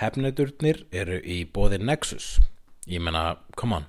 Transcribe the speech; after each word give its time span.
Hefnendurnir 0.00 0.86
eru 0.96 1.18
í 1.20 1.42
bóði 1.44 1.76
Nexus. 1.84 2.38
Ég 2.88 3.02
meina, 3.04 3.34
come 3.60 3.76
on. 3.82 3.88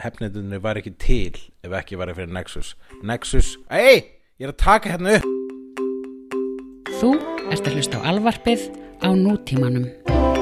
Hefnendurnir 0.00 0.62
var 0.64 0.80
ekki 0.80 0.94
til 0.96 1.36
ef 1.60 1.74
ekki 1.82 1.98
var 2.00 2.14
fyrir 2.16 2.32
Nexus. 2.32 2.72
Nexus, 3.04 3.58
ei, 3.68 4.06
ég 4.40 4.48
er 4.48 4.54
að 4.54 4.60
taka 4.64 4.94
hérna 4.94 5.18
upp. 5.18 5.28
Þú 6.96 7.12
ert 7.52 7.68
að 7.68 7.76
hlusta 7.76 8.00
á 8.00 8.08
alvarpið 8.14 8.70
á 9.04 9.08
nútímanum. 9.12 10.37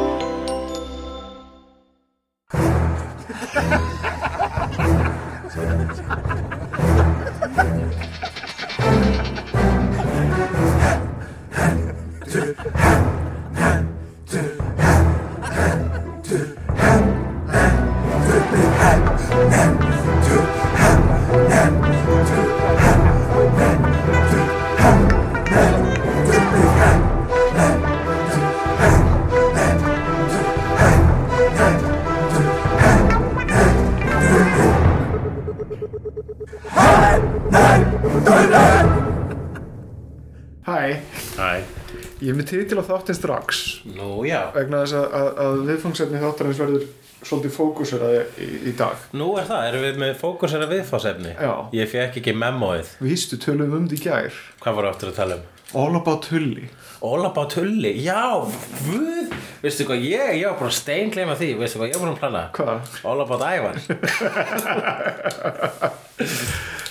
Með 42.67 42.73
titil 42.73 42.83
á 42.83 42.91
þáttinn 42.91 43.17
strax 43.17 43.65
nú 43.95 44.25
já. 44.27 44.51
vegna 44.55 44.83
þess 44.83 44.95
að, 44.99 45.05
að, 45.15 45.29
að 45.45 45.59
viðfangsefni 45.71 46.23
þáttarins 46.23 46.61
verður 46.61 46.87
svolítið 47.27 47.53
fókuseraði 47.57 48.23
í, 48.43 48.49
í 48.71 48.73
dag 48.77 48.97
Nú 49.17 49.29
er 49.41 49.47
það, 49.49 49.67
erum 49.71 49.85
við 49.87 50.01
með 50.03 50.17
fókusera 50.21 50.67
viðfásefni? 50.71 51.33
Já. 51.35 51.53
Ég 51.75 51.89
fekk 51.91 52.19
ekki 52.21 52.35
memóið. 52.37 52.91
Vístu 53.03 53.39
tölum 53.43 53.75
um 53.79 53.87
því 53.91 53.99
gær 54.05 54.33
Hvað 54.63 54.77
voru 54.79 54.91
aftur 54.91 55.11
að 55.11 55.19
tala 55.21 55.39
um? 55.39 55.45
All 55.77 55.95
about 55.99 56.29
Hulli 56.31 56.67
All 57.07 57.27
about 57.29 57.53
Tulli, 57.53 57.93
já, 58.05 58.41
vöð 58.87 59.35
Veistu 59.63 59.85
hvað, 59.89 60.05
ég, 60.07 60.31
ég 60.41 60.47
var 60.49 60.59
bara 60.61 60.73
stein 60.77 61.11
gleyma 61.13 61.35
því 61.39 61.51
Veistu 61.61 61.81
hvað, 61.81 61.91
ég 61.93 61.99
var 61.99 62.05
bara 62.07 62.15
að 62.15 62.23
plana 62.23 62.43
Hvað? 62.57 62.79
All 63.11 63.21
about 63.25 63.43
Ævar 63.47 63.77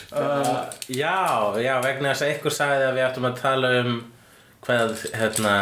uh, 0.20 0.59
Já, 0.92 1.18
já, 1.64 1.73
vegna 1.86 2.12
þess 2.12 2.26
að 2.28 2.34
ykkur 2.36 2.53
sagði 2.59 2.86
að 2.90 3.00
við 3.00 3.08
ættum 3.08 3.30
að 3.30 3.40
tala 3.42 3.72
um 3.81 3.96
hvað, 4.66 4.96
hérna 5.16 5.54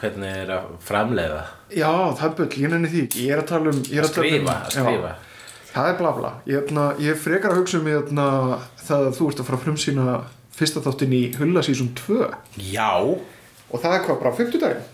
hvernig 0.00 0.36
er 0.44 0.52
að 0.56 0.68
framleiða? 0.86 1.40
Já, 1.74 1.90
það 2.18 2.26
er 2.28 2.36
bull, 2.40 2.50
ég 2.64 2.70
nenni 2.74 2.90
því. 2.92 3.02
Ég 3.24 3.32
er 3.34 3.42
að 3.42 3.48
tala 3.52 3.70
um 3.74 3.80
að 4.06 4.14
tala 4.14 4.26
um- 4.26 4.30
skrifa, 4.30 4.56
að 4.66 4.76
skrifa. 4.76 5.14
Það 5.70 5.88
er 5.92 5.96
bla 6.00 6.12
bla. 6.12 6.30
Ég, 6.46 6.60
hefna, 6.60 6.84
ég 6.98 7.18
frekar 7.22 7.52
að 7.54 7.60
hugsa 7.62 7.78
um 7.78 7.86
hérna, 7.86 8.28
það 8.82 9.06
að 9.08 9.16
þú 9.20 9.28
ert 9.30 9.40
að 9.42 9.48
fara 9.50 9.58
að 9.60 9.64
frumsýna 9.66 10.06
fyrsta 10.60 10.82
þáttin 10.84 11.14
í 11.16 11.20
Hulla 11.38 11.62
sísum 11.64 11.90
2 11.96 12.28
Já, 12.72 12.90
og 13.00 13.76
það 13.80 13.94
er 13.96 14.02
hvað, 14.06 14.18
bara 14.22 14.32
50 14.36 14.60
daginn 14.60 14.88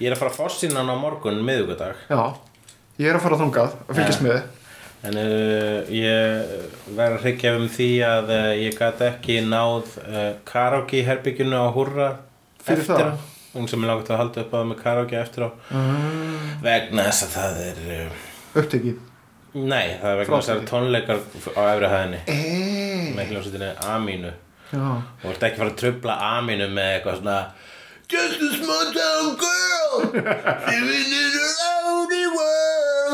ég 0.00 0.10
er 0.10 0.16
að 0.16 0.20
fara 0.20 0.32
að 0.32 0.38
hann 0.76 0.90
á 0.92 0.96
morgun 1.00 1.38
miðugudag 1.46 2.00
Já, 2.10 2.22
ég 2.98 3.10
er 3.10 3.18
að 3.18 3.24
fara 3.26 3.38
þangað 3.40 3.76
að 3.86 4.00
fylgjast 4.00 4.24
Ja. 4.24 4.26
með 4.26 4.42
En 5.06 5.18
uh, 5.20 5.86
ég 5.92 6.52
verður 6.96 7.18
að 7.18 7.24
hryggja 7.26 7.54
um 7.58 7.66
því 7.70 7.88
að 8.08 8.30
uh, 8.34 8.50
ég 8.58 8.78
gat 8.78 9.02
ekki 9.06 9.40
náð 9.46 9.96
uh, 10.02 10.30
karaoke 10.48 11.02
herbyggjunu 11.06 11.58
á 11.62 11.68
húrra 11.76 12.08
Fyrir 12.66 12.86
það? 12.88 13.12
Hún 13.56 13.68
sem 13.70 13.84
er 13.84 13.92
langt 13.92 14.08
að 14.10 14.20
halda 14.20 14.42
upp 14.42 14.54
á 14.54 14.56
það 14.58 14.70
með 14.72 14.80
karaoke 14.82 15.20
eftir 15.20 15.46
á. 15.46 15.50
Uh, 15.70 16.48
Vegna 16.64 17.04
þess 17.10 17.26
að 17.28 17.36
það 17.36 17.60
er 17.66 18.16
Upptekið? 18.56 18.96
Nei, 19.56 19.86
það 20.00 20.10
er 20.10 20.18
vegna 20.20 20.40
þess 20.40 20.50
að 20.50 20.50
það 20.50 20.58
er 20.62 20.66
tónleikar 20.72 21.22
á 21.56 21.62
efri 21.70 21.92
hæðinni. 21.94 22.18
Eee 22.28 22.76
með 23.16 23.30
hljómsveitinni 23.32 23.70
Amínu 23.92 24.32
Já, 24.72 24.82
og 25.22 25.30
ert 25.30 25.44
ekki 25.46 25.60
fara 25.60 25.70
að 25.72 25.78
trubla 25.80 26.16
Amínu 26.36 26.66
með 26.74 26.92
eitthvað 26.96 27.20
svona 27.20 27.38
Just 28.10 28.42
a 28.42 28.50
small 28.54 28.90
town 28.94 29.32
girl 29.40 29.94
living 30.70 31.14
in 31.20 31.38
a 31.42 31.65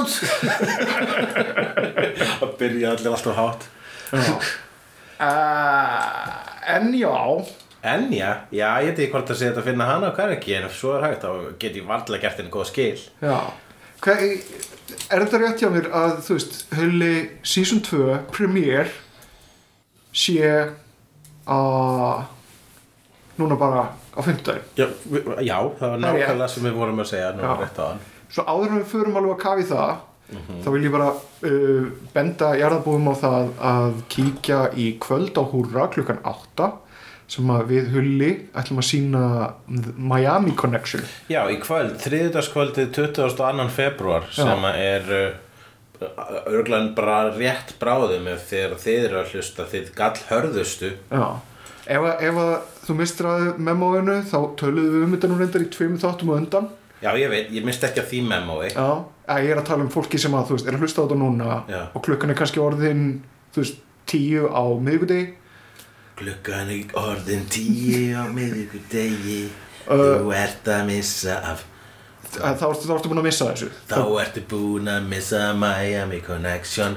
world 0.03 0.15
Það 2.43 2.53
byrja 2.61 2.91
allir 2.95 3.11
alltaf 3.15 3.37
hátt. 3.39 3.63
Uh, 5.23 6.29
En 6.77 6.93
já. 6.95 7.45
En 7.83 8.13
já, 8.15 8.29
já, 8.55 8.69
ég 8.79 8.93
veit 8.93 8.99
ekki 9.03 9.11
hvort 9.11 9.31
að 9.33 9.39
segja 9.41 9.51
þetta 9.51 9.63
að 9.65 9.69
finna 9.73 9.87
hana 9.89 10.11
á 10.15 10.17
kariki 10.17 10.53
en 10.55 10.67
ef 10.69 10.77
svo 10.79 10.93
er 10.95 11.03
hægt 11.09 11.25
þá 11.25 11.31
get 11.59 11.75
ég 11.81 11.87
varlega 11.89 12.23
gert 12.23 12.39
henni 12.39 12.53
góð 12.55 12.69
skil. 12.71 13.01
Já. 13.23 13.39
Hva, 14.03 14.15
Er 15.11 15.23
þetta 15.25 15.39
rétt 15.41 15.63
hjá 15.63 15.69
mér 15.73 15.87
að 15.97 16.19
þú 16.27 16.35
veist 16.37 16.57
Hulli 16.77 17.13
season 17.49 17.81
2 17.87 18.19
premiere 18.35 18.91
sé 20.13 20.37
að 21.49 22.25
núna 23.41 23.57
bara 23.59 23.87
á 24.13 24.21
50 24.21 24.59
Já, 24.77 24.87
vi- 25.09 25.23
já 25.49 25.57
það 25.81 25.87
var 25.89 25.97
er 25.97 26.03
nákvæmlega 26.05 26.49
sem 26.53 26.67
við 26.69 26.77
vorum 26.77 27.01
að 27.03 27.09
segja 27.15 27.31
nú 27.39 27.43
Já. 27.47 27.53
rétt 27.63 27.79
á 27.81 27.85
hann 27.89 28.03
Svo 28.33 28.45
áður 28.49 28.71
en 28.73 28.81
við 28.81 28.89
förum 28.95 29.17
alveg 29.21 29.37
að 29.37 29.45
kafi 29.47 29.69
það 29.75 29.93
Mhm. 30.33 30.63
þá 30.65 30.69
vil 30.73 30.85
ég 30.87 30.93
bara 30.95 31.09
uh, 31.13 31.89
benda 32.15 32.47
jarðabúum 32.57 33.09
á 33.13 33.15
það 33.21 33.49
að 33.61 33.91
kíkja 34.09 34.61
í 34.81 34.87
kvöld 35.03 35.37
á 35.37 35.45
húrra 35.45 35.89
klukkan 35.93 36.23
8 36.25 36.71
sem 37.29 37.51
að 37.53 37.67
við 37.69 37.91
hulli 37.93 38.31
ætlum 38.57 38.81
að 38.81 38.87
sína 38.89 39.23
Miami 39.99 40.55
Connection 40.57 41.05
Já, 41.29 41.43
í 41.53 41.59
kvöld, 41.61 41.99
þriðudagskvöldið 42.01 42.89
22. 42.97 43.69
februar 43.77 44.25
sem 44.33 44.65
að 44.65 44.81
er 44.81 45.13
uh, 45.19 46.09
örglan 46.49 46.95
bara 46.97 47.19
rétt 47.37 47.77
bráðum 47.83 48.27
ef 48.33 48.49
þegar 48.51 48.79
þið 48.83 49.05
eru 49.11 49.21
að 49.23 49.33
hlusta 49.37 49.67
þið 49.69 49.93
gall 50.01 50.21
hörðustu 50.33 50.95
Já 51.13 51.27
Ef, 51.83 51.99
að- 51.99 52.21
ef 52.23 52.37
að 52.39 52.53
þú 52.87 52.95
mistir 52.95 53.27
að 53.27 53.57
memóinu 53.59 54.21
þá 54.23 54.37
töluðum 54.61 54.93
við 54.97 55.05
um 55.05 55.15
þetta 55.17 55.29
nú 55.33 55.39
reyndar 55.41 55.65
í 55.65 55.71
tveimur 55.75 55.99
þáttum 56.05 56.31
á 56.31 56.35
undan 56.41 56.69
Já, 57.03 57.11
ég 57.19 57.29
veit, 57.33 57.49
ég 57.51 57.65
misti 57.67 57.87
ekki 57.89 58.01
að 58.05 58.09
því 58.13 58.21
memói 58.29 58.69
Já, 58.71 58.89
ég 59.43 59.51
er 59.51 59.59
að 59.63 59.67
tala 59.73 59.83
um 59.83 59.91
fólki 59.91 60.19
sem 60.23 60.35
að 60.39 60.47
þú 60.51 60.57
veist, 60.59 60.67
er 60.71 60.77
að 60.77 60.85
hlusta 60.87 61.03
á 61.03 61.05
þetta 61.07 61.19
núna 61.19 61.57
Já. 61.71 61.81
og 61.95 62.03
klukkan 62.07 62.31
er 62.31 62.39
kannski 62.39 62.63
orðin 62.63 63.03
þú 63.55 63.65
veist, 63.65 63.81
tíu 64.07 64.47
á 64.51 64.63
miðvikudegi. 64.83 65.35
Klukkan 66.19 66.71
er 66.71 66.97
orðin 67.01 67.45
tíu 67.51 68.15
á 68.15 68.25
miðvikudegi. 68.31 69.43
Uh, 69.89 70.23
Þú 70.23 70.33
ert 70.39 70.69
að 70.71 70.83
missa 70.93 71.37
af. 71.53 71.65
Þá 72.33 72.55
þá 72.57 72.93
ertu 72.97 73.11
búin 73.11 73.21
að 73.21 73.27
missa 73.27 73.49
þessu. 73.51 73.69
Þá 73.91 73.99
ertu 74.23 74.43
búin 74.49 74.89
að 74.89 75.09
missa 75.11 75.41
Miami 75.59 76.21
Connection. 76.25 76.95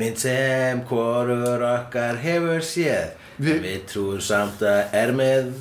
Mynd 0.00 0.18
sem 0.18 0.80
hvorur 0.88 1.62
okkar 1.68 2.18
hefur 2.24 2.64
séð. 2.66 3.12
Vi- 3.38 3.52
En 3.58 3.62
Við 3.62 3.84
trúum 3.92 4.20
samt 4.20 4.60
að 4.62 4.92
er 4.92 5.12
með 5.12 5.52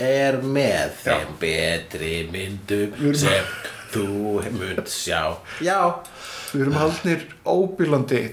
er 0.00 0.40
með 0.42 0.94
þeim 1.04 1.34
betri 1.40 2.14
myndum 2.32 3.16
sem 3.18 3.50
þú 3.92 4.06
munt 4.56 4.92
sjá. 4.92 5.36
Já. 5.64 5.80
Við 6.50 6.64
erum 6.64 6.78
haldnir 6.80 7.26
óbílandi 7.46 8.28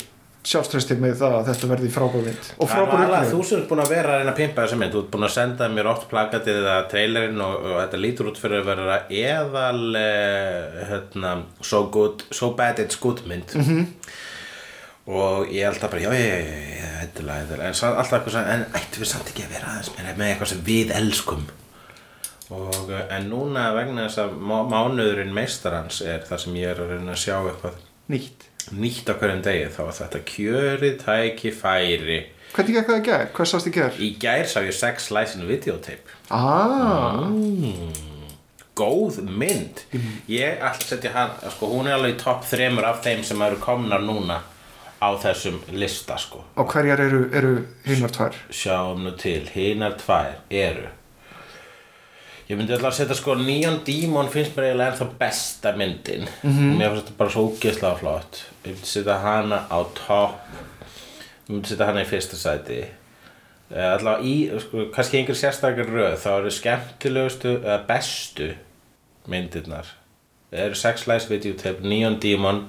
sjálfströsti 0.47 0.95
með 1.01 1.17
það 1.19 1.33
að 1.38 1.50
þetta 1.50 1.69
verði 1.73 1.89
frábærmynd 1.91 2.45
og 2.63 2.72
er 2.72 2.91
alveg, 2.95 3.31
þú 3.33 3.39
sem 3.44 3.59
ert 3.59 3.67
búin 3.67 3.81
að 3.83 3.89
vera 3.91 4.13
að 4.13 4.22
reyna 4.22 4.31
að 4.31 4.38
pimpa 4.39 4.63
þessa 4.63 4.77
mynd. 4.79 4.94
Þú 4.94 5.01
ert 5.01 5.09
búin 5.16 5.27
að 5.27 5.33
senda 5.33 5.67
mér 5.73 5.89
oft 5.91 6.06
plakatið 6.11 6.59
eða 6.61 6.75
trailerinn 6.94 7.44
og, 7.44 7.57
og 7.67 7.75
þetta 7.81 8.00
lítur 8.06 8.29
út 8.31 8.39
fyrir 8.39 8.61
að 8.61 8.69
vera 8.72 9.00
eðal 9.11 10.00
uh, 10.00 10.79
hérna, 10.94 11.33
so, 11.59 11.83
good, 11.91 12.23
so 12.31 12.53
bad 12.57 12.79
it's 12.83 13.00
good 13.01 13.25
mynd. 13.27 13.51
-hmm. 13.57 13.85
Og 15.07 15.47
ég 15.53 15.63
held 15.69 15.84
að 15.84 15.91
bara 15.94 16.01
já, 16.03 16.12
já, 16.13 16.35
já, 16.38 16.90
hættulega, 17.01 17.45
hættulega 17.45 17.68
en 17.69 17.78
alltaf 18.01 18.18
eitthvað 18.18 18.34
sem, 18.35 18.50
en 18.56 18.66
ættum 18.81 19.03
við 19.06 19.12
samt 19.13 19.31
ekki 19.31 19.45
að 19.45 19.53
vera 19.56 19.72
aðeins 19.73 19.91
meira 19.95 20.16
með 20.19 20.31
eitthvað 20.34 20.51
sem 20.53 20.63
við 20.68 20.94
elskum? 20.97 21.45
Og 22.57 22.91
eh, 22.95 23.06
en 23.18 23.25
núna 23.31 23.66
vegna 23.75 24.06
þess 24.07 24.22
að 24.23 24.35
má, 24.40 24.57
mánuðurinn 24.72 25.34
meistarans 25.35 26.01
er 26.03 26.21
það 26.27 26.44
sem 26.45 26.57
ég 26.62 26.71
er 26.74 26.81
að 26.83 26.94
reyna 26.95 27.15
að 27.15 27.21
sjá 27.24 27.36
eitthvað 27.42 27.80
Nýtt. 28.07 28.45
nýtt 28.71 29.09
á 29.12 29.13
hverjum 29.19 29.42
degi 29.44 29.65
þá 29.75 29.80
var 29.83 29.95
þetta 29.98 30.19
kjörið 30.31 30.94
tækifæri. 31.04 32.19
Hvernig 32.56 32.77
gekk 32.77 32.88
það 32.88 33.00
í 33.01 33.06
gær? 33.09 33.25
Hvað 33.36 33.50
sást 33.51 33.68
í 33.68 33.74
gær? 33.75 33.98
Í 34.00 34.09
gær 34.24 34.48
sá 34.48 34.62
ég 34.63 34.75
sex 34.75 35.09
slice 35.09 35.39
videotape. 35.44 36.15
Ah, 36.31 37.27
Góð 38.77 39.18
mynd. 39.25 39.80
Ég 40.31 40.59
ætla 40.62 40.69
að 40.69 40.83
setja 40.92 41.12
hann 41.15 41.31
sko, 41.51 41.68
Hún 41.74 41.88
er 41.89 41.95
alveg 41.98 42.13
í 42.13 42.19
topp 42.21 42.44
þremur 42.48 42.86
af 42.88 43.00
þeim 43.04 43.24
sem 43.25 43.42
eru 43.42 43.57
komnar 43.59 44.04
núna 44.06 44.39
á 45.01 45.09
þessum 45.21 45.59
lista 45.71 46.17
sko. 46.17 46.44
og 46.55 46.71
hverjar 46.73 47.01
eru, 47.01 47.23
eru 47.33 47.55
hinnar 47.85 48.13
tvær? 48.15 48.38
Sjáum 48.49 49.03
nú 49.05 49.15
til. 49.17 49.49
Hinar 49.53 49.97
tvær 50.01 50.39
eru 50.49 50.88
Ég 52.47 52.55
myndi 52.55 52.71
alltaf 52.71 52.94
að 52.94 52.99
setja 53.01 53.15
sko 53.19 53.33
Neon 53.35 53.81
Demon 53.83 54.29
finnst 54.31 54.53
mér 54.55 54.69
eiginlega 54.69 54.94
ennþá 54.94 55.07
besta 55.19 55.73
myndin. 55.75 56.29
Mér 56.47 56.94
finnst 56.94 57.01
þetta 57.09 57.15
bara 57.17 57.33
svo 57.33 57.41
ógeðslega 57.49 57.97
flott. 57.99 58.39
Ég 58.63 58.77
myndi 58.77 58.88
setja 58.88 59.17
hana 59.19 59.65
á 59.67 59.79
topp 59.97 60.38
Ég 61.47 61.49
myndi 61.51 61.73
setja 61.73 61.89
hana 61.89 62.05
í 62.05 62.07
fyrsta 62.07 62.39
sæti. 62.39 62.79
Eh, 63.67 63.89
allavega 63.97 64.23
í, 64.23 64.61
sko, 64.63 64.85
kannski 64.95 65.19
einhver 65.19 65.35
sérstakar 65.35 65.91
röð 65.91 66.15
þá 66.23 66.29
eru 66.38 66.53
skemmtilegustu 66.55 67.53
eða 67.57 67.81
bestu 67.89 68.49
myndirnar. 69.27 69.91
Það 70.51 70.63
eru 70.69 70.79
Sex 70.79 71.03
Lies 71.07 71.27
Videotape, 71.27 71.83
Neon 71.83 72.15
Demon 72.23 72.61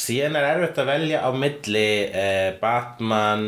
síðan 0.00 0.38
er 0.38 0.48
erfitt 0.52 0.80
að 0.80 0.90
velja 0.90 1.22
á 1.24 1.30
milli 1.36 1.88
eh, 2.10 2.50
Batman 2.60 3.46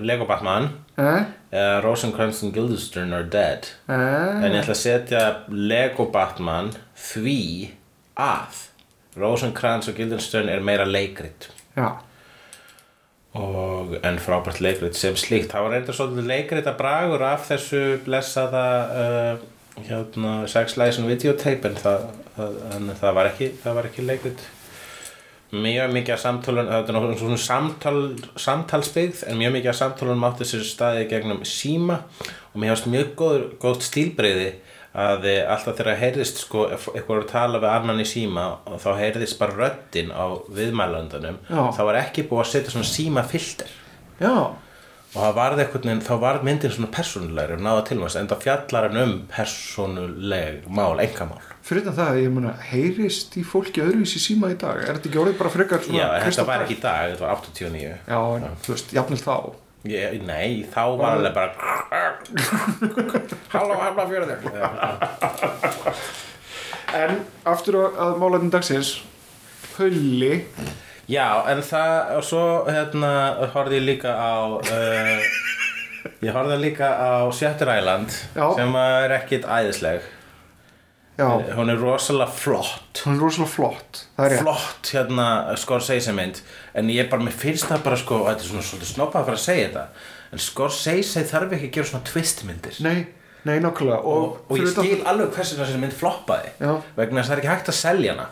Lego 0.00 0.26
Batman 0.28 0.68
eh, 0.98 1.30
eða 1.50 1.80
Rosencrantz 1.84 2.42
and 2.46 2.54
Guildenstern 2.54 3.14
are 3.16 3.26
dead. 3.26 3.70
Eh, 3.90 4.44
en 4.44 4.50
ég 4.50 4.60
ætla 4.62 4.76
að 4.76 4.82
setja 4.82 5.24
Lego 5.48 6.10
Batman 6.12 6.72
því 7.10 7.40
að 8.20 8.66
Rosencrantz 9.20 9.90
og 9.90 9.98
Guildenstern 9.98 10.50
er 10.52 10.62
meira 10.64 10.86
leikrit. 10.86 11.50
Já, 11.78 11.98
og 13.38 13.94
en 14.02 14.18
frábært 14.18 14.58
leikrit 14.62 14.96
sem 14.98 15.14
slíkt. 15.18 15.52
Það 15.52 15.66
var 15.66 15.74
reynda 15.76 15.94
svolítið 15.94 16.30
leikrit 16.30 16.66
að 16.66 16.78
bragur 16.80 17.22
af 17.22 17.44
þessu 17.46 17.82
blessaða 18.02 18.64
uh, 18.90 19.44
hérna, 19.86 20.32
sex 20.50 20.74
lies 20.80 20.98
and 20.98 21.10
videotape 21.10 21.70
en 21.70 21.78
það, 21.78 22.08
það, 22.36 22.56
en 22.74 22.90
það 22.98 23.14
var 23.20 23.30
ekki 23.30 23.52
ekki 23.90 24.06
leikrit 24.08 24.48
mjög 25.50 25.94
mikið 25.94 26.14
af 26.14 26.22
samtölun 26.22 26.68
það 26.70 26.80
er 26.80 26.96
náttúrulega 26.96 27.20
svona 27.20 27.38
samtal, 27.42 28.00
samtalsbyggð 28.38 29.24
en 29.30 29.38
mjög 29.40 29.54
mikið 29.56 29.72
af 29.72 29.78
samtölunum 29.80 30.26
átti 30.28 30.46
sér 30.48 30.62
staði 30.66 31.06
gegnum 31.10 31.44
síma. 31.48 32.02
Og 32.52 32.60
mér 32.60 32.72
hefast 32.72 32.90
mjög 32.90 33.12
góð, 33.18 33.44
góð 33.62 33.82
stílbreyði 33.86 34.48
að 35.00 35.26
eh, 35.30 35.42
alltaf 35.46 35.76
þegar 35.78 36.00
heyrðist 36.00 36.40
sko, 36.42 36.64
eitthvað 36.70 37.20
að 37.20 37.28
tala 37.30 37.60
við 37.62 37.70
annan 37.70 38.02
í 38.02 38.06
síma 38.08 38.46
og 38.66 38.80
þá 38.82 38.88
heyrðist 38.98 39.38
bara 39.38 39.54
röddin 39.58 40.10
á 40.10 40.34
viðmælandunum 40.50 41.38
þá 41.46 41.82
var 41.86 42.00
ekki 42.00 42.26
búið 42.26 42.42
að 42.42 42.50
setja 42.54 42.74
svona 42.74 42.90
símafilter. 42.90 43.70
Já, 44.18 44.34
og 45.10 45.14
það 45.14 45.38
varð 45.38 45.62
einhvern 45.62 45.88
veginn, 45.88 46.02
þá 46.06 46.14
var 46.22 46.42
myndin 46.46 46.74
svona 46.74 46.90
persónulegri 46.94 47.58
og 47.58 47.64
náða 47.66 47.86
til 47.86 48.00
hans, 48.02 48.18
en 48.18 48.30
það 48.30 48.44
fjallar 48.46 48.88
hann 48.88 49.00
um 49.04 49.14
persónuleg 49.30 50.66
mál, 50.70 50.98
engamál 51.02 51.40
fyrir 51.70 51.86
það, 51.94 52.18
ég 52.24 52.32
meina, 52.34 52.52
heyrist 52.70 53.36
í 53.38 53.42
fólki 53.46 53.82
öðruvísi 53.84 54.20
síma 54.22 54.50
í 54.50 54.56
dag, 54.58 54.80
er 54.82 54.96
þetta 54.96 55.10
ekki 55.10 55.20
orðið 55.22 55.36
bara 55.38 55.52
frekar 55.54 55.84
svona 55.84 56.00
Já, 56.00 56.06
þetta 56.26 56.46
var 56.48 56.64
ekki 56.64 56.76
í 56.76 56.82
dag, 56.82 57.12
þetta 57.12 57.26
var 57.26 57.44
89 57.46 57.90
Já, 58.10 58.18
en 58.18 58.56
þú 58.64 58.74
veist, 58.74 58.94
jafnvel 58.96 59.20
þá. 59.22 59.36
Ég, 59.90 60.16
Nei, 60.28 60.48
þá 60.68 60.82
var 61.00 61.14
alveg 61.16 61.36
bara 61.38 61.52
Halló, 63.54 63.78
halló, 63.80 64.04
fjörður. 64.10 64.44
En 67.00 67.16
aftur 67.48 67.78
að, 67.80 67.96
að 68.02 68.18
málarnum 68.20 68.52
dagsins. 68.52 68.90
Hulli. 69.78 70.44
Já, 71.10 71.26
en 71.50 71.62
það, 71.66 71.94
og 72.18 72.26
svo 72.26 72.44
hérna, 72.68 73.12
horfði 73.54 73.80
ég 73.80 73.86
líka 73.88 74.12
á 74.14 74.58
uh, 74.58 75.28
ég 76.26 76.34
horfði 76.34 76.58
líka 76.60 76.90
á 76.92 77.26
Shutter 77.34 77.70
Island 77.78 78.12
Já. 78.36 78.46
sem 78.58 78.76
er 78.84 79.16
ekkit 79.16 79.48
æðisleg 79.48 80.04
Já, 81.20 81.28
hún 81.58 81.68
er 81.72 81.78
rosalega 81.80 82.32
flott. 82.32 83.02
Hún 83.04 83.18
er 83.18 83.20
rosalega 83.20 83.52
flott 83.52 84.00
er 84.24 84.36
flott 84.40 84.90
hérna 84.94 85.26
Scorsese 85.60 86.14
mynd. 86.16 86.40
En 86.74 86.88
ég 86.92 87.10
bara, 87.12 87.24
mér 87.26 87.36
finnst 87.36 87.68
það 87.68 87.84
bara 87.84 87.98
sko 88.00 88.22
þetta 88.26 88.44
er 88.44 88.48
svona 88.48 88.66
svolítið 88.66 88.92
snoppað 88.94 89.20
að 89.20 89.28
fara 89.28 89.40
að 89.40 89.44
segja 89.44 89.68
þetta. 89.68 89.84
En 90.30 90.44
Scorsese 90.46 91.24
þarf 91.28 91.56
ekki 91.56 91.68
að 91.68 91.76
gera 91.76 91.90
svona 91.90 92.08
twistmyndir. 92.08 92.80
Nei, 92.86 92.98
nei, 93.44 93.56
nokkulega 93.60 94.00
Og, 94.00 94.24
og, 94.24 94.42
og 94.48 94.62
ég 94.62 94.72
skil 94.72 95.00
alveg 95.12 95.36
hversu 95.36 95.60
þessi 95.60 95.82
mynd 95.84 95.96
floppaði. 96.00 96.54
Já. 96.60 96.72
vegna 96.96 97.20
þess 97.20 97.28
að 97.28 97.34
það 97.34 97.36
er 97.36 97.44
ekki 97.44 97.52
hægt 97.54 97.72
að 97.74 97.80
selja 97.82 98.16
hana. 98.16 98.28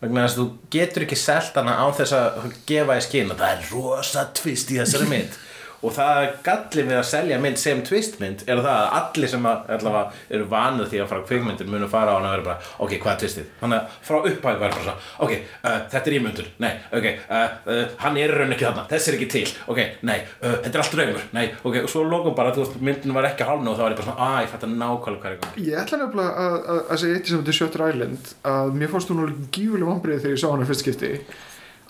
Vegna 0.00 0.24
þess 0.24 0.38
að 0.38 0.40
þú 0.40 0.74
getur 0.78 1.04
ekki 1.04 1.20
selt 1.20 1.60
hana 1.60 1.76
á 1.76 1.86
þess 2.00 2.16
að 2.16 2.50
gefa 2.70 2.96
í 2.96 3.04
skinn 3.04 3.34
að 3.34 3.42
það 3.44 3.56
er 3.58 3.72
rosa 3.74 4.26
twist 4.40 4.72
í 4.72 4.80
þessari 4.80 5.10
mynd 5.10 5.40
og 5.80 5.94
það 5.96 6.26
gallið 6.46 6.88
við 6.90 6.98
að 6.98 7.06
selja 7.10 7.38
mynd 7.42 7.60
sem 7.60 7.82
twistmynd. 7.86 8.44
Er 8.50 8.60
það 8.60 8.70
að 8.74 8.96
allir 9.00 9.32
sem 9.32 9.48
að, 9.50 9.58
allavega, 9.76 10.20
eru 10.36 10.48
vanið 10.50 10.90
því 10.92 11.02
að 11.02 11.10
fara 11.12 11.26
kvikmyndir 11.30 11.70
munu 11.70 11.88
fara 11.90 12.10
á 12.12 12.16
hana 12.18 12.28
og 12.30 12.34
vera 12.34 12.46
bara 12.48 12.58
ok, 12.84 12.92
hvað 13.00 13.12
er 13.12 13.20
twistið? 13.24 13.46
Þannig 13.60 13.78
að 13.78 13.84
frá 14.08 14.16
upphæðu 14.20 14.60
var 14.60 14.74
bara 14.76 14.84
svo 14.84 14.94
ok, 15.26 15.32
uh, 15.64 15.78
þetta 15.94 16.06
er 16.10 16.16
ímyndur, 16.18 16.46
nei, 16.62 16.72
ok 17.00 17.06
uh, 17.10 17.14
uh, 17.40 17.84
hann 18.04 18.20
er 18.20 18.34
raun 18.36 18.54
ekki 18.54 18.66
þarna, 18.68 18.86
þessi 18.90 19.06
er 19.12 19.18
ekki 19.18 19.30
til. 19.34 19.48
Ok, 19.70 19.80
nei, 20.06 20.18
uh, 20.40 20.56
þetta 20.64 20.74
er 20.74 20.82
allt 20.84 20.96
draumur. 20.96 21.24
Nei, 21.36 21.46
ok, 21.62 21.76
og 21.84 21.90
svo 21.92 22.00
lókum 22.06 22.36
bara, 22.38 22.54
þú 22.56 22.60
veist, 22.64 22.80
myndin 22.84 23.16
var 23.16 23.30
ekki 23.30 23.48
hálna 23.48 23.68
og 23.72 23.76
þá 23.78 23.84
var 23.86 23.92
ég 23.94 24.00
bara 24.00 24.08
svona, 24.08 24.28
að 24.30 24.40
ég 24.44 24.50
fætti 24.54 24.66
nákvæmlega 24.74 25.26
er 25.30 25.34
í 25.36 25.40
gangi. 25.44 25.66
Ég 25.70 25.76
ætla 25.80 25.96
nefnilega 26.00 26.32
að, 26.46 26.56
að, 26.60 26.80
að 26.86 26.96
segja 27.04 27.14
eitt 27.18 27.26
sem 27.30 27.38
þetta 27.40 27.52
er 27.52 27.58
Shutter 27.60 27.86
Island 27.88 28.24
að 28.54 28.66
mér 28.80 28.92
fannst 28.92 29.10
hún 29.12 29.22
alveg 29.24 29.38
gífuleg 29.54 29.88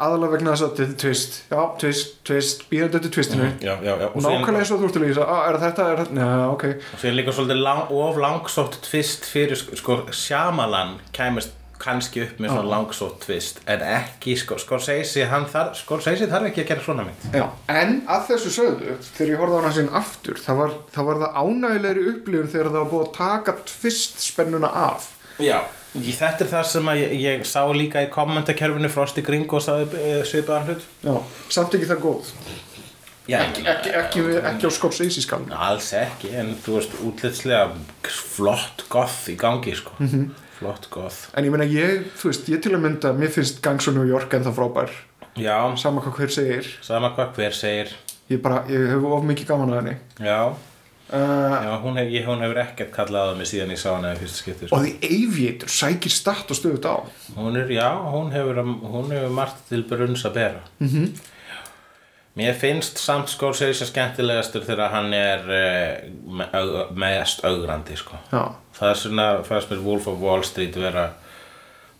aðalega 0.06 0.32
vegna 0.36 0.54
þess 0.54 0.64
að 0.66 0.72
þetta 0.80 0.86
er 0.86 0.96
twist. 1.04 1.38
Já, 1.50 1.60
twist, 1.82 2.10
twist, 2.30 2.64
býðandi 2.72 2.96
þetta 2.98 3.12
twistinu. 3.16 3.48
Já, 3.60 3.74
já, 3.84 3.92
já, 3.92 4.08
síðan- 4.08 4.26
nákvæmlega 4.26 4.64
eins 4.64 4.72
og 4.74 4.80
þú 4.82 4.88
ert 4.90 4.98
að 5.00 5.06
lýsa. 5.06 5.28
Ah, 5.28 5.44
er 5.50 5.60
þetta, 5.66 5.86
er 5.92 6.02
þetta, 6.04 6.18
neða, 6.20 6.50
ok. 6.56 6.64
Og 6.94 6.98
síðan 7.04 7.16
líka 7.20 7.36
svolítið 7.38 7.62
lang, 7.68 7.94
of 8.02 8.20
langsótt 8.26 8.80
tvist 8.88 9.24
fyrir 9.30 9.56
sko, 9.60 9.76
sko 9.80 9.98
Shyamalan 10.12 10.98
kæmist 11.16 11.56
kannski 11.80 12.20
upp 12.26 12.40
með 12.44 12.50
svona 12.52 12.68
langsótt 12.74 13.22
tvist 13.24 13.62
en 13.72 13.80
ekki 13.80 14.34
sko, 14.36 14.58
Scorsese 14.60 15.24
hann 15.30 15.46
þar, 15.48 15.70
Scorsese 15.78 16.26
þarf 16.28 16.50
ekki 16.50 16.60
að 16.66 16.68
gera 16.74 16.82
svona 16.84 17.06
mynd. 17.06 17.22
Já, 17.32 17.46
en 17.72 17.94
að 18.04 18.26
þessu 18.28 18.50
sögðu, 18.52 18.96
þegar 19.16 19.30
ég 19.32 19.40
horfði 19.40 19.56
á 19.56 19.60
hana 19.62 19.72
sín 19.78 19.88
aftur, 19.96 20.36
það 20.44 20.58
var 20.60 20.74
það, 20.92 21.06
var 21.08 21.22
það 21.22 21.38
ánægilegri 21.40 22.04
upplifun 22.12 22.50
þegar 22.52 22.68
það 22.68 22.76
var 22.82 22.90
búið 22.92 23.06
að 23.06 23.14
taka 23.16 23.54
tvist 23.72 24.20
spennuna 24.26 24.68
af. 24.76 25.08
já, 25.40 25.56
í 25.98 26.12
þetta 26.14 26.44
er 26.46 26.50
það 26.52 26.66
sem 26.70 26.90
ég, 27.00 27.14
ég 27.24 27.46
sá 27.50 27.62
líka 27.74 28.02
í 28.04 28.10
kommentakerfinu 28.14 28.90
Frosti 28.92 29.24
Gringo 29.26 29.58
sagði 29.62 29.88
uh, 29.98 30.20
svipaðan 30.28 30.68
hlut 30.70 30.84
Já, 31.02 31.14
samt 31.50 31.74
ekki 31.78 31.88
það 31.90 32.04
góð. 32.04 32.28
já, 33.30 33.38
Ekki, 33.40 33.64
ekki, 33.72 33.90
ekki, 33.98 34.22
ekki 34.52 34.66
á 34.66 34.70
Scorsese 34.74 35.22
skalun. 35.24 35.50
alls 35.54 35.90
ekki 35.98 36.30
en 36.38 36.54
þú 36.64 36.76
veist 36.78 36.94
útlitslega 37.06 37.64
flott 38.10 38.84
goth 38.92 39.26
í 39.32 39.36
gangi 39.40 39.74
sko 39.78 39.96
flott 40.60 40.86
goth 40.94 41.28
En 41.34 41.46
ég 41.46 41.50
meina 41.54 41.66
ég, 41.66 42.06
þú 42.20 42.30
veist, 42.30 42.48
ég 42.52 42.62
til 42.62 42.74
að 42.76 42.82
mynda, 42.86 43.12
mér 43.16 43.30
finnst 43.34 43.60
Gangs 43.64 43.86
of 43.90 43.94
New 43.98 44.06
York 44.08 44.34
en 44.36 44.44
það 44.46 44.58
frábær. 44.60 44.90
já, 45.40 45.56
Sama 45.80 46.02
hvað 46.04 46.18
hver 46.22 46.34
segir. 46.38 46.70
sama 46.86 47.10
hvað 47.16 47.34
hver 47.38 47.54
segir 47.56 47.92
Ég 48.30 48.38
bara, 48.42 48.60
ég 48.70 48.84
hef 48.92 49.02
of 49.10 49.24
mikið 49.26 49.46
gaman 49.48 49.72
að 49.74 49.78
henni. 49.80 49.94
já, 50.22 50.54
Uh, 51.10 51.64
já 51.64 51.72
hún, 51.82 51.96
hef, 51.98 52.08
ég, 52.14 52.26
hún 52.28 52.42
hefur 52.44 52.60
ekkert 52.62 52.92
kallað 52.94 53.32
á 53.32 53.34
mig 53.34 53.48
síðan 53.50 53.72
ég 53.74 53.80
sá 53.82 53.88
hana 53.96 54.12
í 54.14 54.18
fyrsta 54.20 54.38
skipti 54.44 54.68
sko. 54.68 54.76
og 54.76 54.84
því 54.84 55.08
Aviator 55.16 55.72
sækir 55.74 56.14
statt 56.14 56.52
og 56.54 56.58
stöðut 56.58 56.86
á. 56.86 56.96
Hún 57.34 57.58
er, 57.58 57.72
já, 57.74 57.88
hún 58.14 58.30
hefur, 58.30 58.60
hún 58.62 59.10
hefur 59.10 59.34
margt 59.34 59.64
til 59.68 59.82
brunns 59.90 60.22
að 60.24 60.36
bera. 60.38 60.62
Mm 60.78 60.88
-hmm. 60.88 61.08
Mér 62.38 62.54
finnst 62.54 62.98
samt 62.98 63.28
Scorsese 63.28 63.86
skemmtilegastur 63.86 64.62
þegar 64.62 64.92
hann 64.94 65.12
er 65.12 65.40
uh, 65.50 66.36
me, 66.38 66.46
aug, 66.52 66.94
mest 66.94 67.44
augrandi, 67.44 67.96
sko. 67.96 68.16
Það 68.30 68.90
er 68.90 68.94
svona, 68.94 69.42
fannst 69.42 69.70
mér 69.70 69.82
Wolf 69.82 70.06
of 70.06 70.20
Wall 70.22 70.44
Street 70.44 70.76
vera 70.76 71.08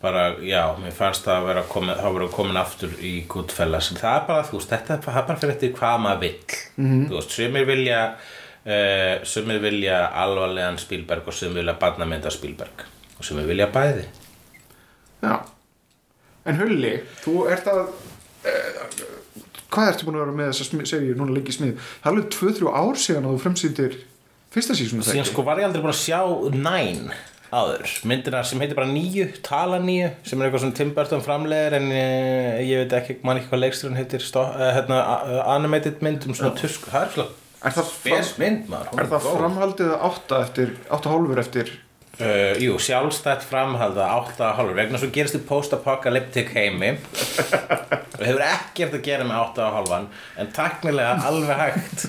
bara, 0.00 0.38
já, 0.40 0.62
mér 0.80 0.92
fannst 0.96 1.26
það 1.26 1.36
að 1.36 1.46
vera 1.46 1.62
komin, 1.62 1.96
það 1.98 2.14
vera 2.14 2.28
komin 2.28 2.56
aftur 2.56 2.94
í 3.04 3.26
Goodfellas. 3.28 3.90
Það 3.98 4.16
er 4.16 4.26
bara, 4.28 4.42
þú 4.42 4.56
veist, 4.56 4.70
þetta 4.70 4.94
er 4.94 5.00
bara- 5.06 5.36
fyrir 5.36 5.54
eftir 5.54 5.72
hvað 5.72 5.98
maður 6.00 6.20
vill. 6.20 6.44
-hmm. 6.78 7.08
Þú 7.08 7.14
veist, 7.18 7.30
sumir 7.30 7.66
vilja, 7.66 8.14
uh, 8.66 9.24
sumir 9.28 9.62
vilja 9.62 10.02
alvarlegan 10.22 10.78
Spielberg 10.80 11.28
og 11.28 11.36
sumir 11.36 11.62
vilja 11.62 11.76
barnamynda 11.80 12.32
Spielberg. 12.34 12.84
Og 13.18 13.24
sumir 13.26 13.48
vilja 13.48 13.70
bæði. 13.72 14.06
já. 15.22 15.34
En 16.48 16.56
Hulli, 16.56 16.94
þú 17.20 17.34
ert 17.52 17.66
að, 17.68 17.82
uh, 18.48 19.02
hvað 19.70 19.90
ertu 19.90 20.06
búin 20.06 20.16
að 20.16 20.24
vera 20.24 20.36
með 20.38 20.54
þess 20.54 20.72
að 20.72 20.86
segja 20.88 21.16
núna 21.18 21.36
lengi 21.36 21.52
smið? 21.52 21.74
Það 22.00 22.08
er 22.08 22.14
alveg 22.14 22.30
2-3 22.38 22.72
ár 22.80 23.02
síðan 23.02 23.28
að 23.28 23.34
þú 23.34 23.42
fremsýndir 23.44 23.98
fyrsta 24.54 24.76
sísonu 24.78 25.04
síðan 25.06 25.28
sko 25.28 25.44
var 25.46 25.60
ég 25.60 25.68
aldrei 25.68 25.82
búin 25.84 25.92
að 25.92 26.00
sjá 26.00 26.20
Nine 26.56 27.18
áður, 27.50 27.92
myndina 28.06 28.42
sem 28.46 28.60
heitir 28.62 28.78
bara 28.78 28.90
nýju 28.90 29.26
tala 29.46 29.80
nýju, 29.82 30.10
sem 30.26 30.38
er 30.38 30.46
eitthvað 30.46 30.64
svona 30.64 30.76
Tim 30.78 30.92
Burton 30.94 31.22
framlegir 31.24 31.76
en 31.80 31.88
eh, 31.90 32.60
ég 32.62 32.84
veit 32.84 32.94
ekki 33.00 33.16
man 33.26 33.40
ekki 33.40 33.50
hvað 33.50 33.62
leiksturinn 33.64 33.98
heitir 33.98 34.22
hérna, 34.22 35.00
animated 35.56 36.02
mynd 36.06 36.28
um 36.28 36.36
svona 36.38 36.54
tusk 36.58 36.86
það 36.90 37.06
er 37.06 37.14
svona 37.16 37.28
Er 37.60 37.74
það, 37.76 37.88
fram, 37.92 38.16
er 38.96 39.08
það 39.10 39.24
framhaldið 39.36 39.94
átta 40.00 40.42
eftir, 40.46 40.74
átta 40.88 41.12
hálfur 41.12 41.40
eftir 41.42 41.72
Uh, 42.20 42.52
jú, 42.60 42.74
sjálfstætt 42.76 43.46
framhalda 43.48 44.04
8,5 44.12 44.74
vegna 44.76 44.98
svo 45.00 45.08
gerist 45.14 45.38
í 45.38 45.40
post-apocalyptic 45.48 46.50
heimi. 46.52 46.90
Og 48.18 48.24
hefur 48.26 48.42
ekkert 48.44 48.96
að 48.98 49.06
gera 49.06 49.24
með 49.24 49.38
8,5 49.56 50.18
en 50.42 50.50
taknilega 50.52 51.14
alveg 51.30 51.62
hægt 51.62 52.04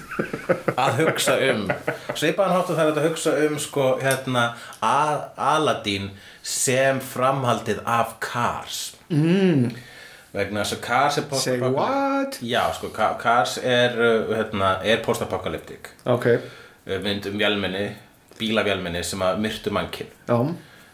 að 0.76 1.00
hugsa 1.00 1.38
um. 1.48 1.64
Svipaðan 2.20 2.58
hátt 2.58 2.74
að 2.74 2.82
það 2.82 2.84
er 2.84 2.90
hægt 2.90 3.00
að 3.00 3.08
hugsa 3.08 3.36
um 3.46 3.56
sko 3.64 3.88
hérna 4.02 4.44
Al 4.84 5.22
Aladdin 5.54 6.12
sem 6.44 7.00
framhaldið 7.14 7.80
af 7.88 8.18
Cars. 8.20 8.82
Mm. 9.08 9.72
Vegna 10.34 10.64
þess 10.64 10.78
að 10.78 10.82
Cars 10.86 11.18
er 11.52 11.64
what? 11.76 12.38
Já, 12.42 12.64
sko, 12.78 12.90
Ca- 12.96 13.18
Cars 13.20 13.58
er, 13.64 13.96
uh, 14.00 14.36
hérna, 14.38 14.78
er 14.84 15.02
post-apocalyptic 15.06 15.92
Ok, 16.06 16.28
Uh, 16.82 16.96
mynd 17.04 17.28
um 17.30 17.36
vélmenni 17.38 17.92
bílavélmenni 18.40 19.04
sem 19.06 19.22
að 19.22 19.38
myrtu 19.44 19.70
mannkinn 19.70 20.08
já, 20.26 20.38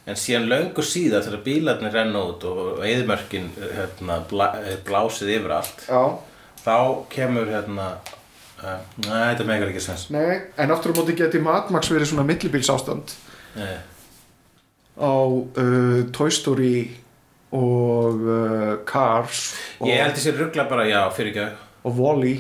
en 0.08 0.18
síðan 0.20 0.50
löngu 0.52 0.84
síðar 0.84 1.24
þegar 1.24 1.44
bílarnir 1.46 1.94
renna 1.96 2.24
út 2.28 2.44
og 2.44 2.82
eðimörkin 2.84 3.46
hérna, 3.56 4.18
blá, 4.28 4.50
eh, 4.66 4.76
blásið 4.84 5.32
yfir 5.38 5.54
allt 5.56 5.86
já. 5.88 6.02
þá 6.66 6.76
kemur 7.14 7.48
hérna 7.54 7.86
uh, 8.60 8.82
Nei, 9.06 9.30
þetta 9.32 9.48
megar 9.48 9.72
ekki 9.72 9.86
sens. 9.88 10.10
Nei, 10.12 10.42
en 10.60 10.76
aftur 10.76 10.92
á 10.92 10.98
móti 11.00 11.16
geti 11.16 11.40
Mad 11.40 11.72
Max 11.72 11.88
verið 11.94 12.12
svona 12.12 12.28
millibíls 12.28 12.68
ástand 12.74 13.16
Nei. 13.56 13.78
á 15.00 15.08
uh, 15.24 16.04
Toy 16.12 16.32
Story 16.36 16.74
og 17.56 18.28
uh, 18.28 18.74
Cars 18.88 19.54
og, 19.80 19.88
Ég 19.88 20.02
held 20.04 20.18
þessi 20.18 20.36
ruggla 20.36 20.68
bara, 20.68 20.88
já, 20.90 21.02
fyrir 21.16 21.32
ekki 21.32 21.50
og 21.88 22.00
Wall-E 22.02 22.38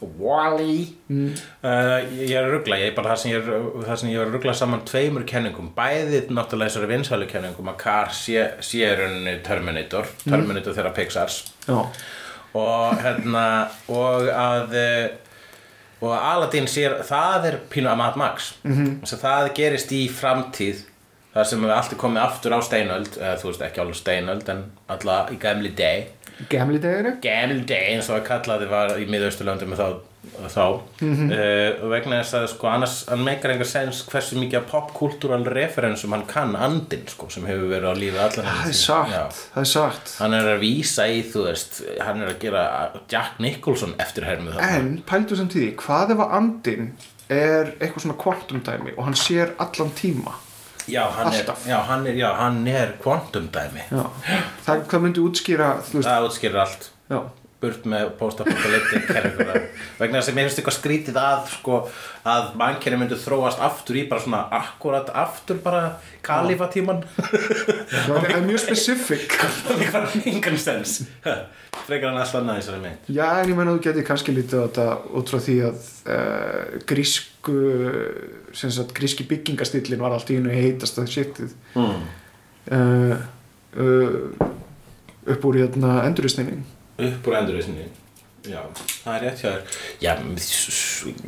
Wally 0.00 0.88
mm. 1.08 1.32
Ég 2.16 2.32
er 2.32 2.48
ruggla, 2.48 2.78
ég 2.80 2.90
er 2.90 2.96
bara 2.96 3.12
það 3.12 3.22
sem 3.22 3.32
ég 3.32 3.40
er, 3.40 3.64
það 3.84 3.98
sem 4.00 4.12
ég 4.12 4.22
er 4.22 4.30
ruggla 4.32 4.54
saman 4.56 4.84
tveimur 4.88 5.26
kenningum. 5.28 5.70
Bæði 5.76 6.22
náttúrulega 6.30 6.72
þessari 6.72 6.90
vinsælu 6.94 7.28
kenningum 7.30 7.72
að 7.72 7.80
Car 7.82 8.14
sé, 8.16 8.46
sé 8.64 8.88
rauninni 8.96 9.36
Terminator 9.46 10.08
Terminator 10.24 10.76
þeirra 10.76 10.94
Pixars. 10.96 11.42
Já, 11.66 11.82
og 12.60 13.02
hérna 13.04 13.44
og 13.92 14.30
að 14.32 14.78
eh, 14.80 15.10
og 16.00 16.14
að 16.16 16.28
Aladdin 16.30 16.70
sér, 16.70 16.96
það 17.04 17.50
er 17.50 17.58
pínu 17.70 17.90
að 17.92 18.00
Mad 18.00 18.16
Max. 18.16 18.54
-hmm. 18.64 19.04
það 19.04 19.52
gerist 19.54 19.92
í 19.92 20.06
framtíð 20.08 20.86
þar 21.34 21.50
sem 21.50 21.64
við 21.64 21.74
alltaf 21.76 22.00
komið 22.00 22.24
aftur 22.24 22.56
á 22.56 22.60
steinöld 22.66 23.18
eða 23.18 23.36
þú 23.40 23.50
veist 23.50 23.66
ekki 23.66 23.84
alveg 23.84 24.00
steinöld 24.00 24.48
en 24.54 24.64
alltaf 24.90 25.34
í 25.34 25.38
gamli 25.42 25.74
deg 25.78 26.16
gamli 26.48 26.78
deginu 26.80 27.16
gamli 27.22 27.64
deg 27.68 27.90
eins 27.94 28.08
og 28.08 28.20
að 28.20 28.30
kallaði 28.30 28.70
var 28.70 28.94
í 28.96 29.04
miðausturlöndum 29.10 29.74
þá, 29.76 29.86
þá. 30.48 30.64
uh, 31.04 31.82
og 31.84 31.92
vegna 31.92 32.20
þess 32.22 32.36
að 32.38 32.46
sko 32.54 32.70
annars 32.70 32.96
hann 33.10 33.24
meikar 33.26 33.54
engar 33.54 33.68
sens 33.68 34.00
hversu 34.08 34.40
mikið 34.40 34.66
popkultúral 34.70 35.44
referensum 35.52 36.16
hann 36.16 36.26
kann 36.30 36.56
andinn 36.56 37.04
sko 37.12 37.28
sem 37.32 37.46
hefur 37.48 37.68
verið 37.74 37.92
á 37.92 37.94
lífi 38.00 38.22
allan 38.24 38.50
Það 38.50 38.72
er 38.72 38.80
sagt, 38.80 39.44
það 39.54 39.62
er 39.64 39.70
sagt 39.74 40.16
hann 40.22 40.36
er 40.40 40.50
að 40.54 40.60
vísa 40.64 41.08
í 41.12 41.22
þú 41.28 41.46
veist 41.50 41.80
hann 42.00 42.24
er 42.24 42.32
að 42.32 42.42
gera 42.46 42.66
Jack 43.12 43.40
Nicholson 43.44 43.96
eftirhermið 44.00 44.56
þarna. 44.56 44.76
En 44.80 44.92
pældu 45.08 45.38
samt 45.38 45.56
í 45.56 45.66
því, 45.66 45.72
hvað 45.84 46.16
ef 46.16 46.24
að 46.24 46.38
andinn 46.40 46.92
er 47.30 47.74
eitthvað 47.78 48.06
svona 48.06 48.22
kvantumdæmi 48.24 48.96
og 48.96 49.04
hann 49.06 49.18
sér 49.18 49.52
allan 49.62 49.92
tíma 49.98 50.40
já, 50.92 51.02
hann 51.16 51.32
er, 51.32 51.40
alltaf. 51.40 51.66
já, 51.66 51.76
hann 51.88 52.06
er, 52.06 52.16
já, 52.20 52.28
hann 52.38 52.62
er 52.70 52.94
kvantumdæmi 53.02 53.86
það, 53.90 54.86
það 54.90 55.04
myndi 55.06 55.24
útskýra, 55.24 55.74
þú 55.88 56.00
veist, 56.00 56.08
það 56.10 56.30
útskýrir 56.30 56.64
allt. 56.64 56.90
Já 57.10 57.20
burt 57.60 57.86
með 57.88 58.14
post-apocalyptic 58.20 59.06
kerfinguna 59.10 59.56
vegna 60.00 60.20
þess 60.20 60.32
að 60.32 60.36
mér 60.38 60.48
finnst 60.48 60.60
eitthvað 60.60 60.76
skrítið 60.78 61.20
að 61.20 61.50
sko, 61.54 61.78
að 62.32 62.52
mannkerri 62.60 63.00
myndu 63.00 63.18
þróast 63.20 63.60
aftur 63.64 64.00
í 64.00 64.04
bara 64.10 64.24
svona 64.24 64.42
akkurat 64.60 65.10
aftur 65.22 65.60
bara 65.64 65.82
kalifatíman 66.26 67.02
Það 67.90 68.28
er 68.30 68.44
mjög 68.46 68.62
specific. 68.64 69.34
Það 69.66 69.84
er 69.84 69.92
bara 69.94 70.22
engan 70.32 70.60
stens 70.60 71.00
frekar 71.86 72.10
hann 72.10 72.20
alltaf 72.20 72.44
í 72.44 72.54
þessari 72.60 72.80
mynd. 72.82 73.10
Já, 73.10 73.26
en 73.40 73.50
ég 73.50 73.58
meina 73.58 73.74
þú 73.74 73.82
getur 73.86 74.06
kannski 74.06 74.34
lítið 74.34 74.62
á 74.62 74.64
þetta 74.66 74.86
út 75.20 75.32
frá 75.32 75.38
því 75.44 75.56
að 75.68 75.84
uh, 76.14 76.74
grísku 76.90 77.56
sem 78.56 78.72
sagt 78.74 78.94
gríski 78.96 79.26
byggingastillin 79.30 80.02
var 80.02 80.14
allt 80.16 80.32
í 80.32 80.38
hennu 80.38 80.54
heitast 80.54 80.98
að 81.00 81.10
shitið 81.14 81.54
mm. 81.78 82.02
uh, 82.76 83.14
uh, 83.80 84.44
upp 85.30 85.48
úr 85.50 85.60
hérna 85.62 86.00
enduristninni 86.08 86.60
upp 87.08 87.30
úr 87.30 87.38
endurreisninni. 87.40 87.88
Já, 88.48 88.60
það 89.04 89.14
er 89.14 89.24
rétt 89.26 89.40
hjá 89.42 89.48
þér. 89.50 89.80
Já, 90.00 90.12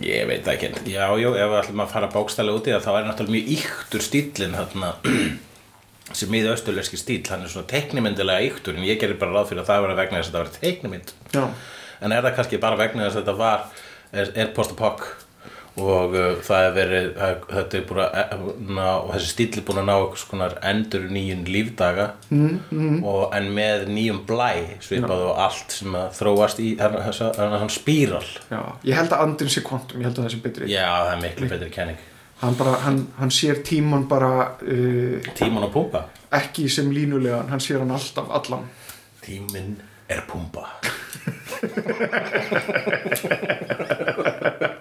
ég 0.07 0.29
veit 0.31 0.47
ekki 0.49 0.71
já, 0.89 1.05
já, 1.21 1.29
ef 1.29 1.51
við 1.53 1.57
ætlum 1.59 1.83
að 1.85 1.91
fara 1.93 2.09
bókstælega 2.13 2.61
út 2.61 2.69
í 2.71 2.73
það 2.73 2.87
þá 2.87 2.93
er 2.93 3.09
náttúrulega 3.09 3.35
mjög 3.37 3.51
yktur 3.57 4.05
stílinn 4.07 4.57
þarna 4.57 4.93
sem 6.19 6.33
miða 6.33 6.55
austurleski 6.55 7.01
stíl 7.01 7.21
hann 7.29 7.45
er 7.45 7.53
svona 7.53 7.69
teiknimyndilega 7.69 8.49
yktur 8.49 8.79
en 8.79 8.89
ég 8.89 9.01
gerir 9.01 9.21
bara 9.21 9.37
ráð 9.37 9.53
fyrir 9.53 9.65
að 9.65 9.69
það 9.69 9.85
vera 9.87 9.99
vegna 10.01 10.23
þess 10.23 10.33
að 10.33 10.39
þetta 10.39 10.45
var 10.45 10.55
teiknimynd. 10.57 11.15
Já, 11.37 11.45
en 12.01 12.17
er 12.17 12.25
það 12.25 12.39
kannski 12.39 12.63
bara 12.65 12.81
vegna 12.81 13.05
þess 13.05 13.19
að 13.19 13.23
þetta 13.23 13.37
var 13.43 13.69
er, 14.13 14.33
er 14.33 14.55
post-apok 14.57 15.07
og 15.81 16.13
uh, 16.13 16.35
það 16.45 16.67
er 16.67 16.75
verið 16.77 17.07
það, 17.17 17.45
þetta 17.49 17.79
er 17.79 17.85
búin 17.89 18.01
að 18.05 18.45
ná, 18.77 18.87
þessi 19.09 19.31
stíl 19.31 19.57
er 19.57 19.65
búin 19.69 19.83
að 19.83 19.89
ná 19.89 19.95
einhvers 19.95 20.25
konar 20.29 20.57
endur 20.69 21.07
nýjun 21.17 21.45
lífdaga. 21.49 22.07
Mm, 22.29 22.57
mm. 22.69 22.99
Og, 23.09 23.23
en 23.39 23.51
með 23.57 23.87
nýjum 23.93 24.23
blæ 24.29 24.53
svipað 24.85 25.27
og 25.31 25.43
allt 25.47 25.77
sem 25.79 25.99
að 25.99 26.09
þróast 26.21 26.63
í 26.63 26.73
hann, 26.81 27.73
spíral. 27.73 28.25
Ég 28.85 28.99
held 28.99 29.13
að 29.13 29.27
andinn 29.27 29.53
sé 29.53 29.65
kvantum, 29.65 30.03
ég 30.03 30.11
held 30.11 30.19
að 30.19 30.29
það 30.29 30.35
sé 30.35 30.43
betri. 30.45 30.73
Já 30.73 30.89
það 30.91 31.15
er 31.15 31.23
miklu 31.27 31.53
betri 31.55 31.71
kenning. 31.73 32.01
Hann 32.43 32.57
bara, 32.59 32.75
hann, 32.83 33.05
hann 33.21 33.31
sér 33.31 33.63
tíman 33.63 34.09
bara 34.11 34.33
uh, 34.59 35.33
tíman 35.39 35.69
og 35.69 35.73
pumpa? 35.77 36.09
ekki 36.33 36.65
sem 36.73 36.89
línulegan, 36.91 37.51
hann 37.53 37.61
sér 37.61 37.85
hann 37.85 37.93
alltaf 37.95 38.31
allan. 38.33 38.65
Tíminn 39.23 39.77
er 40.09 40.25
pumpa 40.27 40.67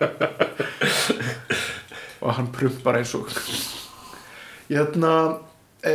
og 2.32 2.38
hann 2.40 2.52
prumpar 2.56 3.02
eins 3.02 3.12
og 3.18 3.28
hérna 4.72 5.14
e, 5.84 5.94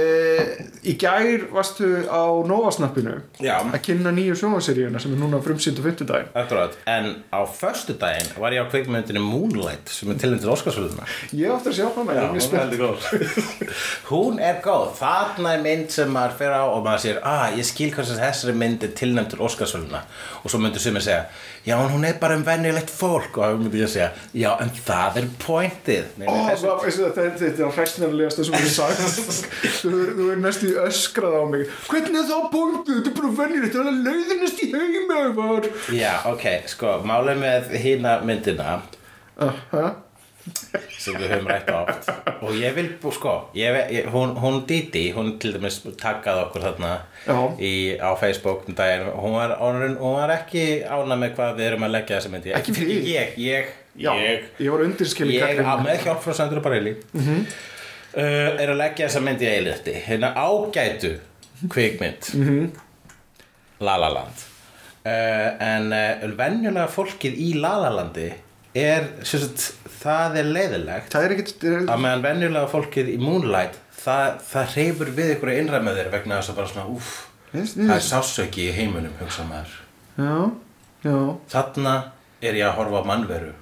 í 0.87 0.95
gær 0.99 1.47
varstu 1.53 1.89
á 2.11 2.27
Novasnappinu 2.47 3.15
já. 3.43 3.57
að 3.63 3.79
kynna 3.87 4.13
nýju 4.15 4.37
sjónvaseríuna 4.41 5.01
sem 5.03 5.15
er 5.15 5.21
núna 5.21 5.41
frumsýnd 5.45 5.79
á 5.79 5.83
fimmtudaginn. 5.87 6.31
Akkurat, 6.35 6.77
en 6.91 7.11
á 7.31 7.41
föstudaginn 7.47 8.33
var 8.41 8.57
ég 8.57 8.67
á 8.67 8.71
kveikmyndinni 8.73 9.23
Moonlight 9.23 9.93
sem 9.93 10.11
er 10.11 10.21
tilnæmt 10.21 10.43
til 10.45 10.53
Óskarsvölduna 10.55 11.07
ég 11.37 11.55
átti 11.55 11.73
að 11.73 11.79
sjá 11.81 11.89
hana, 11.97 12.17
ég 12.17 12.23
er 12.23 12.35
mjög 12.35 12.47
spennt. 12.49 13.45
Hún 14.11 14.41
er 14.43 14.63
góð, 14.65 14.89
þarna 15.01 15.57
er 15.57 15.67
mynd 15.67 15.93
sem 15.95 16.11
maður 16.13 16.39
fer 16.43 16.57
á 16.57 16.63
og 16.67 16.81
maður 16.87 17.05
sér 17.07 17.21
ah, 17.27 17.49
ég 17.55 17.67
skil 17.67 17.93
hvað 17.95 18.11
sem 18.11 18.23
þessari 18.23 18.57
mynd 18.59 18.87
er 18.87 18.97
tilnæmt 18.99 19.35
til 19.35 19.45
Óskarsvölduna 19.47 20.03
og 20.43 20.51
svo 20.51 20.63
myndir 20.63 20.83
sumir 20.83 21.05
segja 21.07 21.27
já, 21.67 21.77
hún 21.77 22.05
er 22.05 22.15
bara 22.21 22.37
um 22.37 22.45
venjulegt 22.47 22.91
fólk. 22.91 23.39
Og 23.39 23.43
þá 23.45 23.59
myndi 23.59 23.81
ég 23.83 23.91
segja, 23.91 24.11
já, 24.35 24.53
en 24.63 24.71
það 24.71 25.17
er 25.21 25.27
pointið. 25.43 26.13
Nei, 26.21 26.29
Ó, 26.31 26.35
það, 26.55 26.85
veistu, 26.85 27.03
þetta, 27.09 27.25
er- 27.25 27.39
þetta 27.41 27.65
er 27.67 27.73
hræstnarlegast 27.75 28.43
sem 28.47 28.55
þú, 29.83 29.93
þú 30.19 30.31
er 30.35 30.41
næstu 30.43 30.73
öskrað 30.85 31.37
á 31.37 31.45
mig 31.53 31.67
hvernig 31.91 32.19
er 32.23 32.27
það 32.31 32.49
bóndið, 32.55 32.97
þetta 32.97 33.13
er 33.13 33.19
bara 33.21 33.35
venjulegt 33.43 33.77
það 33.77 33.93
er 33.93 34.01
leiðinist 34.07 34.65
í 34.65 34.71
heimi 34.73 35.31
var. 35.37 35.69
Já, 35.97 36.13
ok, 36.33 36.47
sko, 36.73 36.97
málið 37.07 37.41
með 37.45 37.71
hína 37.85 38.17
myndina 38.27 38.81
uh, 39.43 39.63
huh? 39.73 39.95
sem 40.97 41.17
við 41.19 41.33
höfum 41.35 41.49
rætt 41.51 41.71
oft 41.75 42.11
og 42.47 42.53
ég 42.55 42.75
vil, 42.77 42.87
sko, 43.17 43.33
ég, 43.59 43.79
ég, 43.91 44.07
hún, 44.15 44.37
hún 44.39 44.61
Didi, 44.69 45.09
hún 45.17 45.33
til 45.43 45.53
dæmis 45.57 45.81
taggað 45.99 46.45
okkur 46.45 46.63
þarna 46.69 46.93
í, 47.59 47.73
á 47.99 48.15
Facebook 48.21 48.69
um 48.71 48.77
daginn, 48.79 49.09
hún 49.19 49.35
var, 49.35 49.57
hún, 49.59 49.97
hún 49.99 50.15
var 50.21 50.31
ekki 50.37 50.85
ána 50.87 51.19
með 51.19 51.35
hvað 51.39 51.57
við 51.59 51.69
erum 51.73 51.87
að 51.89 51.95
leggja 51.97 52.21
þessa 52.21 52.33
myndi 52.37 52.55
Ekki 52.61 52.77
við. 52.79 52.95
ég, 53.11 53.35
ég, 53.43 53.75
Já, 53.97 54.13
ég, 54.21 54.43
ég 54.61 54.71
var 54.71 54.85
undirskil 54.85 55.31
í 55.33 55.39
ég, 55.41 55.43
á, 55.43 55.65
gagnrýni. 55.65 55.87
með 55.89 56.03
hjálp 56.07 56.23
frá 56.23 56.35
Sandra 56.37 56.63
Bareilly 56.63 56.95
Mhm. 57.17 57.47
Uh, 58.17 58.51
er 58.57 58.73
að 58.73 58.81
leggja 58.81 59.09
þessa 59.09 59.23
myndi 59.25 59.47
í 59.47 59.53
eiliti 59.53 59.95
hérna 60.07 60.33
ágætu 60.35 61.15
kvikmynd. 61.73 62.33
Mhm. 62.37 62.67
La 63.87 63.97
La 64.01 64.11
Land. 64.13 64.45
Uh, 65.07 65.49
en 65.63 65.93
uh, 65.95 66.27
venjulega 66.39 66.89
fólkið 66.91 67.37
í 67.39 67.53
La 67.61 67.77
La 67.85 67.93
Landi 67.95 68.31
er, 68.77 69.07
sagt, 69.25 69.69
það 70.01 70.41
er 70.41 70.49
leiðilegt 70.51 71.13
það 71.15 71.27
er 71.27 71.35
ekkert 71.37 71.67
er, 71.71 71.85
að 71.87 72.03
meðan 72.03 72.25
venjulega 72.25 72.71
fólkið 72.73 73.13
í 73.13 73.15
Moonlight 73.23 73.79
það, 73.95 74.41
það 74.51 74.75
reyfur 74.75 75.13
við 75.17 75.31
ykkur 75.37 75.53
að 75.53 75.61
innræða 75.63 75.87
með 75.87 76.01
þér 76.01 76.11
vegna 76.17 76.41
þess 76.41 76.53
að 76.53 76.59
bara 76.59 76.73
svona, 76.73 76.89
úff 76.97 77.13
Yes, 77.55 77.73
það 77.77 77.91
er 77.95 78.01
yes. 78.01 78.09
sásauki 78.11 78.67
í 78.67 78.73
heiminum, 78.75 79.13
hugsa 79.21 79.45
maður. 79.47 79.75
Já, 80.19 80.33
já, 81.07 81.17
þarna 81.53 81.95
er 82.43 82.59
ég 82.59 82.67
að 82.67 82.75
horfa 82.81 83.01
á 83.01 83.09
mannveru. 83.09 83.53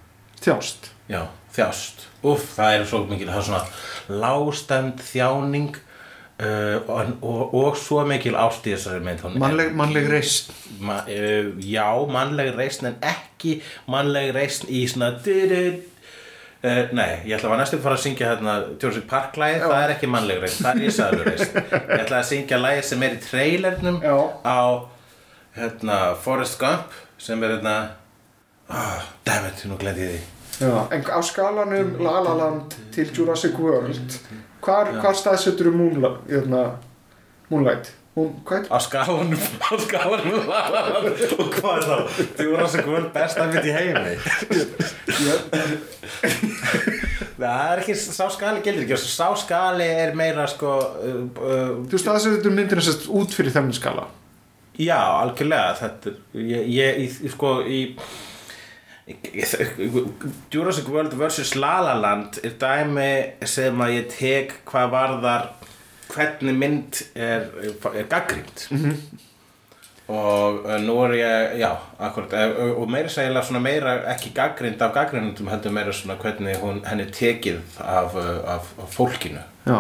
Þjást. 0.41 0.89
Já, 1.11 1.21
þjást. 1.55 2.07
Úff, 2.25 2.55
það 2.57 2.77
er 2.79 2.87
svo 2.89 3.03
mikil, 3.09 3.29
það 3.31 3.41
er 3.41 3.49
svona 3.49 4.21
lástæmt 4.23 5.03
þjáning 5.05 5.75
uh, 5.77 6.77
og, 6.89 7.15
og, 7.21 7.55
og 7.61 7.79
svo 7.79 8.05
mikil 8.09 8.37
ást 8.41 8.67
í 8.69 8.75
þessari 8.75 9.05
mynd. 9.05 9.25
Mannleg, 9.41 9.73
mannleg 9.77 10.09
reist 10.11 10.53
Ma, 10.81 11.03
uh, 11.07 11.51
já, 11.63 11.89
mannleg 12.11 12.55
reisn 12.59 12.91
en 12.91 13.01
ekki 13.05 13.59
mannleg 13.91 14.33
reisn 14.37 14.71
í 14.73 14.85
svona. 14.91 15.15
Uh, 16.65 16.87
nei, 16.97 17.21
ég 17.29 17.37
ætla 17.37 17.53
að 17.53 17.59
næstu 17.61 17.77
að 17.77 17.85
fara 17.85 17.99
að 17.99 18.05
syngja 18.07 18.29
hérna 18.31 18.53
Jurassic 18.81 19.05
Park 19.11 19.35
lagið, 19.37 19.67
það 19.67 19.83
er 19.83 19.95
ekki 19.99 20.09
mannleg 20.09 20.39
reisn 20.41 20.65
það 20.65 20.79
er 20.81 20.87
ísæður 20.89 21.27
reisn. 21.29 21.59
Ég 21.75 21.99
ætla 21.99 22.21
að 22.23 22.29
syngja 22.31 22.61
lagið 22.63 22.87
sem 22.89 23.05
er 23.05 23.19
í 23.19 23.25
trailernum 23.27 23.99
Já. 24.01 24.17
á 24.49 24.61
hérna, 25.59 25.99
Forrest 26.25 26.57
Gump 26.63 26.97
sem 27.21 27.45
er 27.45 27.59
hérna 27.59 27.77
oh, 28.73 29.11
dammit, 29.29 29.67
nú 29.69 29.77
glendi 29.81 30.09
ég 30.09 30.17
því 30.17 30.34
já. 30.61 30.73
en 30.95 31.03
á 31.11 31.21
skalanum 31.23 31.97
La 32.05 32.21
La 32.21 32.35
Land 32.43 32.79
til 32.95 33.11
Jurassic 33.17 33.59
World 33.59 34.19
hvar, 34.65 34.93
hvar 35.01 35.15
staðsettur 35.19 35.73
um 35.73 35.77
Moonlight, 35.83 36.81
Moonlight? 37.51 37.93
Hún, 38.15 38.29
hvað 38.47 38.69
á 38.71 38.79
skalanum 38.79 39.41
á 39.59 39.75
skalanum 39.83 40.37
og 40.47 41.49
hvað 41.57 41.73
er 41.75 41.87
þá? 41.89 41.97
þú 42.39 42.45
voru 42.53 42.63
að 42.63 42.69
segja 42.77 43.01
besta 43.17 43.47
mynd 43.51 43.67
í 43.67 43.73
heimi 43.75 44.13
Það 47.35 47.63
er 47.73 47.81
ekki, 47.83 47.97
sá 47.99 48.29
skali 48.31 48.63
gildir 48.63 48.85
ekki, 48.85 48.99
sá 49.11 49.27
skali 49.35 49.89
er 49.91 50.15
meira 50.15 50.47
sko, 50.47 50.77
uh, 50.79 51.17
uh, 51.35 51.73
þú 51.91 51.99
staðsettur 51.99 52.55
myndina 52.55 52.85
sérst 52.87 53.09
út 53.11 53.35
fyrir 53.35 53.51
þennan 53.57 53.75
skala 53.75 54.07
já, 54.79 54.99
algjörlega, 54.99 55.75
þetta 55.81 56.13
er, 56.13 56.23
ég, 56.39 56.71
ég, 56.71 57.03
í, 57.03 57.33
sko, 57.35 57.57
í 57.67 57.97
Jurassic 60.51 60.89
World 60.89 61.13
vs. 61.13 61.55
La 61.61 61.81
La 61.85 61.95
Land 62.01 62.39
er 62.45 62.55
dæmi 62.61 63.11
sem 63.45 63.83
að 63.85 63.97
ég 63.99 64.07
tek 64.15 64.55
hvað 64.71 64.91
varðar 64.95 65.45
hvernig 66.15 66.57
mynd 66.57 67.03
er, 67.17 67.51
er 67.93 68.09
gaggrind 68.09 68.65
og 70.05 70.65
uh, 70.69 70.75
nú 70.85 70.99
er 71.07 71.15
ég 71.17 71.55
já, 71.63 71.71
akkurat 71.97 72.33
uh, 72.37 72.75
og 72.77 72.91
meira 72.93 73.09
svona 73.09 73.61
meira 73.65 73.95
ekki 74.13 74.35
gaggrind 74.37 74.83
af 74.85 74.93
gaggrindum 74.97 75.49
heldur 75.49 75.73
meira 75.73 75.93
svona 75.97 76.19
hvernig 76.21 76.59
hún, 76.61 76.83
henni 76.85 77.07
tekið 77.09 77.61
af, 77.81 78.13
uh, 78.17 78.43
af, 78.57 78.69
af 78.85 78.93
fólkinu. 78.93 79.41
Já, 79.65 79.79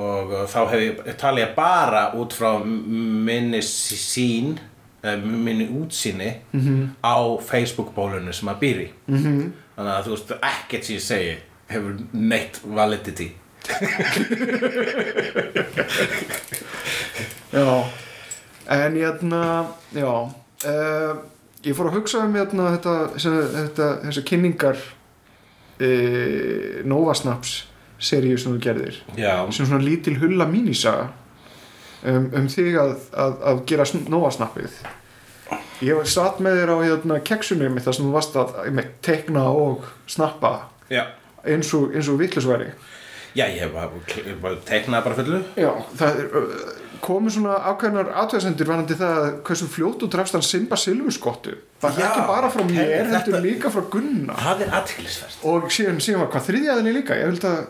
og 0.00 0.32
þá 0.48 0.58
hef 0.72 0.80
ég, 0.80 1.02
tala 1.20 1.44
ég 1.44 1.52
bara 1.56 2.06
út 2.16 2.32
frá 2.32 2.54
minni 2.64 3.60
sí- 3.60 4.56
eh, 5.02 5.16
minni 5.18 5.68
útsýni 5.68 6.30
á 7.02 7.16
Facebook-bólunni 7.50 8.32
sem 8.32 8.48
að 8.48 8.58
býri 8.60 8.88
-hmm. 9.08 9.52
þannig 9.76 9.94
að 9.94 10.04
þú 10.04 10.10
veist 10.10 10.30
ekkert 10.42 10.84
sem 10.84 10.96
ég 10.96 11.02
segi 11.02 11.36
hefur 11.68 11.92
neitt 12.12 12.60
validity. 12.64 13.32
Já. 17.52 17.84
En 18.68 18.96
hérna, 18.96 19.66
já 19.92 20.08
uh, 20.08 21.16
Ég 21.62 21.76
fór 21.78 21.90
að 21.90 21.96
hugsa 22.00 22.24
um 22.26 22.34
þetta, 22.34 22.94
þetta 23.20 23.88
þessi 24.02 24.22
kynningar 24.26 24.78
uh, 25.78 26.80
Nova 26.88 27.14
Snaps 27.14 27.52
seríu 28.02 28.38
sem 28.40 28.56
þú 28.56 28.62
gerðir. 28.64 28.96
Já, 29.14 29.46
sem 29.54 29.66
svona 29.68 29.84
lítil 29.84 30.16
hulla 30.18 30.48
mínisaga 30.50 31.12
um, 32.04 32.26
um 32.40 32.48
þig 32.52 32.76
að, 32.80 32.92
að, 33.24 33.36
að 33.52 33.62
gera 33.72 33.86
sn- 33.88 34.08
Nova 34.12 34.30
Snappið 34.34 34.82
Ég 35.82 35.96
var 35.98 36.06
satt 36.06 36.38
með 36.42 36.60
þér 36.60 36.70
á 36.70 36.76
hérna, 36.84 37.16
keksunni 37.26 37.68
mitt 37.74 37.82
þar 37.84 37.96
sem 37.96 38.06
þú 38.06 38.12
varst 38.14 38.36
að 38.38 38.52
einmitt, 38.68 38.92
tekna 39.02 39.42
og 39.50 39.88
snappa 40.10 40.52
já. 40.92 41.02
eins 41.42 41.72
og, 41.74 41.90
og 41.98 42.20
vitlusværi 42.20 42.68
já, 43.34 43.46
ég 43.50 43.72
bara, 43.74 43.88
ég 44.22 44.38
bara 44.42 44.60
teiknaði 44.68 45.04
bara 45.08 45.16
fullu. 45.18 45.40
Já, 45.58 45.70
það 45.98 46.20
er 46.22 46.32
komið 47.02 47.34
svona 47.34 47.56
ákveðnar 47.72 48.10
aðtöðsendur 48.22 48.68
varandi 48.70 48.94
það 49.00 49.14
að 49.18 49.28
hversu 49.48 49.68
fljótt 49.74 50.02
þú 50.04 50.08
drafst 50.12 50.36
hann 50.38 50.44
Simba 50.46 50.78
Silfuskottu 50.78 51.56
það 51.82 51.98
er 51.98 52.06
ekki 52.06 52.26
bara 52.30 52.50
frá 52.54 52.62
mér, 52.62 52.76
heyrðu, 52.78 52.98
heldur 53.16 53.18
þetta- 53.18 53.44
líka 53.48 53.72
frá 53.74 53.82
Gunna. 53.90 54.36
Það 54.38 54.62
er 54.68 54.76
aðtiklisvert 54.78 55.46
og 55.50 55.66
síðan, 55.74 55.98
síðan 56.04 56.22
var 56.22 56.30
hvað 56.36 56.46
þriðjaðinni 56.52 56.92
líka? 57.00 57.16
Ég 57.18 57.32
held 57.32 57.48
að, 57.50 57.64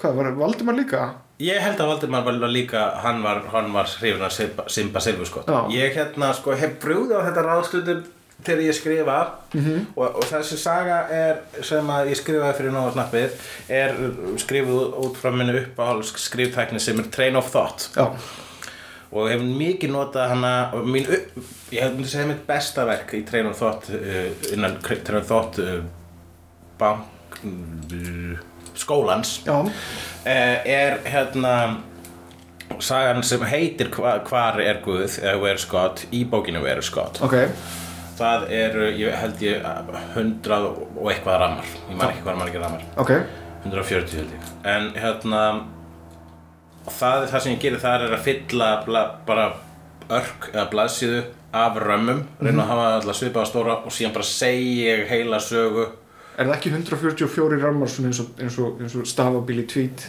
hvað 0.00 0.16
var 0.22 0.30
Valdimar 0.40 0.78
líka 0.80 1.02
Ég 1.40 1.56
held 1.64 1.78
að 1.80 1.88
Valdimar 1.94 2.24
var 2.26 2.50
líka, 2.52 2.80
hann 3.00 3.22
var, 3.24 3.38
hann 3.54 3.70
var 3.72 3.88
hrifin 4.00 4.22
af 4.26 4.32
Simba, 4.36 4.66
Simba 4.68 5.00
Silfurskott. 5.00 5.48
Ég 5.72 5.94
hérna, 5.96 6.34
sko, 6.36 6.52
hef 6.60 6.74
brúðið 6.82 7.16
á 7.16 7.20
þetta 7.30 7.44
ráðstundum 7.46 8.02
þegar 8.44 8.60
ég 8.64 8.76
skrifa 8.76 9.16
Mhm. 9.54 9.86
og, 9.96 10.14
og 10.16 10.22
þessi 10.24 10.56
saga 10.56 10.98
er, 11.12 11.40
sem 11.62 11.86
að 11.92 12.10
ég 12.12 12.16
skrifaði 12.20 12.54
fyrir 12.56 12.72
Nóa 12.72 12.92
snappið, 12.94 13.34
er 13.68 13.96
skrifuð 14.40 14.94
út 15.04 15.16
frá 15.20 15.30
minni 15.36 15.58
uppáhalds 15.60 16.12
skriftækni 16.16 16.80
sem 16.80 16.98
er 17.02 17.08
Train 17.12 17.36
of 17.36 17.50
Thought 17.52 17.88
Já, 17.96 18.06
og 19.12 19.28
hef 19.28 19.40
mikið 19.44 19.90
notað 19.92 20.28
hana, 20.32 20.52
mín, 20.84 21.04
ég 21.72 21.80
hef 21.82 21.92
myndi 21.96 22.08
segja 22.08 22.28
mitt 22.30 22.46
besta 22.48 22.84
verk 22.88 23.12
í 23.18 23.24
Train 23.28 23.46
of 23.50 23.58
Thought, 23.58 23.90
uh, 23.96 24.52
innan 24.54 24.78
Train 24.84 25.16
of 25.20 25.26
Thought 25.28 25.58
uh, 25.58 25.80
bank, 26.78 27.40
uh, 27.44 28.38
skólans 28.80 29.36
já, 29.46 29.56
eh, 30.24 30.56
er 30.64 30.98
hérna 31.04 31.54
sagan 32.80 33.22
sem 33.26 33.42
heitir 33.50 33.90
hva, 33.94 34.18
Hvar 34.24 34.60
er 34.62 34.80
Guð 34.84 35.18
eða 35.20 35.36
Where 35.42 35.58
is 35.58 35.66
God 35.68 36.04
í 36.12 36.24
bókinu 36.28 36.62
Where 36.64 36.78
is 36.82 36.90
God 36.94 37.20
ok. 37.24 37.36
Það 38.20 38.50
eru, 38.52 38.86
ég 39.00 39.14
held 39.16 39.40
ég 39.40 39.62
hundrað 40.12 40.66
og 40.76 41.06
eitthvað 41.08 41.38
rammar. 41.40 41.68
Ég 41.88 41.96
man 41.96 42.10
ekki 42.10 42.20
hvað 42.26 42.34
margir 42.36 42.60
rammar. 42.60 42.82
Ok, 43.00 43.14
140 43.64 44.18
held 44.18 44.34
ég. 44.34 44.50
En 44.68 44.90
hérna 44.92 45.44
það, 46.84 47.26
það 47.30 47.44
sem 47.44 47.54
ég 47.54 47.62
gerir 47.62 47.80
þar 47.80 48.04
er 48.06 48.16
að 48.18 48.26
fylla 48.26 48.70
bla, 48.84 49.04
bara 49.24 49.46
örk 50.10 50.50
eða 50.52 50.66
blaðsíðu 50.74 51.22
af 51.56 51.78
römmum 51.82 52.20
reyna 52.42 52.64
að 52.64 52.70
hafa 52.70 52.86
alltaf 52.98 53.18
svipað 53.18 53.48
stóra 53.50 53.76
og 53.80 53.94
síðan 53.94 54.14
bara 54.14 54.28
segi 54.28 54.74
ég 54.84 55.06
heila 55.10 55.40
sögu 55.42 55.86
er 56.40 56.48
það 56.48 56.56
ekki 56.56 56.72
144 56.72 57.60
rammar 57.62 57.92
svona 57.92 58.10
eins 58.10 58.22
og, 58.24 58.32
eins 58.40 58.58
og, 58.62 58.80
eins 58.80 58.96
og 58.98 59.06
stafabíli 59.10 59.66
tweet? 59.70 60.08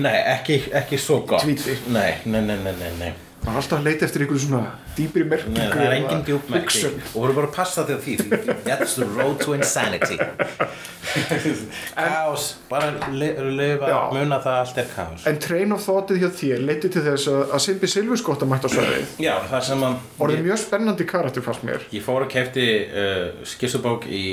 Nei, 0.00 0.14
ekki, 0.36 0.60
ekki 0.78 0.98
svo 1.02 1.22
gott. 1.26 1.42
Tweeti. 1.42 1.74
nei, 1.90 2.12
nei, 2.30 2.40
nei, 2.46 2.60
nei, 2.62 2.74
nei, 3.00 3.08
það 3.40 3.48
er 3.50 3.56
alltaf 3.58 3.78
að 3.80 3.86
leita 3.88 4.06
eftir 4.06 4.22
einhverju 4.22 4.42
svona 4.44 4.60
dýpri 4.94 5.24
merkingu 5.26 5.56
Nei, 5.56 5.70
það 5.72 5.82
er 5.86 5.94
engin 5.96 6.22
djúpmerki 6.28 6.66
hugsun. 6.76 7.00
og 7.08 7.16
voru 7.24 7.34
bara 7.38 7.48
að 7.48 7.54
passa 7.56 7.84
til 7.88 7.96
því 8.04 8.14
því 8.20 8.56
that's 8.66 8.94
the 9.00 9.06
road 9.16 9.40
to 9.42 9.54
insanity. 9.56 10.18
Kaos. 11.96 12.56
Bara 12.70 12.90
lifa, 13.10 13.88
Já. 13.88 13.98
muna 14.14 14.38
það 14.44 14.58
allt 14.60 14.78
er 14.82 14.88
kaos. 14.94 15.24
En 15.26 15.38
train 15.42 15.72
of 15.74 15.82
thoughtið 15.86 16.20
hjá 16.22 16.28
þér 16.40 16.64
leiti 16.68 16.90
til 16.92 17.02
þess 17.06 17.30
að, 17.32 17.40
að 17.56 17.64
Simbi 17.66 17.90
Silfuskotta 17.90 18.48
mætti 18.50 18.70
á 18.70 18.74
svæðið? 18.76 19.14
Já, 19.24 19.34
það 19.50 19.64
sem 19.70 19.84
að 19.88 20.22
orðið 20.26 20.44
mjög 20.46 20.62
spennandi 20.66 21.08
karakter 21.10 21.46
fannst 21.46 21.66
mér. 21.66 21.86
Ég 21.94 22.04
fór 22.06 22.26
og 22.26 22.30
kefti 22.32 22.66
uh, 22.86 23.26
skissubók 23.48 24.06
í 24.06 24.24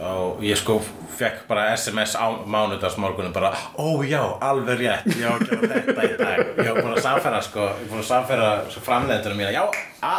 á, 0.00 0.14
ég 0.44 0.58
sko 0.60 0.78
fekk 1.16 1.46
bara 1.48 1.70
SMS 1.76 2.16
á 2.16 2.26
mánudagsmorgunum 2.44 3.32
bara, 3.32 3.52
ó 3.80 4.02
já, 4.04 4.20
alveg 4.40 4.82
rétt 4.82 5.06
ég 5.16 5.24
á 5.24 5.32
að 5.32 5.46
gera 5.48 5.70
þetta 5.72 6.04
í 6.04 6.16
dag. 6.20 6.42
Ég 6.60 6.70
var 6.70 6.82
búin 6.82 6.96
að 6.96 7.02
samfæra 7.06 7.40
sko, 7.46 7.68
ég 7.68 7.86
var 7.86 7.92
búin 7.94 8.02
að 8.02 8.10
samfæra 8.10 8.50
framleiðendunum 8.88 9.40
mína, 9.40 9.54
já, 9.54 9.64
a, 10.04 10.12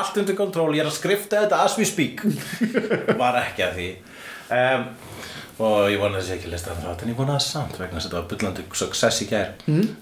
allt 0.00 0.20
undir 0.20 0.38
kontról 0.38 0.68
ég 0.76 0.84
er 0.84 0.90
að 0.90 0.98
skrifta 0.98 1.46
þetta 1.46 1.62
as 1.64 1.78
we 1.80 1.88
speak. 1.88 2.24
Var 3.22 3.40
ekki 3.46 3.66
að 3.66 3.80
því. 3.80 3.88
Um, 4.52 4.86
og 5.62 5.90
ég 5.92 6.00
vona 6.00 6.20
ekki 6.20 6.48
að 6.48 6.54
lista 6.54 6.76
það 6.76 7.04
en 7.04 7.12
ég 7.12 7.18
vona 7.18 7.36
það 7.36 7.44
samt 7.46 7.76
vegna 7.80 8.00
þess 8.00 8.08
að 8.08 8.10
þetta 8.10 8.20
var 8.20 8.30
bullandi 8.32 8.64
success 8.76 9.24
í 9.24 9.28
gær. 9.30 9.52
Mm. 9.68 9.92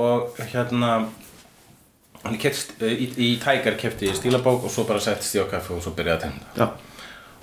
og 0.00 0.38
hérna 0.50 0.92
hann 2.24 2.38
keft, 2.40 2.76
í, 2.84 3.08
í 3.16 3.28
Tiger 3.40 3.76
kefti 3.80 4.10
ég 4.10 4.18
stílabók 4.18 4.66
og 4.68 4.72
svo 4.72 4.84
bara 4.88 5.00
settist 5.02 5.36
ég 5.38 5.48
á 5.48 5.52
kaffi 5.54 5.76
og 5.76 5.84
svo 5.84 5.94
byrjaði 5.96 6.16
að 6.18 6.24
tegna 6.26 6.54
já, 6.58 6.66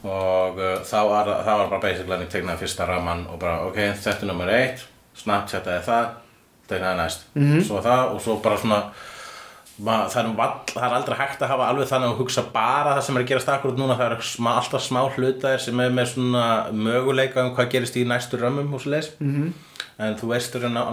og 0.04 0.62
uh, 0.62 0.78
þá 0.86 0.98
var 1.10 1.34
var 1.46 1.68
bara 1.70 1.82
basically 1.82 2.16
hann 2.16 2.32
tegnaði 2.32 2.64
fyrsta 2.66 2.86
raman 2.86 3.26
og 3.32 3.40
bara 3.42 3.66
ok, 3.68 3.80
þetta 3.98 4.22
er 4.22 4.32
nummer 4.32 4.54
eitt 4.54 4.86
snapchataði 5.18 5.84
það, 5.88 6.10
tegnaði 6.70 6.98
næst 7.02 7.30
-hmm. 7.36 7.62
svo 7.66 7.82
það 7.82 8.04
og 8.14 8.22
svo 8.22 8.40
bara 8.44 8.58
svona 8.58 8.82
ma, 9.78 9.98
það, 10.10 10.24
er 10.24 10.36
vall, 10.38 10.54
það 10.74 10.86
er 10.88 10.96
aldrei 11.00 11.18
hægt 11.18 11.42
að 11.42 11.52
hafa 11.54 11.70
alveg 11.72 11.90
þannig 11.92 12.12
að 12.12 12.22
hugsa 12.22 12.44
bara 12.54 12.96
það 12.96 13.04
sem 13.08 13.18
er 13.18 13.24
að 13.24 13.32
gerast 13.32 13.50
akkurat 13.54 13.78
núna 13.82 13.98
það 13.98 14.12
er 14.12 14.28
smá, 14.30 14.52
alltaf 14.56 14.86
smá 14.86 15.02
hlutaðir 15.16 15.64
sem 15.64 15.80
er 15.80 15.94
með 15.94 16.12
svona 16.14 16.46
möguleika 16.72 17.46
um 17.46 17.56
hvað 17.58 17.72
gerist 17.76 17.98
í 17.98 18.06
næstu 18.08 18.40
römmum 18.42 18.74
og 18.74 18.82
svo 18.82 18.94
leis 18.96 19.12
-hmm. 19.20 19.52
En 20.00 20.14
þú 20.20 20.28
veist 20.30 20.54
ná- 20.62 20.84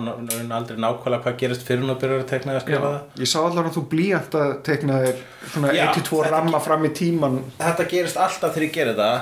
aldrei 0.57 0.77
nákvæmlega 0.81 1.23
hvað 1.25 1.35
gerist 1.43 1.63
fyrir 1.67 1.83
hún 1.85 1.93
að 1.93 1.99
byrja 2.01 2.19
að 2.23 2.29
tekna 2.31 2.53
að 2.53 2.57
já. 2.57 2.63
skrifa 2.65 2.91
það. 2.93 3.21
Ég 3.21 3.29
sá 3.29 3.39
allar 3.45 3.67
að 3.69 3.75
þú 3.77 3.83
blíjant 3.93 4.37
að 4.41 4.53
tekna 4.65 5.01
þér 5.03 5.19
svona 5.53 5.73
Já, 5.77 5.85
1-2 5.93 6.03
þetta- 6.09 6.31
ramma 6.33 6.61
fram 6.65 6.85
í 6.85 6.91
tíman 6.97 7.39
þetta 7.59 7.89
gerist 7.91 8.17
alltaf 8.17 8.55
þegar 8.55 8.67
ég 8.69 8.73
gerir 8.79 8.97
það 8.97 9.21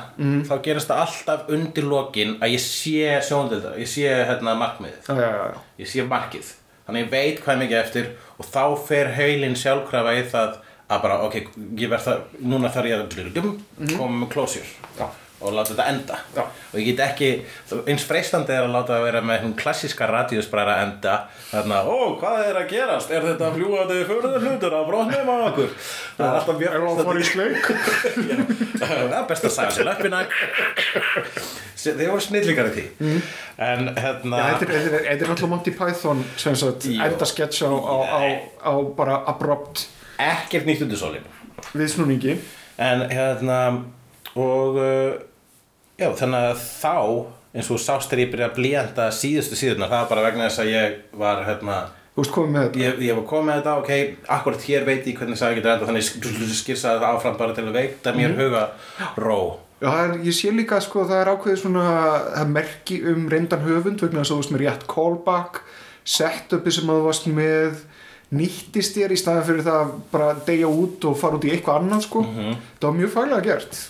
þá 0.48 0.54
gerist 0.62 0.88
það 0.92 1.02
alltaf 1.06 1.48
undir 1.58 1.84
lokin 1.90 2.36
að 2.40 2.54
ég 2.54 2.60
sé 2.60 3.20
sjóndildar, 3.28 3.78
ég 3.78 3.88
sé 3.90 4.06
hérna 4.06 4.54
markmiðið, 4.54 5.00
já, 5.08 5.14
já, 5.18 5.30
já, 5.30 5.46
já. 5.50 5.58
ég 5.78 5.86
sé 5.88 6.06
markið. 6.08 6.52
Þannig 6.86 7.04
ég 7.04 7.10
veit 7.10 7.40
hvað 7.42 7.52
er 7.54 7.60
mikið 7.62 7.80
eftir 7.82 8.06
og 8.38 8.46
þá 8.46 8.64
fer 8.86 9.06
heilin 9.18 9.54
sjálfkrafa 9.58 10.14
í 10.18 10.22
það 10.30 10.56
að 10.92 11.02
bara, 11.02 11.18
ok, 11.26 11.34
ég 11.78 11.88
verð 11.88 12.04
það 12.06 12.22
núna 12.42 12.68
þarf 12.70 12.86
ég 12.86 12.98
að 13.00 13.96
koma 13.96 14.26
með 14.26 14.28
closure. 14.34 14.66
Já. 14.98 15.06
Og 15.42 15.56
láta 15.56 15.74
þetta 15.74 15.86
enda. 15.92 16.18
Já. 16.36 16.42
og 16.46 16.76
ég 16.78 16.88
get 16.90 17.02
ekki, 17.04 17.30
eins 17.90 18.04
freistandi 18.08 18.54
er 18.54 18.66
að 18.66 18.74
láta 18.76 18.94
það 18.94 19.06
vera 19.08 19.22
með 19.26 19.42
hún 19.46 19.54
klassíska 19.58 20.06
radíusbræra 20.10 20.76
enda 20.86 21.16
þarna, 21.50 21.82
ó, 21.84 22.16
hvað 22.20 22.44
er 22.48 22.60
að 22.62 22.70
gerast? 22.72 23.12
Er 23.12 23.26
þetta 23.26 23.50
fljúandi 23.56 23.98
fyrður 24.08 24.46
hlutur 24.46 24.76
að 24.78 24.86
brotnum 24.90 25.32
á 25.32 25.36
okkur? 25.50 25.74
Það 26.16 26.26
er 26.28 26.38
alltaf 26.38 26.56
mjög 26.62 26.72
það 28.82 28.96
er 29.18 29.26
best 29.28 29.48
að 29.48 29.54
sagja 29.56 29.76
sér 29.76 29.88
löppina 29.90 30.22
þeir 31.82 32.12
voru 32.12 32.22
snillingar 32.22 32.70
í 32.70 32.74
því. 32.76 33.14
En 33.62 33.90
hérna 33.96 34.42
þetta 34.60 34.78
er, 35.02 35.24
alltaf 35.26 35.50
Monty 35.50 35.74
Python 35.76 36.22
sem 36.40 36.56
sagt 36.58 36.86
Jú. 36.88 36.98
enda 37.04 37.28
sketch 37.28 37.64
á, 37.66 37.70
á, 37.72 37.96
á, 38.06 38.20
á 38.62 38.72
bara 38.96 39.22
abrupt 39.30 39.86
ekkert 40.22 40.68
nýtt 40.68 40.84
undir 40.86 41.00
sólinu 41.00 41.26
viðsnúningi. 41.72 42.38
En 42.82 43.04
hérna 43.12 43.58
og 44.38 44.78
uh, 44.80 45.12
já 46.00 46.08
þannig 46.18 46.46
að 46.50 46.62
þá 46.62 46.94
eins 47.52 47.72
og 47.72 47.82
sást 47.82 48.12
þegar 48.12 48.24
ég 48.24 48.30
byrjaði 48.32 48.50
að 48.50 48.60
blíjanda 48.60 49.08
síðustu 49.12 49.58
síðuna 49.58 49.90
það 49.90 49.98
var 49.98 50.12
bara 50.12 50.24
vegna 50.28 50.46
þess 50.48 50.62
að 50.62 50.72
ég 50.72 50.94
var 51.20 51.44
hérna 51.48 51.80
Þú 52.12 52.20
veist 52.20 52.32
komið 52.34 52.52
með 52.52 52.64
þetta. 52.64 52.80
Ég, 52.82 52.96
ég 53.06 53.16
var 53.16 53.22
komið 53.24 53.46
með 53.48 53.54
þetta, 53.58 53.74
ok, 53.80 54.24
akkurat 54.34 54.64
hér 54.68 54.82
veit 54.84 55.06
ég 55.08 55.14
hvernig 55.16 55.38
það 55.40 55.54
getur 55.56 55.70
enda 55.72 55.86
þannig 55.88 56.02
ég 56.02 56.50
skýrsaði 56.58 57.00
það 57.00 57.06
áfram 57.08 57.38
bara 57.38 57.54
til 57.56 57.64
að 57.64 57.78
veita 57.78 58.12
mér 58.12 58.34
huga 58.36 58.64
ró. 59.16 59.38
Já, 59.80 59.88
er, 59.96 60.12
ég 60.26 60.36
sé 60.36 60.52
líka 60.52 60.80
sko 60.84 61.06
það 61.08 61.22
er 61.22 61.30
ákveðið 61.32 61.62
svona 61.62 61.86
það 62.34 62.52
merki 62.52 62.98
um 63.14 63.24
reyndan 63.32 63.64
höfund 63.64 64.04
vegna 64.04 64.20
þess 64.20 64.28
að 64.28 64.36
þú 64.36 64.42
veist 64.42 64.52
með 64.52 64.62
rétt 64.66 64.84
callback 64.92 65.62
setupi 66.04 66.74
sem 66.76 66.92
að 66.92 67.00
þú 67.00 67.08
varst 67.08 67.30
með 67.32 67.80
nýttist 68.32 68.98
þér 68.98 69.16
í 69.16 69.18
staðan 69.22 69.48
fyrir 69.48 69.66
það 69.66 69.80
að 69.80 69.96
bara 70.12 70.28
deyja 70.46 70.68
út 70.68 71.08
og 71.08 71.18
fara 71.20 71.40
út 71.40 71.48
í 71.48 71.54
eitthvað 71.56 71.80
annað 71.80 72.06
sko. 72.10 72.26
Það 72.28 72.86
var 72.90 73.00
mjög 73.00 73.14
faglega 73.16 73.48
gert 73.48 73.80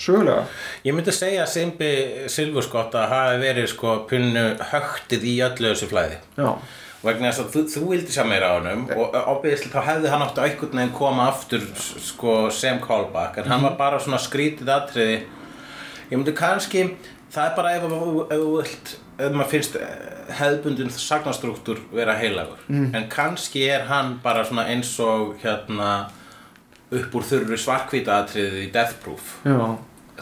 sögulega? 0.00 0.46
Ég 0.86 0.96
myndi 0.96 1.14
segja 1.14 1.44
að 1.44 1.52
Simbi 1.52 1.92
Silfurskott 2.32 2.96
að 2.98 3.12
hafi 3.12 3.38
verið 3.42 3.70
sko 3.72 3.94
punnu 4.10 4.44
högtið 4.72 5.28
í 5.30 5.36
öllu 5.46 5.70
þessu 5.72 5.88
flæði. 5.90 6.18
Já, 6.38 6.50
vegna 7.06 7.30
þess 7.30 7.44
að 7.44 7.50
þú, 7.54 7.64
þú 7.74 7.82
vildi 7.92 8.16
sjá 8.16 8.24
meira 8.28 8.52
á 8.52 8.56
honum 8.56 8.86
og 8.96 9.16
obviously 9.36 9.70
þá 9.72 9.80
hefði 9.90 10.12
hann 10.12 10.26
átt 10.26 10.40
að 10.40 10.50
einhvern 10.50 10.80
veginn 10.80 10.94
koma 10.96 11.28
aftur 11.30 11.66
sko, 11.78 12.36
sem 12.54 12.80
callback 12.82 13.40
en 13.42 13.50
hann 13.52 13.66
var 13.66 13.76
bara 13.78 14.02
svona 14.02 14.20
skrítið 14.22 14.72
atriði. 14.76 15.18
Ég 16.10 16.16
myndi 16.16 16.36
kannski 16.36 16.86
það 17.34 17.50
er 17.50 17.56
bara 17.58 17.74
ef 17.76 17.88
þú 17.90 18.12
ef 18.26 18.36
þú 18.36 18.52
vilt 18.60 18.94
ef 19.16 19.32
maður 19.32 19.50
finnst 19.54 19.78
eh, 19.80 19.96
hefðbundin 20.36 20.92
sagnastruktúr 20.92 21.80
vera 21.94 22.16
heilagur. 22.18 22.60
Mm. 22.68 22.90
en 22.94 23.08
kannski 23.12 23.64
er 23.68 23.86
hann 23.90 24.18
bara 24.24 24.44
svona 24.44 24.66
eins 24.72 24.92
og 25.00 25.36
hérna 25.42 26.10
upp 26.92 27.14
úr 27.18 27.24
þurru 27.26 27.56
svarkvíta 27.58 28.20
atriðið 28.22 28.58
í 28.62 28.72
Death 28.72 28.94
Proof. 29.02 29.36
Já. 29.44 29.56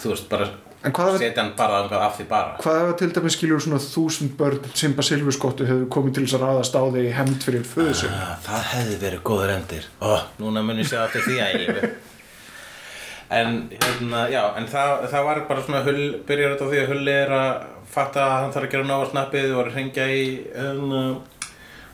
þú 0.00 0.08
veist 0.14 0.28
bara 0.30 0.48
En 0.84 0.92
hvað 0.92 1.14
ef- 1.14 1.20
setja 1.22 1.40
hann 1.42 1.52
bara 1.56 1.78
af 2.04 2.18
því 2.18 2.24
bara. 2.28 2.56
Hvað 2.60 2.78
ef 2.82 2.88
að 2.92 2.96
til 2.98 3.10
dæmis 3.16 3.32
skilur 3.38 3.60
svona 3.64 3.78
þúsund 3.80 4.34
börn 4.36 4.58
Simba 4.76 5.02
Silfurskottu 5.02 5.64
hefur 5.64 5.86
komið 5.88 6.14
til 6.18 6.24
þess 6.26 6.34
að 6.36 6.42
ráðast 6.44 6.76
á 6.76 6.82
þig 6.92 7.06
í 7.08 7.12
hemd 7.16 7.40
fyrir 7.46 7.64
föðu 7.64 7.94
sig 7.94 8.10
Ah, 8.12 8.34
það 8.44 8.66
hefði 8.74 8.98
verið 9.00 9.22
góður 9.24 9.54
endir 9.54 9.86
Ó, 10.04 10.12
núna 10.42 10.60
mun 10.62 10.76
ég 10.82 10.84
segja 10.90 11.06
aftur 11.06 11.24
því 11.24 11.38
að 11.40 11.54
ég 11.64 11.94
En 13.34 13.54
hérna, 13.72 14.26
já, 14.30 14.42
en 14.60 14.66
það, 14.68 15.06
það 15.10 15.24
var 15.24 15.40
bara 15.48 15.62
svona 15.64 15.80
hull, 15.86 16.02
byrjar 16.28 16.52
þetta 16.52 16.66
á 16.68 16.70
því 16.70 16.80
að 16.82 16.90
Hulli 16.92 17.14
er 17.22 17.32
að 17.32 17.64
fatta 17.94 18.20
að 18.26 18.34
hann 18.42 18.52
þarf 18.54 18.66
að 18.68 18.74
gera 18.74 18.84
nóg 18.90 19.00
á 19.00 19.10
snappið 19.14 19.54
og 19.54 19.60
er 19.62 19.70
að 19.70 19.78
hringja 19.78 20.04
í 20.12 20.26
hérna, 20.52 21.00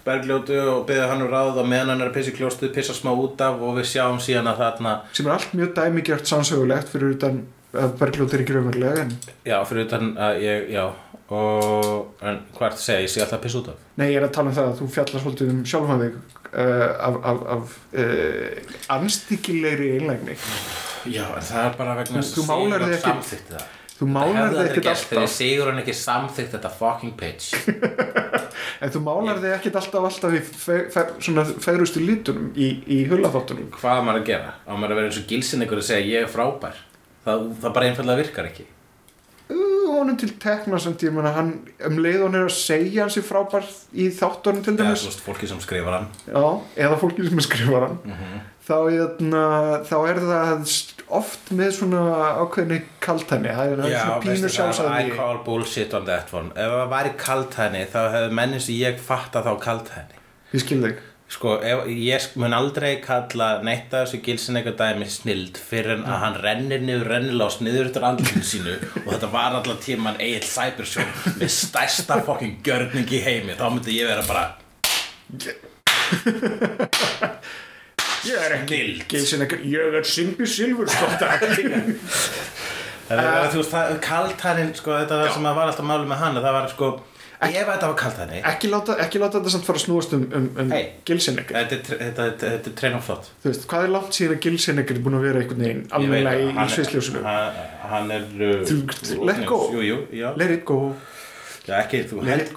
bergljótu 0.06 0.56
og 0.74 0.86
byggja 0.88 1.08
hann 1.10 1.22
um 1.26 1.30
ráð 1.32 1.60
og 1.62 1.68
meðan 1.68 1.92
hann 1.94 2.00
er 2.04 2.10
að 2.10 2.16
pissa 2.18 2.32
í 2.32 2.36
kljóstuð, 2.38 2.72
pissa 2.74 2.94
smá 2.96 3.10
út 3.12 3.40
af 3.44 3.60
og 3.60 3.76
við 3.78 3.88
sjáum 3.92 4.20
síðan 4.22 4.48
að 4.52 4.62
þarna, 4.64 4.94
sem 5.16 5.26
er 5.28 5.34
allt 5.36 5.54
mjög 5.58 5.72
dæmigjart 5.76 6.30
sannsögulegt 6.30 6.92
fyrir 6.92 7.14
utan 7.16 7.42
að 7.70 7.92
Bergljótt 8.00 8.32
er 8.34 8.42
ekki 8.42 8.56
raunverulega 8.56 9.04
en 9.04 9.12
já, 9.46 9.56
fyrir 9.68 9.86
utan 9.86 10.08
að 10.18 10.40
ég, 10.42 10.64
já, 10.74 10.84
og, 11.30 11.90
en 12.26 12.40
er 12.58 12.66
að 12.72 12.80
segja, 12.82 13.04
ég 13.04 13.12
sé 13.12 13.22
alltaf 13.22 13.38
að 13.38 13.44
pissa 13.46 13.60
út 13.60 13.68
af? 13.74 13.84
Nei, 14.00 14.08
ég 14.10 14.18
er 14.18 14.26
að 14.26 14.32
tala 14.38 14.50
um 14.50 14.56
það 14.56 14.70
að 14.72 14.78
þú 14.80 14.88
fjallar 14.96 15.24
svolítið 15.24 15.52
um 15.54 15.60
sjálfan 15.70 16.02
þig 16.02 16.16
uh, 16.50 16.86
af, 17.08 17.20
af, 17.32 17.44
af 17.56 17.76
uh, 17.94 18.78
anstíkilegri 18.96 19.92
einlægni 19.98 20.38
Já, 21.08 21.24
en 21.32 21.46
það 21.46 21.62
er 21.68 21.76
bara 21.78 21.94
vegna 22.00 22.24
Þú- 22.24 22.34
þú 22.40 22.48
málar 22.50 22.82
þig 22.88 22.96
ekki-. 22.98 23.62
Þú 24.00 24.06
málar 24.08 24.54
þig 24.54 24.60
ekkert 24.64 24.86
Þegar 24.86 25.18
alltaf. 25.20 25.32
Sigur 25.34 25.68
hann 25.68 25.80
ekki 25.82 25.94
samþykkt 26.00 26.54
þetta 26.56 26.70
fucking 26.78 27.16
pitch. 27.20 27.50
En 28.80 28.88
þú 28.92 29.00
málar 29.04 29.40
þig 29.42 29.52
ekkert 29.58 29.76
alltaf 29.76 30.06
alltaf 30.08 30.34
í 30.36 30.40
fe, 30.40 30.76
fe, 30.92 31.02
svona 31.20 31.44
feðrustu 31.44 32.00
lítunum 32.00 32.46
í, 32.56 32.68
í 32.88 32.98
hullaþáttunum. 33.10 33.68
Hvað 33.76 34.02
maður 34.06 34.22
að 34.22 34.28
gera? 34.30 34.52
Á 34.64 34.72
maður 34.72 34.94
að 34.94 35.00
vera 35.00 35.10
eins 35.10 35.18
og 35.20 35.26
gilsin 35.28 35.64
ykkur 35.66 35.82
að 35.82 35.88
segja 35.90 36.08
ég 36.14 36.24
er 36.24 36.32
frábær. 36.32 36.78
Það, 37.26 37.42
það 37.60 37.74
bara 37.76 37.90
einfallega 37.90 38.22
virkar 38.22 38.48
ekki. 38.48 38.66
Honum 39.90 40.16
til 40.20 40.30
tekna 40.40 40.78
samt 40.80 41.02
ég 41.04 41.12
menna 41.12 41.32
hann 41.34 41.50
um 41.88 41.96
leið 42.00 42.22
hún 42.24 42.36
er 42.38 42.46
að 42.46 42.54
segja 42.56 43.04
hans 43.04 43.18
í 43.20 43.24
frábær 43.26 43.66
í 43.92 44.06
þáttunum 44.16 44.62
til 44.64 44.76
Eða 44.76 44.86
dæmis. 44.94 45.04
veist 45.10 45.24
fólki 45.26 45.48
sem 45.50 45.60
skrifar 45.60 45.98
hann. 45.98 46.08
Já, 46.30 46.44
eða 46.86 47.00
fólki 47.00 47.26
sem 47.28 47.42
skrifar 47.44 47.88
hann. 47.88 47.98
Mhm. 48.06 48.40
þá, 48.70 48.76
jötna, 48.94 49.44
þá 49.90 49.96
er 50.06 50.20
það 50.22 50.64
oft 51.16 51.52
með 51.56 51.70
svona 51.78 52.00
ákveðni 52.40 52.80
kaltæni 53.02 53.52
það 53.56 53.74
er 53.74 53.78
er 53.84 53.98
svona 53.98 54.22
pínu 54.24 54.48
það 54.54 54.88
I 55.00 55.02
call 55.16 55.38
bullshit 55.46 55.94
on 55.96 56.04
that 56.08 56.28
one. 56.34 56.48
Ef 56.54 56.70
það 56.76 56.90
væri 56.94 57.12
kaltæni 57.20 57.82
þá 57.90 58.00
hefði 58.14 58.30
menni 58.40 58.58
sem 58.64 58.76
ég 58.78 58.94
fatta 59.04 59.38
þá 59.46 59.52
kaltæni 59.62 60.14
ég 60.54 60.60
skil 60.64 60.82
þig. 60.84 60.96
Sko, 61.30 61.52
ef, 61.62 61.84
ég 61.94 62.24
mun 62.42 62.54
aldrei 62.56 62.96
kalla 63.04 63.60
neitt 63.62 63.92
af 63.94 64.08
þessu 64.08 64.18
gilsin 64.26 64.56
eitthvað 64.58 64.80
dæmi 64.80 65.06
snild 65.06 65.60
fyrir 65.62 65.92
en 65.94 66.02
að 66.02 66.18
hann 66.24 66.38
rennir 66.42 66.82
niður 66.82 67.06
rennilás 67.12 67.60
niður 67.62 67.86
eftir 67.86 68.02
andlinu 68.08 68.42
sínu 68.42 68.74
og 69.04 69.10
þetta 69.12 69.28
var 69.30 69.54
allan 69.60 69.78
tíman 69.84 70.18
Egil 70.18 70.42
Cybersjón 70.50 71.06
með 71.38 71.50
stærsta 71.54 72.18
fokkin 72.26 72.58
gjörning 72.66 73.06
í 73.14 73.22
heimi. 73.22 73.54
Þá 73.54 73.70
myndi 73.70 73.94
ég 74.00 74.10
vera 74.10 74.26
bara 74.26 74.58
ég 78.28 78.40
er 78.46 78.56
ekki 78.58 78.80
gilsin 79.10 79.44
ekki, 79.46 79.60
ég 79.70 80.00
er 80.00 80.06
Simbi 80.06 80.46
Það 83.10 83.26
er, 83.26 83.46
þú 83.50 83.58
veist, 83.58 83.72
kaltænin, 84.04 84.68
sko, 84.78 84.92
þetta 84.94 85.16
var 85.18 85.32
sem 85.34 85.46
að 85.50 85.56
var 85.56 85.70
alltaf 85.72 85.86
máli 85.88 86.06
með 86.06 86.20
hann, 86.20 86.36
að 86.38 86.44
það 86.46 86.52
var, 86.54 86.68
sko, 86.70 86.90
ef 87.40 87.56
þetta 87.56 87.88
var 87.88 87.96
kaltæni, 87.98 88.42
ekki 88.46 88.70
láta, 88.70 88.94
ekki 89.02 89.22
láta 89.22 89.40
þetta 89.40 89.54
samt 89.56 89.66
fara 89.66 89.80
að 89.80 89.82
snúast 89.82 90.14
um, 90.14 90.26
um, 90.38 90.46
um 90.62 90.70
Hey. 90.70 90.84
gilsin 91.08 91.40
ekki 91.42 91.56
þetta, 91.56 91.78
þetta, 91.88 91.98
þetta, 92.04 92.52
þetta 92.52 92.70
er 92.70 92.76
trein 92.78 92.98
og 93.00 93.02
flott. 93.08 93.32
þú 93.42 93.50
veist, 93.50 93.66
hvað 93.72 93.88
er 93.88 93.92
langt 93.96 94.14
síðan 94.14 94.36
að 94.36 94.44
gilsin 94.46 94.82
ekki 94.84 94.94
er 94.94 95.02
búin 95.08 95.18
að 95.18 95.26
vera 95.26 95.42
einhvern 95.42 95.66
veginn 95.66 95.82
alveglega 95.98 96.46
í, 96.46 96.68
sviðsljósinu 96.76 97.24
Hann, 97.26 97.60
hann 97.96 98.14
er... 98.14 98.30
Uh, 98.38 99.26
let 99.26 99.42
go. 99.50 99.60
Já. 100.14 100.30
let 100.38 100.54
it 100.54 100.62
go 100.68 100.80
Já, 101.66 101.82
ekki, 101.82 102.06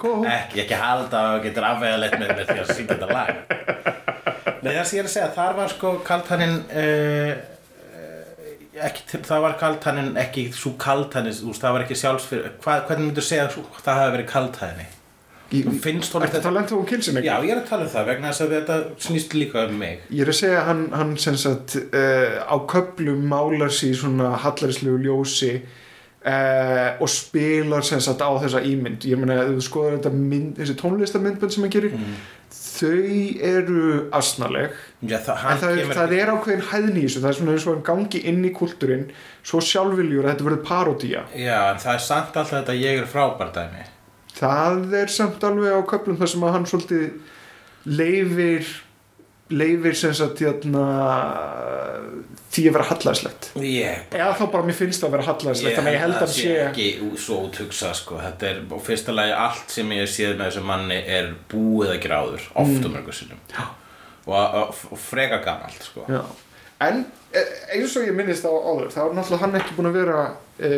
go. 0.00 0.14
Ekki, 0.26 0.62
ekki 0.64 0.78
halda 0.78 1.26
og 1.34 1.44
getur 1.44 1.66
afvegalegt 1.68 2.16
með, 2.18 2.36
með 2.38 2.48
því 2.48 2.62
að 2.62 2.70
syngja 2.72 2.96
þetta 2.96 3.10
lag. 3.12 4.13
Nei, 4.64 4.72
það 4.74 4.86
sem 4.88 4.96
ég 4.98 5.02
er 5.04 5.10
að 5.10 5.14
segja, 5.16 5.32
þar 5.36 5.58
var 5.60 5.74
sko 5.74 5.96
kaltænin... 6.06 6.56
Uh, 6.72 7.34
ekki 8.84 9.04
til, 9.10 9.20
það 9.22 9.42
var 9.44 9.54
kaltænin 9.60 10.16
ekki 10.18 10.48
svo 10.54 10.72
veist, 11.52 11.62
það 11.62 11.76
var 11.76 11.84
ekki 11.84 11.96
sjálfsfyrir 12.00 12.54
hvernig 12.64 13.06
myndur 13.06 13.26
segja 13.26 13.44
að 13.46 13.52
það 13.84 14.00
hafi 14.00 14.14
verið 14.16 14.30
kaltæni 14.32 14.86
Í- 15.54 15.62
finnst 15.84 16.14
honum 16.16 16.26
Ertu 16.26 16.40
að 16.40 16.46
tala 16.48 16.62
þú 16.72 16.78
um 16.80 16.88
gilsin 16.88 17.20
ekki? 17.20 17.28
Já, 17.28 17.36
ég 17.44 17.52
er 17.54 17.60
að 17.60 17.68
tala 17.68 17.86
um 17.86 17.92
það 17.92 18.08
vegna 18.10 18.32
þess 18.32 18.44
að 18.44 18.54
þetta 18.56 18.78
snýst 19.06 19.36
líka 19.38 19.64
um 19.68 19.76
mig 19.78 20.02
Ég 20.10 20.24
er 20.24 20.32
að 20.32 20.38
segja 20.40 20.58
að 20.62 20.68
hann, 20.70 20.82
hann 20.98 21.14
sagt 21.44 21.76
uh, 21.84 22.36
á 22.50 22.56
köplum 22.72 23.22
málar 23.30 23.74
sér 23.74 23.94
svona 24.00 24.32
hallarinslegu 24.42 24.98
ljósi 25.04 25.52
uh, 26.24 27.02
og 27.02 27.10
spilar 27.12 27.84
sem 27.86 28.00
sagt 28.02 28.24
á 28.24 28.30
þessa 28.42 28.62
ímynd. 28.64 29.04
Ég 29.08 29.20
meina 29.20 29.42
ef 29.42 29.52
þú 29.52 29.66
skoðar 29.68 29.98
þetta 29.98 30.14
mynd, 30.16 30.56
þessi 30.60 30.78
tónlistamyndbönd 30.80 31.54
sem 31.54 31.66
hann 31.66 31.74
gerir 31.74 31.98
þau 32.74 33.44
eru 33.44 33.82
asnaleg 34.14 34.72
Já, 35.04 35.18
það, 35.22 35.42
en 35.52 35.60
það, 35.60 35.68
er, 35.68 35.80
kemur 35.80 35.98
það 35.98 36.14
er 36.16 36.32
ákveðin 36.32 36.96
þessu. 36.96 37.20
Það 37.20 37.28
er 37.30 37.38
svona 37.38 37.54
eins 37.54 37.66
og 37.66 37.74
hann 37.74 37.84
gangi 37.88 38.22
inn 38.30 38.40
í 38.46 38.52
kultúrin 38.56 39.04
svo 39.44 39.60
sjálfviljur 39.64 40.24
að 40.24 40.32
þetta 40.32 40.48
verður 40.48 40.64
parodía 40.66 41.26
Já, 41.38 41.58
en 41.70 41.82
það 41.82 41.92
er 41.98 42.04
samt 42.08 42.38
alltaf 42.40 42.54
þetta 42.56 42.78
ég 42.80 43.02
er 43.02 43.10
frábær 43.10 43.52
dæmi. 43.54 43.86
Það 44.34 44.98
er 44.98 45.14
samt 45.14 45.46
alveg 45.46 45.78
á 45.78 45.80
köplum 45.92 46.18
þar 46.18 46.32
sem 46.32 46.46
að 46.46 46.56
hann 46.56 46.66
svolítið 46.70 47.06
leifir 47.84 48.72
leifir 49.52 49.92
sem 49.98 50.14
sagt 50.16 50.38
hérna, 50.40 50.82
því 52.54 52.62
að 52.68 52.76
vera 52.78 52.86
hallæðslegt 52.88 53.48
Ég 53.60 54.14
eða 54.16 54.30
þá 54.38 54.44
bara 54.54 54.64
mér 54.68 54.76
finnst 54.78 55.02
það 55.02 55.08
að 55.10 55.14
vera 55.16 55.26
hallæðslegt 55.28 55.76
þannig 55.78 55.90
að 55.90 55.96
ég 55.98 56.04
held 56.04 56.14
að 56.14 56.22
það 56.22 56.32
sé 56.36 56.54
ekki 56.64 56.86
svo 57.26 57.38
úthugsa 57.48 57.90
sko. 57.98 58.20
þetta 58.22 58.48
er 58.50 58.62
á 58.72 58.76
fyrsta 58.86 59.12
lagi 59.16 59.34
allt 59.44 59.74
sem 59.76 59.92
ég 59.98 60.08
séð 60.08 60.32
með 60.38 60.48
þessum 60.48 60.68
manni 60.70 61.00
er 61.18 61.28
búið 61.52 61.92
að 61.96 62.00
gera 62.06 62.22
áður 62.24 62.46
oft 62.54 62.78
Mm. 62.80 62.86
um 62.88 62.96
mörgur 62.96 63.18
sinnum 63.18 63.42
og, 64.26 64.32
og, 64.32 64.80
og 64.90 64.98
freka 64.98 65.38
gamalt 65.44 65.82
sko. 65.84 66.06
En 66.80 67.04
e- 67.32 67.44
eins 67.76 67.92
og 68.00 68.06
ég 68.08 68.16
minnist 68.16 68.44
á 68.48 68.50
áður 68.50 68.88
þá 68.96 69.00
er 69.04 69.12
náttúrulega 69.18 69.42
hann 69.44 69.58
ekki 69.60 69.76
búin 69.76 69.90
að 69.90 69.98
vera 70.00 70.24
e, 70.58 70.70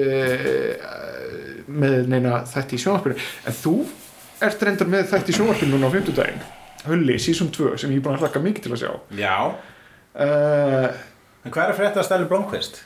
með 1.67 2.07
neina 2.11 2.43
þætti 2.51 2.77
í 2.77 2.83
sjónvarpinu 2.83 3.17
en 3.47 3.57
þú 3.63 3.73
ert 4.47 4.63
reyndar 4.67 4.91
með 4.91 5.09
þætti 5.15 5.33
í 5.33 5.37
sjónvarpinu 5.39 5.73
núna 5.79 5.89
á 5.91 5.95
50 5.95 6.19
daginn 6.19 6.45
Hulli, 6.87 7.17
season 7.23 7.51
2 7.55 7.77
sem 7.83 7.91
ég 7.95 8.01
er 8.01 8.05
búin 8.07 8.17
að 8.19 8.23
hlaka 8.27 8.43
mikið 8.45 8.67
til 8.67 8.73
að 8.77 8.81
sjá. 8.83 8.93
Já, 9.19 9.37
uh, 10.15 10.89
en 11.47 11.53
hvað 11.55 11.65
er 11.65 11.73
að 11.75 11.79
frétta 11.81 12.01
að 12.03 12.07
stælu 12.09 12.29
Blomqvist? 12.31 12.81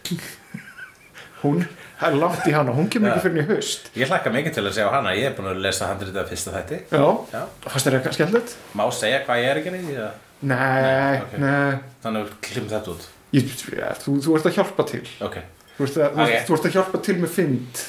hún, 1.42 1.62
það 2.00 2.08
er 2.10 2.18
langt 2.24 2.48
í 2.48 2.54
hana 2.56 2.74
hún 2.76 2.88
kemur 2.92 3.12
ekki 3.12 3.24
fyrir 3.28 3.42
í 3.44 3.46
haust. 3.52 3.90
Ég 4.00 4.10
hlakka 4.10 4.32
mikið 4.34 4.56
til 4.58 4.64
að 4.66 4.76
sjá 4.78 4.86
hana, 4.94 5.14
ég 5.18 5.30
er 5.30 5.36
búin 5.38 5.50
að 5.52 5.62
lesa 5.66 5.88
handrið 5.92 6.18
af 6.22 6.28
fyrsta 6.32 6.54
þætti. 6.56 6.80
Já, 6.92 7.04
Já. 7.34 7.42
fannst 7.68 7.86
þér 7.88 7.98
eitthvað 8.00 8.18
skemmtilegt? 8.18 8.50
Má 8.80 8.84
segja 8.96 9.22
hvað 9.28 9.42
ég 9.44 9.48
er 9.54 9.62
ekki 9.62 9.70
í 9.76 9.96
það? 10.00 10.12
Nei, 10.50 11.16
ok. 11.20 11.32
nei. 11.42 11.72
Þannig 12.04 12.30
klimm 12.46 12.68
þetta 12.70 12.94
út. 12.94 13.02
Ég, 13.36 13.50
ja, 13.76 13.90
þú, 14.00 14.14
þú 14.24 14.30
ert 14.38 14.46
að 14.48 14.56
hjálpa 14.56 14.86
til. 14.88 15.02
Ok, 15.26 15.36
þú 15.76 15.84
ert 15.86 15.98
að, 16.00 16.08
þú, 16.16 16.24
Ok. 16.24 16.30
ert, 16.32 16.46
þú 16.48 16.56
ert 16.56 16.68
að 16.70 16.74
hjálpa 16.78 17.00
til 17.06 17.16
með 17.20 17.34
fynd. 17.36 17.82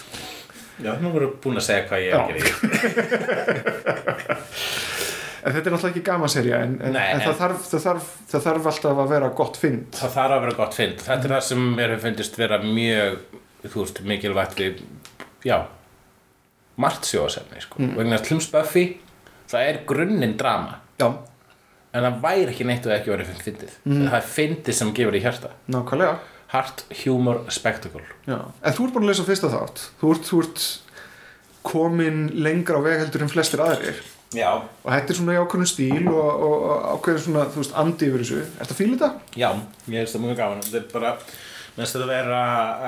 Já, 0.82 0.91
nú 0.97 1.12
voru 1.13 1.28
búin 1.43 1.60
að 1.62 1.65
segja 1.67 1.84
hvað 1.88 2.00
ég 2.02 2.10
er 2.12 2.19
ekki 2.26 2.34
nýtt 2.41 2.52
en 5.43 5.54
þetta 5.56 5.69
er 5.69 5.73
náttúrulega 5.75 5.91
ekki 5.95 6.04
gamanserja 6.08 6.60
en, 6.65 6.73
en, 6.82 6.93
Nei, 6.95 7.01
en, 7.12 7.19
en- 7.19 7.25
það, 7.27 7.38
þarf, 7.41 7.63
það, 7.71 7.84
þarf, 7.86 8.10
það 8.32 8.45
þarf 8.47 8.69
alltaf 8.71 9.01
að 9.06 9.12
vera 9.15 9.30
gott 9.41 9.58
fynd 9.62 9.99
Það 9.99 10.15
þarf 10.17 10.36
að 10.38 10.41
vera 10.45 10.56
gott 10.62 10.77
fynd. 10.77 11.01
Þetta 11.08 11.27
er 11.30 11.34
það 11.36 11.45
sem 11.49 11.63
mér 11.77 11.93
hefur 11.95 12.04
fundist 12.08 12.38
vera 12.39 12.60
mjög, 12.63 13.17
þú 13.65 13.77
veist, 13.86 14.01
mikilvægt 14.12 14.62
já, 15.45 15.58
margt 16.82 17.10
sjóðsefni, 17.10 17.62
sko. 17.65 17.82
Mm. 17.82 17.95
Vegna 17.99 18.19
að 18.19 18.27
Klims 18.30 18.47
Buffy, 18.54 18.86
það 19.51 19.67
er 19.71 19.82
grunninn 19.89 20.38
drama. 20.39 20.80
já, 21.01 21.10
En 21.91 22.06
það 22.06 22.21
væri 22.23 22.51
ekki 22.54 22.63
neitt 22.69 22.86
og 22.88 22.93
ekki 22.95 23.12
verið 23.12 23.32
fyndið. 23.43 23.71
Mm. 23.84 24.06
Það 24.08 24.13
er 24.21 24.27
fyndið 24.32 24.75
sem 24.77 24.91
gefur 24.95 25.17
í 25.17 25.19
hjarta. 25.25 25.49
nákvæmlega 25.67 26.13
Heart, 26.51 26.82
humor, 27.06 27.38
spectacle. 27.49 28.01
já. 28.27 28.38
en 28.63 28.73
þú 28.75 28.86
ert 28.86 28.93
búin 28.95 29.06
að 29.06 29.12
lesa 29.12 29.23
fyrsta 29.23 29.47
þátt 29.51 29.84
þú 30.01 30.10
ert, 30.12 30.25
þú 30.27 30.39
ert 30.43 30.63
komin 31.63 32.17
lengra 32.43 32.80
á 32.80 32.82
veg 32.84 32.99
heldur 33.06 33.23
en 33.23 33.32
flestir 33.32 33.62
aðrir 33.63 34.01
Já. 34.32 34.48
og 34.56 34.88
þetta 34.88 35.12
er 35.12 35.17
svona 35.17 35.36
í 35.36 35.41
ákveðin 35.41 35.67
stíl 35.67 36.06
og, 36.08 36.30
og, 36.32 36.56
og 36.72 36.86
ákveðin 36.96 37.24
svona, 37.26 37.46
þú 37.52 37.63
veist, 37.63 37.76
andi 37.82 38.08
yfir 38.08 38.24
þessu 38.24 38.39
Ertu 38.46 38.76
að 38.76 38.80
fíla 38.80 38.96
þetta? 38.96 39.12
Já, 39.44 39.50
ég 39.91 39.98
veist 39.98 40.15
það 40.15 40.26
mjög 40.26 40.39
gaman. 40.39 40.65
Þetta 40.70 40.80
er 40.80 40.88
bara, 40.96 41.13
mér 41.76 41.84
finnst 41.84 41.98
þetta 41.98 42.08
að 42.08 42.15
vera 42.15 42.41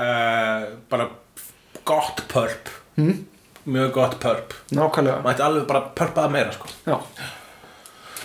uh, 0.06 0.65
bara 0.93 1.10
gott 1.84 2.25
pörp. 2.32 2.73
Mm. 2.95 3.15
Mjög 3.75 3.95
gott 3.99 4.19
pörp. 4.23 4.58
Nákvæmlega 4.71 5.23
Mætti 5.25 5.43
alveg 5.43 5.67
bara 5.67 5.88
pörpaða 5.95 6.32
meira, 6.32 6.56
sko. 6.56 6.71
Já, 6.88 6.99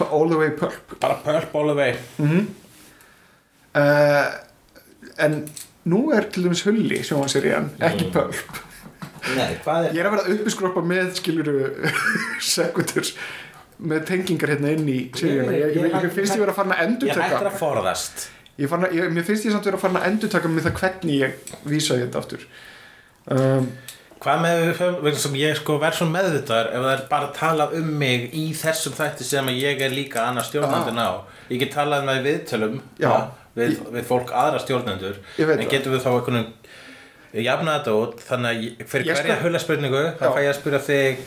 all 0.05 0.29
the 0.29 0.37
way 0.37 0.51
pulp 0.51 1.01
bara 1.01 1.15
pulp 1.15 1.55
all 1.55 1.67
the 1.67 1.75
way 1.75 1.97
uh, 3.75 4.27
en 5.19 5.49
nú 5.89 6.11
er 6.15 6.29
til 6.31 6.47
dæmis 6.47 6.63
hulli 6.67 7.03
sjónvaserían, 7.07 7.73
ekki 7.83 8.11
pulp 8.15 8.63
Nei, 9.37 9.59
hvað 9.65 9.91
ég 9.93 10.01
er 10.01 10.09
að 10.09 10.17
vera 10.17 10.35
uppiskroppa 10.37 10.85
með 10.87 11.13
skiluru 11.19 11.59
sekundurs 12.55 13.13
með 13.79 14.07
tengingar 14.09 14.55
hérna 14.55 14.73
inn 14.75 14.89
í 14.91 14.99
seríuna 15.15 15.55
ég, 15.55 15.77
ég, 15.77 15.93
ég, 15.93 16.09
finnst 16.15 16.35
ég 16.35 16.43
vera 16.43 16.55
að 16.55 16.61
fara 16.63 16.79
að 16.79 17.05
Ég 17.07 17.21
hættir 17.21 17.51
að 17.51 17.59
forðast. 17.61 18.25
Ég 18.59 18.71
fann 18.71 18.89
að, 18.89 18.97
ég, 18.99 19.13
mér 19.15 19.27
finnst 19.27 19.47
ég 19.47 19.55
samt 19.55 19.69
vera 19.69 19.79
að 19.79 19.85
fara 19.85 20.01
að 20.01 20.09
endurtaka 20.11 20.51
með 20.51 20.67
það 20.67 20.81
hvernig 20.81 21.21
ég 21.21 21.53
vísa 21.71 21.99
þetta 22.01 22.23
aftur. 22.23 22.49
Um, 23.29 23.69
Hvað 24.19 24.41
með 24.43 24.61
vegna 25.05 25.19
sem 25.23 25.35
ég 25.39 25.59
sko 25.61 25.77
verð 25.79 26.01
svo 26.01 26.07
meðvitaður 26.11 26.73
ef 26.75 26.83
það 26.85 26.93
er 26.97 27.03
bara 27.11 27.27
að 27.29 27.37
tala 27.37 27.67
um 27.79 27.91
mig 28.01 28.25
í 28.35 28.49
þessum 28.59 28.97
þætti 28.99 29.27
sem 29.29 29.51
ég 29.55 29.83
er 29.87 29.95
líka 29.95 30.25
annars 30.27 30.49
stjórnandinn 30.51 30.99
á 30.99 31.23
Ég 31.53 31.61
get 31.63 31.71
talað 31.77 32.03
um 32.03 32.11
það 32.11 32.19
í 32.19 32.25
viðtölum 32.25 32.81
við, 33.59 33.77
við 33.95 34.09
fólk 34.09 34.33
aðra 34.35 34.63
stjórnendur 34.65 35.21
Ég 35.39 35.53
en 35.55 35.63
það. 35.63 35.71
getum 35.71 35.95
við 35.95 36.03
þá 36.03 36.11
einhvern 36.17 36.41
jafna 37.45 37.77
þetta 37.79 37.93
út 38.03 38.21
þannig 38.29 38.49
að 38.51 38.89
fyrir 38.91 39.07
Ég 39.07 39.15
hverja 39.19 39.37
spyr- 39.37 39.43
hula 39.47 39.59
spurningu 39.63 40.03
þá 40.19 40.27
fæ 40.35 40.41
ég 40.43 40.51
að 40.53 40.59
spyrja 40.61 40.81
þig 40.89 41.23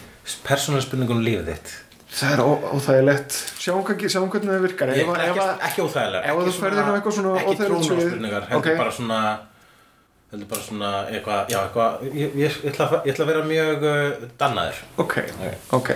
persónulega 0.46 0.86
spurningu 0.88 1.14
um 1.16 1.24
lífið 1.26 1.48
þitt. 1.52 1.72
Það 2.12 2.32
er 2.34 2.42
óþægilegt. 2.76 3.32
Sjáum, 3.62 3.84
hvernig 3.86 4.52
það 4.52 4.66
virkar. 4.66 4.90
Ég, 4.92 5.06
ef, 5.06 5.08
að- 5.08 5.22
ekki, 5.24 5.40
ef, 5.40 5.46
að- 5.46 5.62
ekki 5.70 5.82
óþægilega 5.86 6.24
ef 6.26 6.36
að 6.36 6.42
ekki 6.42 6.52
eitthvað 6.98 7.16
svona 7.16 7.38
ekki 7.40 7.52
óþægilegt 7.52 7.86
svið. 7.88 8.02
trúnáspurningar 8.02 8.44
heldur 8.50 8.58
Ok. 8.72 8.78
bara 8.82 8.92
svona 8.92 9.20
heldur 10.32 10.48
bara 10.52 10.62
svona 10.62 10.90
eitthvað 11.12 11.50
já 11.52 11.60
eitthvað 11.62 12.04
ég, 12.04 12.14
ég, 12.16 12.36
ég, 12.36 12.58
ætla, 12.72 12.86
að- 12.90 13.06
ég 13.06 13.14
ætla 13.14 13.26
að 13.26 13.32
vera 13.32 13.44
mjög 13.48 13.84
uh, 13.84 14.28
dannaður. 14.40 14.78
Ok, 14.98 15.16
ok. 15.72 15.90
uh, 15.90 15.96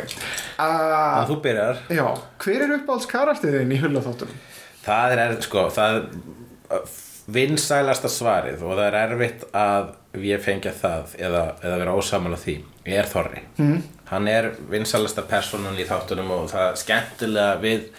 þannig 0.59 1.19
að 1.19 1.29
þú 1.29 1.37
byrjar. 1.45 1.77
já, 1.89 2.05
hver 2.39 2.61
er 2.65 2.73
uppáhalds 2.79 3.05
karakterinn 3.11 3.71
í 3.75 3.79
hullaþáttunum? 3.83 4.39
Það 4.85 5.17
er 5.17 5.41
sko 5.41 5.69
Það 5.69 5.95
er 5.99 6.81
vinsælasta 7.25 8.09
svarið 8.11 8.61
og 8.65 8.75
það 8.77 8.87
er 8.87 8.97
erfitt 8.99 9.45
að 9.55 9.93
ég 10.25 10.43
fengja 10.43 10.73
það 10.77 11.15
eða, 11.17 11.45
eða 11.63 11.79
vera 11.81 11.95
ósamála 11.97 12.37
því 12.39 12.59
ég 12.85 12.99
er 13.01 13.09
Þorri 13.09 13.41
mm. 13.57 13.79
hann 14.11 14.29
er 14.29 14.51
vinsælasta 14.69 15.25
personan 15.29 15.79
í 15.79 15.87
þáttunum 15.89 16.29
og 16.35 16.45
það 16.53 16.77
skemmtilega 16.83 17.57
við 17.63 17.89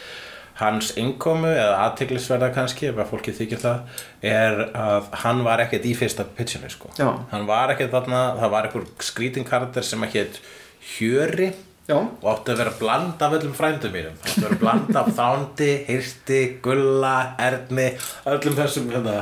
hans 0.56 0.92
innkomu 0.96 1.50
eða 1.50 1.80
aðteglisverða 1.84 2.52
kannski 2.54 2.88
ef 2.88 3.00
að 3.02 3.10
fólki 3.10 3.34
þykir 3.36 3.60
það 3.60 4.04
er 4.24 4.62
að 4.72 5.10
hann 5.24 5.42
var 5.44 5.62
ekkert 5.66 5.84
í 5.84 5.92
fyrsta 5.98 6.24
pitchinu 6.38 6.70
sko. 6.72 6.92
Hann 6.96 7.44
var 7.48 7.74
ekkert 7.74 7.92
þarna 7.92 8.22
það 8.38 8.54
var 8.54 8.68
einhver 8.68 8.86
skrítin 9.04 9.44
karakter 9.48 9.84
sem 9.84 10.06
ekki 10.06 10.22
heit 10.22 10.40
Hjöri 10.86 11.50
já, 11.86 11.96
og 11.96 12.28
átti 12.32 12.52
að 12.54 12.60
vera 12.62 12.72
bland 12.80 13.22
af 13.22 13.34
öllum 13.38 13.54
frændum 13.56 13.92
mínum. 13.94 14.14
Átti 14.22 14.42
að 14.42 14.46
vera 14.46 14.58
bland 14.62 14.96
af 15.00 15.10
Þándi, 15.16 15.68
Hirti, 15.88 16.40
Gulla, 16.62 17.14
Erni 17.46 17.88
öllum 18.32 18.56
þessum 18.58 18.88
hérna, 18.94 19.16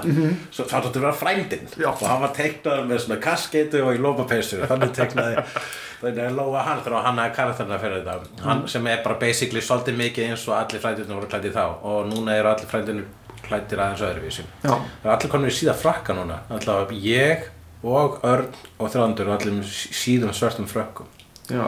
svo, 0.50 0.64
það 0.64 0.78
átti 0.90 0.92
að 0.92 1.06
vera 1.06 1.16
frændin 1.22 1.66
Já. 1.76 1.88
og 1.92 2.06
hann 2.08 2.22
var 2.24 2.36
teiknaður 2.36 2.86
með 2.90 3.02
svona 3.04 3.20
kaskeitu 3.24 3.82
og 3.84 3.96
í 3.96 4.00
lópapeysu 4.04 4.62
þannig 4.68 4.94
teiknaði 4.96 5.42
þannig 6.04 6.22
að 6.26 6.38
lóa 6.38 6.62
hann 6.68 6.80
þegar 6.84 7.06
hann 7.08 7.20
er 7.24 7.34
karakterna 7.36 7.80
fyrir 7.82 8.04
þetta. 8.04 8.44
Hann 8.44 8.64
sem 8.68 8.86
er 8.92 9.02
bara 9.04 9.18
basically 9.20 9.62
svolítið 9.64 10.00
mikið 10.00 10.30
eins 10.30 10.46
og 10.48 10.56
allir 10.58 10.82
frændinu 10.82 11.18
voru 11.18 11.28
klæddir 11.32 11.54
þá. 11.54 11.64
Og 11.84 12.08
núna 12.10 12.36
eru 12.36 12.50
allir 12.52 12.68
frændinu 12.68 13.04
klæddir 13.44 13.80
aðeins 13.80 14.04
öðruvísi. 14.04 14.44
Já. 14.64 14.72
það 14.72 15.10
er 15.10 15.14
allir 15.16 15.32
konur 15.32 15.52
í 15.52 15.56
síða 15.56 15.74
frakka 15.76 16.16
núna 16.16 16.40
alltaf 16.52 16.92
ég 16.96 17.50
og 17.84 18.22
Örn 18.24 18.48
og 18.80 18.88
Þrándur 18.92 19.28
og 19.28 19.34
allir 19.36 19.58
með 19.58 19.72
síðum 19.92 20.32
svörtum 20.32 20.68
frökkum 20.70 21.10
já 21.50 21.64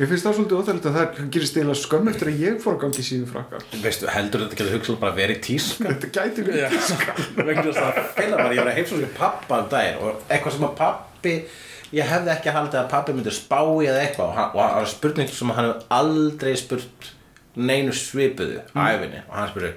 ég 0.00 0.08
finnst 0.10 0.26
það 0.26 0.34
svolítið 0.36 0.60
óþægilegt 0.60 0.88
að 0.90 0.96
það 0.96 1.20
gerist 1.34 1.58
eiginlega 1.58 1.80
skömm 1.82 2.10
eftir 2.10 2.30
að 2.30 2.40
ég 2.42 2.56
fór 2.62 2.74
að 2.74 2.80
gangi 2.82 3.04
síðan 3.06 3.28
frakkar 3.30 3.66
Veistu, 3.84 4.08
heldur 4.10 4.42
þetta 4.44 4.58
getur 4.58 4.74
hugsað 4.74 4.98
bara 5.04 5.16
verið 5.16 5.42
tíska? 5.46 5.86
þetta 5.92 6.10
gæti 6.16 6.46
verið 6.46 6.78
vegna 7.48 7.66
þess 7.68 7.82
að 7.84 8.00
finna 8.16 8.40
var 8.40 8.56
ég 8.56 8.62
var 8.62 8.72
að 8.72 8.80
heimsókja 8.80 9.12
pappa 9.18 9.60
um 9.62 9.70
daginn 9.72 10.02
og 10.02 10.24
eitthvað 10.26 10.56
sem 10.56 10.66
að 10.66 10.76
pappi 10.80 11.36
ég 11.94 12.10
hefði 12.10 12.32
ekki 12.34 12.56
haldið 12.56 12.80
að 12.82 12.90
pappi 12.96 13.14
myndi 13.14 13.34
spá 13.36 13.60
í 13.62 13.86
eða 13.86 14.02
eitthvað 14.02 14.32
og, 14.32 14.40
það 14.58 14.78
var 14.80 14.90
spurning 14.96 15.30
sem 15.32 15.54
hann 15.54 15.68
hefði 15.70 15.88
aldrei 16.00 16.56
spurt 16.58 17.12
neinu 17.56 17.94
svipuðu 17.96 18.58
mm. 18.64 18.82
æfinni 18.82 19.22
og 19.28 19.38
hann 19.38 19.52
spurði 19.54 19.74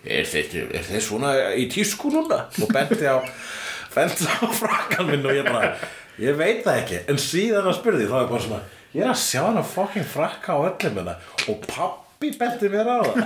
er 0.00 0.24
er 0.24 0.86
þið 0.86 1.02
svona 1.04 1.34
í 1.52 1.66
tísku 1.68 2.08
núna? 2.14 2.46
og 2.48 2.72
benti 2.72 3.04
á 3.04 3.20
á 3.20 4.46
frakkan 4.60 5.10
minn 5.10 5.26
og 5.26 5.34
ég 5.34 5.44
bara 5.44 5.74
ég 6.20 6.36
veit 6.38 6.62
það 6.66 6.80
ekki, 6.82 7.00
en 7.10 7.20
síðan 7.20 7.66
hann 7.68 7.76
spurði 7.78 8.08
þá 8.10 8.16
er 8.20 8.28
bara 8.30 8.44
svona, 8.44 8.60
ég 8.94 9.04
er 9.04 9.12
að 9.12 9.20
sjá 9.22 9.40
hann 9.46 9.60
að 9.60 9.70
fucking 9.74 10.08
frakka 10.10 10.56
á 10.56 10.58
öllum 10.68 10.96
minna 10.98 11.14
og 11.48 11.66
pappi 11.70 12.32
benti 12.40 12.70
mér 12.72 12.90
á 12.90 12.98
það. 13.06 13.18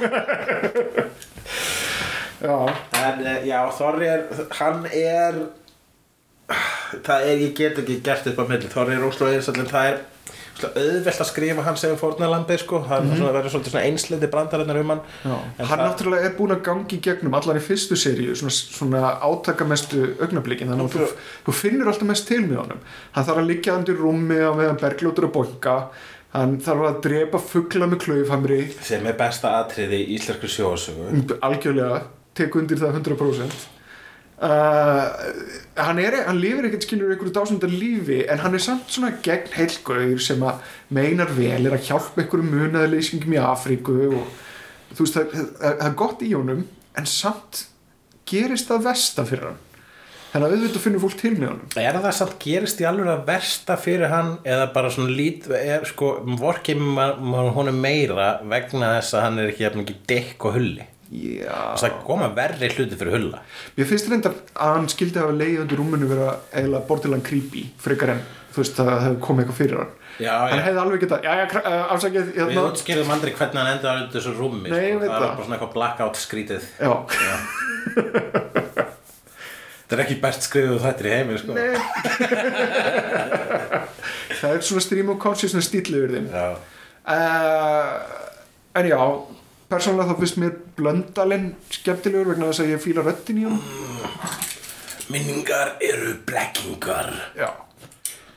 Já, 2.45 2.57
En 3.01 3.21
eh, 3.27 3.45
já, 3.49 3.59
Þorri 3.73 4.09
er, 4.11 4.25
hann 4.59 4.83
er, 4.91 5.39
það 7.07 7.29
er, 7.31 7.39
ég 7.41 7.55
get 7.57 7.79
ekki 7.81 8.01
gert 8.05 8.27
upp 8.31 8.43
á 8.43 8.45
milli, 8.51 8.69
Þorri 8.73 8.97
er 8.99 9.07
óslega 9.07 9.39
einsallin, 9.39 9.71
það 9.71 9.91
er 9.93 10.03
auðvelt 10.63 11.21
að 11.21 11.29
skrifa 11.29 11.65
hann 11.67 11.77
sem 11.77 11.97
fórnarlambi, 11.99 12.57
sko, 12.59 12.81
það 12.89 13.03
mm 13.03 13.11
-hmm. 13.11 13.33
verður 13.37 13.51
svolítið 13.51 13.75
svona 13.75 13.85
einsleiti 13.89 14.31
brandarinnar 14.31 14.81
um 14.81 14.91
hann. 14.91 15.01
hann 15.23 15.67
það- 15.69 15.85
náttúrulega 15.85 16.25
er 16.25 16.37
búin 16.39 16.55
að 16.55 16.63
gangi 16.63 16.97
í 16.97 17.01
gegnum 17.01 17.35
allar 17.35 17.57
í 17.57 17.61
fyrstu 17.61 17.97
seríu 17.97 18.35
svona, 18.35 18.51
svona 18.51 19.21
átakamestu 19.21 20.17
augnablikin 20.21 20.69
þannig 20.69 20.85
að 20.85 20.95
þú, 20.95 21.09
þú 21.47 21.53
finnur 21.53 21.89
alltaf 21.89 22.09
mest 22.09 22.29
til 22.29 22.43
með 22.47 22.57
honum. 22.57 22.81
Hann 23.13 23.25
þarf 23.25 23.39
að 23.39 23.47
liggja 23.47 23.77
undir 23.77 23.97
rúmi 23.97 24.39
á 24.39 24.51
meðan 24.55 24.79
bergljótur 24.79 25.25
að 25.25 25.33
boinga 25.33 25.89
hann 26.33 26.59
þarf 26.61 26.89
að 26.89 27.01
drepa 27.03 27.39
fugla 27.39 27.87
með 27.87 27.99
klaufhamri. 27.99 28.73
Sem 28.83 29.07
er 29.07 29.15
besta 29.15 29.49
atriði 29.61 30.07
í 30.07 30.19
íslensku 30.19 30.47
sjóðsögu. 30.51 31.39
algjörlega. 31.41 32.03
Tek 32.35 32.57
undir 32.57 32.77
það 32.77 32.95
100% 32.95 33.53
uh, 34.43 35.05
hann, 35.79 36.01
er, 36.03 36.17
hann 36.29 36.41
lifir 36.43 36.69
ekkert 36.69 36.87
skilur 36.87 37.13
einhverju 37.15 37.35
dásundar 37.35 37.73
lífi 37.73 38.23
en 38.31 38.43
hann 38.45 38.57
er 38.57 38.65
samt 38.65 38.91
svona 38.95 39.13
gegn 39.25 39.53
heilgauður 39.55 40.23
sem 40.23 40.43
að 40.47 40.65
meinar 40.95 41.35
vel 41.37 41.61
er 41.67 41.77
að 41.77 41.91
hjálpa 41.91 42.25
einhverju 42.25 42.49
munaðleysingum 42.49 43.37
í 43.37 43.43
Afríku 43.43 43.99
og 44.11 44.33
þú 44.95 45.07
veist 45.07 45.21
það, 45.21 45.31
það, 45.35 45.53
það 45.61 45.87
er 45.91 46.01
gott 46.03 46.25
í 46.25 46.33
honum 46.35 46.67
en 46.95 47.11
samt 47.11 47.67
gerist 48.29 48.71
það 48.71 48.89
versta 48.89 49.27
fyrir 49.29 49.49
hann 49.51 49.63
þannig 50.35 50.49
að 50.49 50.55
auðvitað 50.57 50.83
finnur 50.83 51.03
fólk 51.05 51.19
til 51.21 51.31
með 51.37 51.51
honum 51.53 51.77
Er 51.79 51.99
það 52.01 52.17
samt 52.19 52.39
gerist 52.43 52.81
í 52.83 52.87
alveg 52.89 53.11
að 53.13 53.27
versta 53.29 53.77
fyrir 53.79 54.11
hann 54.11 54.33
eða 54.43 54.65
bara 54.75 54.91
svona 54.91 55.15
lít, 55.15 55.47
er 55.55 55.87
sko, 55.87 56.09
vorkið 56.41 56.81
maður 56.83 57.53
honum 57.61 57.79
meira 57.79 58.33
vegna 58.43 58.97
þess 58.97 59.15
að 59.15 59.25
hann 59.29 59.39
er 59.43 59.53
ekki 59.53 59.69
ekki 59.71 59.97
dekk 60.11 60.49
og 60.49 60.59
hulli. 60.59 60.89
Já, 61.15 61.77
Það 61.79 61.93
koma 62.07 62.27
verri 62.35 62.69
hluti 62.75 62.97
fyrir 62.99 63.13
hulla. 63.15 63.39
mér 63.77 63.87
finnst 63.87 64.09
reyndar 64.11 64.35
að 64.55 64.73
hann 64.75 64.89
skildi 64.91 65.19
hafa 65.21 65.33
leið 65.37 65.61
undir 65.63 65.79
rúmunu 65.79 66.07
vera 66.11 66.29
eiginlega 66.51 66.87
bortilan 66.89 67.23
creepy 67.23 67.63
frekar 67.79 68.11
en 68.17 68.21
þú 68.55 68.59
veist 68.63 68.81
að 68.83 68.87
það 68.89 69.03
hefði 69.05 69.21
komið 69.27 69.41
eitthvað 69.45 69.61
fyrir 69.61 69.79
hann 69.83 69.93
Já, 70.15 70.35
hann 70.39 70.59
já. 70.59 70.63
hefði 70.65 70.81
alveg 70.85 71.03
já 71.05 71.09
já, 71.25 71.29
uh, 71.59 71.93
afsakið 71.95 72.25
Við 72.31 72.37
hérna, 72.41 72.63
útskýrðum 72.71 73.13
aldrei 73.15 73.33
hvernig 73.35 73.59
hann 73.61 73.73
endaði 73.75 73.95
á 73.95 73.97
þessu 74.15 74.33
rúmi 74.39 74.69
Nei, 74.71 74.89
sko. 74.95 75.01
Það 75.05 75.11
var 75.15 75.21
bara 75.23 75.45
svona 75.47 75.57
eitthvað 75.59 75.75
blackout 75.75 76.17
skrítið 76.23 76.63
já, 76.79 76.93
Það 79.85 79.95
er 79.99 80.03
ekki 80.07 80.17
best 80.23 80.43
skrifuð 80.47 80.81
þættir 80.81 81.07
í 81.07 81.11
heimi 81.13 81.35
sko. 81.39 81.53
Nei. 81.55 81.75
það 84.41 84.51
er 84.57 84.61
svona 84.65 84.81
stream 84.83 85.09
of 85.13 85.19
consciousness 85.23 85.67
stíl 85.69 85.85
yfir 85.85 86.25
Já. 86.33 86.47
uh, 87.05 87.93
en 88.81 88.87
já 88.91 88.97
persónulega 89.71 90.13
þá 90.13 90.21
finnst 90.23 90.41
mér 90.43 90.57
blöndalinn 90.79 91.53
skemmtilegur 91.73 92.33
vegna 92.35 92.51
þess 92.51 92.65
að 92.65 92.73
ég 92.75 92.83
fíla 92.85 93.05
röddin 93.07 93.41
í 93.41 93.47
hún 93.49 93.61
Minningar 95.13 95.75
eru 95.85 96.15
blekkingar. 96.25 97.11
Já. 97.37 97.51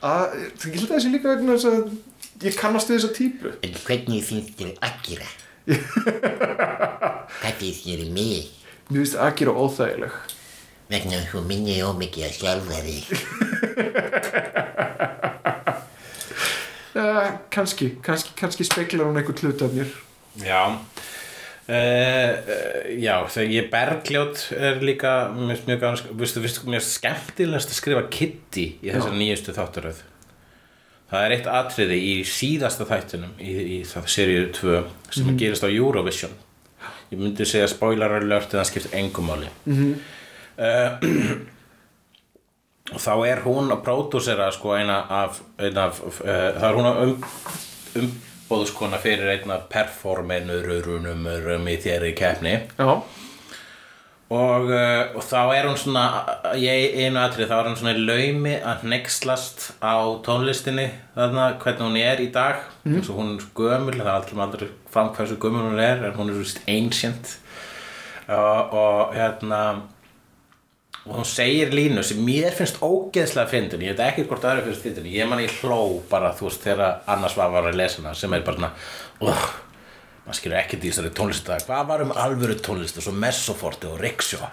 Að, 0.04 0.34
það 0.60 0.74
gildi 0.74 0.88
þessi 0.90 1.12
líka 1.14 1.32
vegna 1.32 1.56
þess 1.56 1.68
að 1.70 2.44
ég 2.44 2.58
kannast 2.58 2.90
við 2.90 2.98
þessa 2.98 3.12
típu. 3.16 3.52
En 3.64 3.78
hvernig 3.86 4.26
finnst 4.26 4.58
þér 4.58 4.74
Akira? 4.84 5.28
Hvað 7.38 7.54
finnst 7.62 7.86
þér 7.86 8.04
um 8.04 8.12
mig? 8.18 8.50
mér 8.90 9.00
finnst 9.00 9.16
Akira 9.24 9.54
óþægileg. 9.56 10.18
Vegna 10.92 11.22
þú 11.28 11.42
minnir 11.48 11.88
ómikið 11.88 12.28
að 12.28 12.36
sjálfa 12.36 12.78
þig. 12.84 13.04
uh, 16.96 17.26
kannski, 17.54 17.94
kannski, 18.04 18.36
kannski 18.36 18.68
speklar 18.68 19.08
hún 19.08 19.20
einhvern 19.20 19.40
hlut 19.42 19.64
af 19.64 19.72
mér 19.76 19.96
Já. 20.44 20.62
Uh, 21.68 21.74
uh, 21.74 22.84
já, 22.96 23.14
þegar 23.28 23.50
ég 23.52 23.66
bergljót 23.72 24.44
er 24.56 24.78
líka 24.80 25.28
mjög 25.36 25.82
viðstu, 26.16 26.40
mér 26.40 26.80
finnst 26.80 26.94
skemmtilegast 26.94 27.74
að 27.74 27.80
skrifa 27.80 28.06
Kitty 28.08 28.68
í 28.80 28.92
þessar 28.92 29.18
nýjustu 29.18 29.52
þáttaröð. 29.56 30.00
Það 31.08 31.24
er 31.24 31.34
eitt 31.36 31.48
atriði 31.48 31.98
í 32.04 32.14
síðasta 32.28 32.84
þættunum 32.88 33.36
í, 33.40 33.52
í 33.76 33.78
það 33.88 34.08
seríu 34.12 34.48
2 34.56 34.80
sem 35.16 35.36
gerist 35.40 35.64
á 35.64 35.68
Eurovision. 35.68 36.34
Ég 37.08 37.20
myndi 37.20 37.46
segja 37.48 37.68
spoiler 37.68 38.18
alert 38.18 38.52
en 38.52 38.60
það 38.60 38.70
skipt 38.72 38.96
engum 38.96 39.32
máli. 39.32 39.52
Mm 39.68 39.94
og 40.58 42.98
þá 43.04 43.12
er 43.28 43.42
hún 43.44 43.70
að 43.70 43.84
pródúsera 43.86 44.48
sko 44.54 44.72
eina 44.74 44.96
af, 45.20 45.32
eina 45.60 45.84
af 45.86 46.00
uh, 46.02 46.08
það 46.24 46.66
er 46.68 46.78
hún 46.78 46.88
að 46.88 46.96
um, 47.04 47.12
um 48.00 48.08
bóðskona 48.48 48.98
fyrir 49.02 49.30
einna 49.36 49.60
performenurunum 49.70 51.68
í 51.68 51.78
þeirri 51.82 52.14
keppni. 52.16 52.54
Já, 52.78 52.88
og, 54.28 54.68
uh, 54.68 55.16
og 55.16 55.24
þá 55.24 55.40
er 55.56 55.66
hún 55.68 55.78
svona 55.80 56.04
ég 56.60 56.96
einu 57.00 57.20
atrið, 57.22 57.48
þá 57.48 57.56
er 57.58 57.68
hún 57.70 57.78
svona 57.80 57.94
í 57.96 58.04
laumi 58.04 58.54
að 58.60 58.84
hneykslast 58.84 59.68
á 59.80 59.96
tónlistinni 60.24 60.88
þarna 61.14 61.50
hvernig 61.62 61.86
hún 61.86 62.00
er 62.02 62.24
í 62.24 62.30
dag. 62.34 62.64
Mm. 62.84 63.02
svo 63.04 63.18
hún 63.20 63.36
er 63.36 63.46
gömul, 63.56 63.96
það 63.96 64.08
er 64.08 64.14
aldrei 64.16 64.42
aldrei 64.44 64.72
fram 64.92 65.12
hversu 65.16 65.38
gömul 65.40 65.68
hún 65.70 65.80
er, 65.80 66.04
en 66.04 66.18
hún 66.18 66.32
er 66.32 66.40
just 66.42 66.60
ancient. 66.68 67.38
Og, 68.28 68.74
og 68.76 69.14
hérna 69.16 69.62
og 71.08 71.14
hún 71.16 71.28
segir 71.28 71.72
línu 71.72 72.02
sem 72.04 72.20
mér 72.20 72.52
finnst 72.56 72.82
ógeðslega 72.84 73.48
fyndin, 73.48 73.86
ég 73.86 73.96
veit 73.96 74.04
ekki 74.10 74.26
hvort 74.28 74.44
aðra 74.44 74.66
finnst 74.66 74.84
fyndin. 74.84 75.08
Ég 75.08 75.30
man 75.30 75.40
ég 75.40 75.54
hló 75.62 76.02
bara, 76.10 76.34
þú 76.36 76.50
veist, 76.50 76.66
þegar 76.66 77.00
annars 77.08 77.38
var 77.38 77.54
var 77.54 77.70
að 77.70 77.80
lesa 77.80 78.02
hana, 78.02 78.12
sem 78.18 78.36
er 78.36 78.44
bara 78.44 78.60
svona 78.60 79.32
uh, 79.32 79.48
maður 80.26 80.38
skilur 80.42 80.60
ekkert 80.60 80.84
í 80.84 80.92
þessari 80.92 81.14
tónlist 81.16 81.46
í 81.46 81.48
dag. 81.48 81.64
hvað 81.64 81.88
var 81.88 82.04
um 82.04 82.12
alvöru 82.12 82.58
tónlist 82.60 83.00
og 83.00 83.06
svo 83.08 83.16
Messoforti 83.16 83.88
og 83.88 83.98
Riksjó 84.02 84.44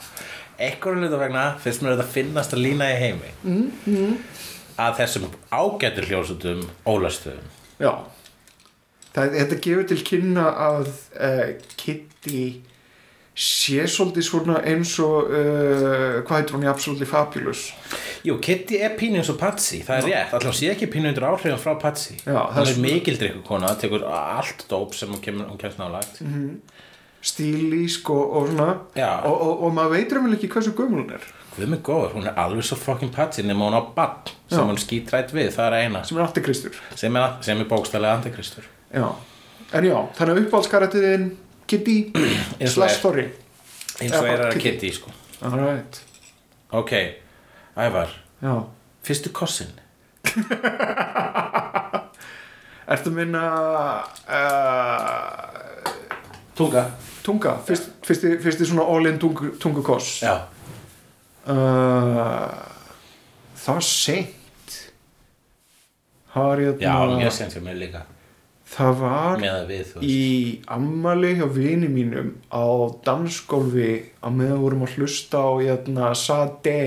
einhverjum 0.59 1.03
hluta 1.03 1.19
vegna 1.19 1.45
finnst 1.59 1.83
mér 1.83 1.95
þetta 1.95 2.11
finnast 2.13 2.55
að 2.55 2.63
lína 2.63 2.87
í 2.93 2.99
heimi. 2.99 3.31
Mm, 3.43 4.13
að 4.79 4.99
þessum 5.01 5.27
ágættur 5.51 6.07
hljósutum 6.09 6.63
ólastöðum 6.87 7.49
já. 7.79 7.91
Það, 9.15 9.35
Þetta 9.39 9.59
gefur 9.63 9.89
til 9.89 9.99
kynna 10.09 10.45
að 10.59 10.87
uh, 11.15 11.43
Kitty 11.79 12.39
sé 13.35 13.83
svolítið 13.91 14.23
svona 14.23 14.61
eins 14.63 14.93
og 15.03 15.27
uh, 15.27 16.21
hvað 16.23 16.37
heitir 16.39 16.55
hún 16.55 16.63
í 16.63 16.69
Absolutely 16.71 17.07
Fabulous? 17.09 17.65
Jú, 18.25 18.37
Kitty 18.41 18.79
er 18.79 18.95
pínu 18.95 19.19
eins 19.19 19.29
og 19.33 19.37
Patsy, 19.41 19.81
það 19.83 19.97
er 19.97 20.07
rétt. 20.09 20.35
Allan 20.39 20.55
sé 20.55 20.71
ekki 20.71 20.87
pínu 20.93 21.11
undir 21.11 21.27
áhrifum 21.27 21.59
frá 21.59 21.75
Patsy. 21.81 22.15
Hún 22.23 22.31
er 22.39 22.61
er 22.61 22.71
svona- 22.71 22.85
mikil 22.87 23.19
drikkukona, 23.19 23.73
það 23.73 23.81
tekur 23.83 24.07
allt 24.07 24.65
dóp 24.71 24.95
sem 24.95 25.11
hún, 25.11 25.21
kemur, 25.21 25.49
hún 25.51 25.59
kemst 25.59 25.81
nálagt 25.81 26.21
stílísk 27.25 28.09
og, 28.13 28.35
og 28.37 28.47
svona. 28.51 28.69
Og, 29.25 29.41
og, 29.41 29.63
og 29.65 29.73
maður 29.73 29.95
veitur 29.97 30.19
um 30.21 30.33
ekki 30.35 30.49
hversu 30.53 30.75
gömul 30.77 31.01
hún 31.03 31.13
er. 31.17 31.23
Guð 31.55 31.69
mig 31.71 31.79
góður, 31.87 32.11
hún 32.13 32.27
er 32.29 32.35
alveg 32.37 32.67
svo 32.67 32.77
fucking 32.77 33.11
Patsy 33.15 33.43
nema 33.43 33.65
hún 33.65 33.77
á 33.79 33.81
bann 33.95 34.29
sem 34.49 34.59
Já. 34.59 34.67
hún 34.67 34.77
skítrætt 34.77 35.31
við, 35.33 35.49
það 35.55 35.71
er 35.71 35.77
eina. 35.85 36.03
Sem 36.05 36.17
er 36.19 36.27
antikristur. 36.27 36.75
Sem 36.95 37.15
er, 37.15 37.39
er 37.41 37.65
bókstælega 37.71 38.19
antikristur. 38.19 38.67
Já. 38.93 39.07
en 39.73 39.83
já, 39.83 39.97
þannig 40.15 40.35
að 40.35 40.41
uppáhaldskarættiðin 40.45 41.25
Kitty. 41.67 42.12
Slash 42.75 42.93
er. 42.93 42.97
story. 42.99 43.25
Eins 44.01 44.12
Já, 44.12 44.19
og 44.19 44.28
er 44.30 44.45
að 44.49 44.60
Kitty. 44.62 44.91
Sko. 44.93 45.12
alright, 45.41 46.04
ok, 46.71 46.91
Ævar. 47.78 48.10
Já. 48.41 48.56
Fyrstu 49.06 49.30
kossin. 49.34 49.71
Ertu 52.86 53.10
að 53.10 53.15
minna 53.17 53.43
uh, 54.30 55.41
tunga. 56.58 56.86
Tunga, 57.25 57.56
fyrst, 57.65 57.89
fyrsti, 58.06 58.36
fyrsti 58.43 58.67
svona 58.69 58.84
all-in 58.86 59.15
tungu, 59.17 59.47
tungukoss 59.58 60.19
já, 60.21 60.36
uh, 61.49 62.51
það 63.58 63.80
var 63.80 63.86
seint. 63.88 64.75
Það 66.36 66.45
var 66.51 66.62
já, 66.62 66.69
hérna 66.84 67.15
mjög 67.23 67.34
sent 67.34 67.56
hjá 67.58 67.63
mér 67.65 67.80
líka 67.82 68.04
það 68.75 68.97
var 69.01 69.41
með 69.41 69.53
að 69.55 69.71
við, 69.71 69.93
í 70.03 70.23
ammali 70.75 71.35
hjá 71.39 71.45
vini 71.55 71.91
mínum 71.91 72.33
á 72.51 72.65
dansgólfi 73.07 73.91
á 74.19 74.27
meðan 74.27 74.57
við 74.57 74.65
vorum 74.65 74.88
að 74.88 74.97
hlusta 74.97 75.43
á 75.43 75.51
hérna, 75.63 76.11
Sade 76.19 76.81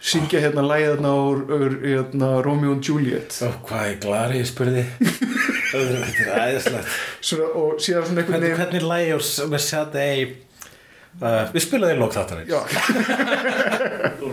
syngja 0.00 0.40
hérna 0.40 0.64
úr, 0.64 1.44
úr 1.44 1.74
hérna, 1.84 2.40
Romeo 2.40 2.72
and 2.72 2.84
Juliet. 2.88 3.36
Ó, 3.44 3.52
hvað 3.68 3.90
er 3.90 3.98
glari, 4.00 4.40
ég 4.40 4.48
spurði. 4.48 4.86
Þetta 5.70 6.36
er 6.48 6.60
svona, 6.64 7.48
og 7.54 7.80
síðan 7.82 8.06
svona 8.08 8.22
einhvern 8.22 8.42
veginn 8.42 8.58
hvernig 8.58 8.86
lægi 8.90 9.12
og 9.14 9.50
með 9.52 9.62
Sade 9.62 10.06
uh, 11.20 11.44
Við 11.54 11.64
spilaði 11.66 11.94
í 11.96 12.00
lók 12.00 12.16
þáttanins 12.16 12.50
já, 12.50 12.60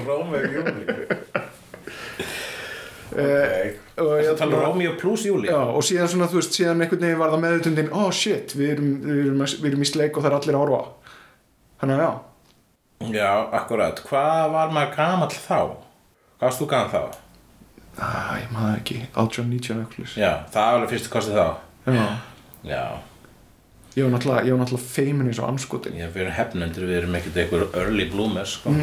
Rómeo 0.07 0.41
Júli 0.55 0.87
eh, 3.17 3.67
og, 3.67 3.86
Það 3.97 4.11
hérna, 4.13 4.37
tala 4.37 4.61
Rómeo 4.61 4.93
plus 5.01 5.23
Júli 5.25 5.49
já, 5.49 5.57
og 5.57 5.85
síðan 5.85 6.09
svona 6.11 6.27
þú 6.29 6.37
veist 6.37 6.57
síðan 6.57 6.83
einhvern 6.85 7.01
veginn 7.01 7.21
var 7.21 7.31
það 7.33 7.43
meðutundin 7.47 7.87
oh 7.97 8.11
shit, 8.13 8.53
við 8.53 8.73
erum, 8.75 8.91
við, 9.01 9.21
erum, 9.23 9.45
við 9.47 9.69
erum 9.71 9.85
í 9.85 9.89
sleik 9.89 10.17
og 10.17 10.25
það 10.25 10.29
er 10.29 10.35
allir 10.37 10.57
að 10.57 10.63
horfa 10.65 10.81
þannig 11.81 11.95
að 11.95 12.03
já. 12.03 12.11
Já, 13.13 13.31
akkurat. 13.53 14.01
Hvað 14.09 14.43
var 14.53 14.71
maður 14.73 14.93
gamall 14.97 15.33
þá? 15.33 15.59
Hvað 16.37 16.45
varst 16.45 16.61
þú 16.61 16.69
gamall 16.73 16.93
þá? 16.93 17.23
ah, 17.97 18.33
ég 18.37 18.49
maður 18.53 18.79
ekki, 18.79 18.97
18-19 19.13 19.81
eitthvað 19.81 20.17
Já, 20.17 20.31
það 20.53 20.67
var 20.67 20.77
alveg 20.77 20.93
fyrstu 20.93 21.13
kostið 21.13 21.39
þá. 21.39 21.47
Já, 21.87 22.07
Já, 22.67 22.81
ég 23.95 24.05
var 24.05 24.13
náttúrulega, 24.13 24.57
náttúrulega 24.61 24.91
feimin 24.91 25.29
eins 25.31 25.39
og 25.41 25.49
anskotin 25.49 25.97
ég 25.97 26.11
við 26.13 26.25
erum 26.25 26.35
hefnendur 26.37 26.85
Við 26.89 26.99
erum 26.99 27.17
ekkert 27.17 27.39
einhver 27.41 27.65
early 27.81 28.05
bloomers 28.11 28.57
sko. 28.59 28.73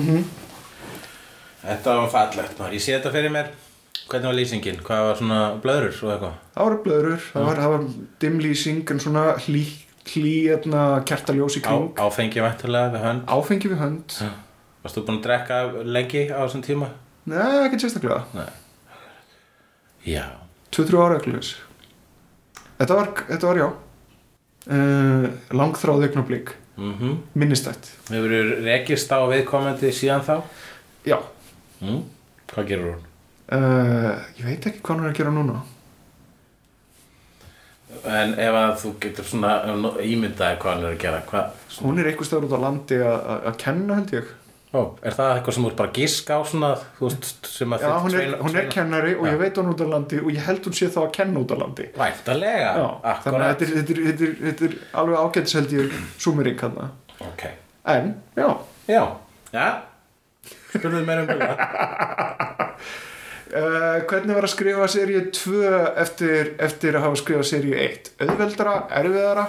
Þetta 1.64 1.98
var 2.00 2.10
fallegt 2.12 2.58
maður. 2.58 2.76
Ég 2.76 2.84
sé 2.84 2.96
þetta 2.96 3.12
fyrir 3.14 3.32
mér 3.34 3.52
Hvernig 4.10 4.28
var 4.28 4.36
lýsingin? 4.36 4.80
Hvað 4.84 5.02
var 5.08 5.18
svona 5.20 5.38
blöðrur 5.64 5.96
og 6.04 6.10
eitthvað? 6.14 6.34
Það 6.54 6.66
voru 6.68 6.78
blöðrur, 6.84 7.22
það 7.32 7.46
var, 7.48 7.60
var 7.72 7.84
dimlýsing 8.24 8.90
en 8.94 9.00
svona 9.00 9.22
hlý, 9.46 9.62
hlý 10.12 10.32
hérna, 10.50 10.82
kertaljós 11.08 11.56
í 11.58 11.62
Á, 11.64 11.66
kring. 11.68 11.86
áfengi 12.04 12.42
væntulega 12.44 12.90
við 12.94 13.06
hönd? 13.06 13.24
Áfengi 13.32 13.70
við 13.72 13.80
hönd. 13.80 14.16
Varst 14.84 14.98
þú 14.98 15.04
búin 15.08 15.20
að 15.20 15.24
drekka 15.28 15.60
lengi 15.96 16.26
á 16.28 16.40
þessum 16.44 16.64
tíma? 16.66 16.90
Nei, 17.32 17.64
ekki 17.64 17.80
sérstaklega, 17.80 18.20
Nei. 18.36 18.50
Já. 20.04 20.26
2-3 20.76 21.00
ára 21.00 21.16
ekkert 21.22 21.54
Þetta 22.74 22.98
var, 22.98 23.10
þetta 23.30 23.48
var 23.48 23.60
já. 23.62 23.68
Uh, 24.64 25.26
Langþráð 25.52 26.06
augnablík 26.08 26.54
mm 26.76 27.16
Minnistætt. 27.38 27.90
Hefur 28.10 28.32
þú 28.32 28.38
rekist 28.64 29.12
á 29.12 29.20
viðkomandi 29.30 29.92
síðan 29.94 30.24
þá? 30.26 30.36
Já, 31.08 31.18
Mm? 31.84 32.02
Hvað 32.52 32.68
gerur 32.68 32.92
hún? 32.94 33.02
Uh, 33.52 34.12
ég 34.38 34.44
veit 34.48 34.66
ekki 34.70 34.80
hvað 34.80 34.94
hann 34.96 35.04
er 35.04 35.10
að 35.12 35.18
gera 35.20 35.30
núna. 35.34 35.60
En 38.04 38.32
ef 38.42 38.56
að 38.58 38.72
þú 38.82 38.90
getur 39.04 39.24
svona 39.28 39.50
ímyndaði 40.02 40.56
hvað 40.62 40.72
hann 40.74 40.84
er 40.88 40.94
að 40.96 41.02
gera 41.04 41.20
hvað, 41.28 41.60
Hún 41.84 41.98
er 42.02 42.08
einhvers 42.10 42.28
staður 42.30 42.48
út 42.48 42.56
á 42.58 42.64
landi 42.64 42.96
að- 43.00 43.58
kenna 43.60 43.94
held 44.00 44.10
ég. 44.16 44.32
Ó, 44.74 44.80
Er 45.06 45.14
það 45.14 45.36
eitthvað 45.38 45.54
sem 45.54 45.62
þú 45.64 45.68
ert 45.70 45.76
bara 45.78 45.92
giska 45.94 46.34
á 46.34 46.42
svona 46.50 46.70
veist, 46.98 47.46
sem 47.46 47.70
að 47.70 47.80
Já, 47.84 47.90
hún 48.02 48.14
er, 48.18 48.32
hún 48.42 48.56
er 48.58 48.66
kennari 48.68 49.12
og 49.14 49.26
Já. 49.26 49.30
ég 49.30 49.38
veit 49.38 49.54
hún 49.60 49.70
út 49.70 49.80
á 49.80 49.86
landi 49.86 50.18
og 50.18 50.30
ég 50.34 50.42
held 50.48 50.64
hún 50.66 50.74
sé 50.74 50.88
þá 50.90 50.98
að 51.04 51.12
kenna 51.14 51.38
út 51.44 51.52
á 51.54 51.56
landi. 51.62 51.86
Væntalega, 51.94 52.72
Já, 52.74 52.88
þannig 53.22 53.44
að 53.44 53.50
þetta 53.52 53.64
er, 53.64 53.70
þetta, 53.78 53.92
er, 53.94 54.00
þetta, 54.08 54.24
er, 54.24 54.34
þetta 54.48 54.64
er 54.64 54.74
alveg 54.98 55.18
ágætis 55.22 55.54
held 55.54 55.70
ég 55.78 55.94
summering 56.18 56.58
hann 56.60 56.90
Ok, 57.20 57.42
En, 57.86 58.14
já. 58.34 58.48
Já, 58.90 59.02
já. 59.54 59.68
Spurðu 60.74 61.04
meira 61.06 61.22
um 61.22 61.28
það 61.28 61.54
Uh, 63.44 64.00
hvernig 64.08 64.34
var 64.34 64.46
að 64.46 64.54
skrifa 64.54 64.86
seríu 64.88 65.20
2 65.36 65.58
eftir, 66.00 66.54
eftir 66.64 66.96
að 66.96 67.04
hafa 67.04 67.18
skrifað 67.20 67.48
seríu 67.50 67.74
1? 67.76 68.12
Auðveldara, 68.24 68.76
erfiðara? 69.00 69.44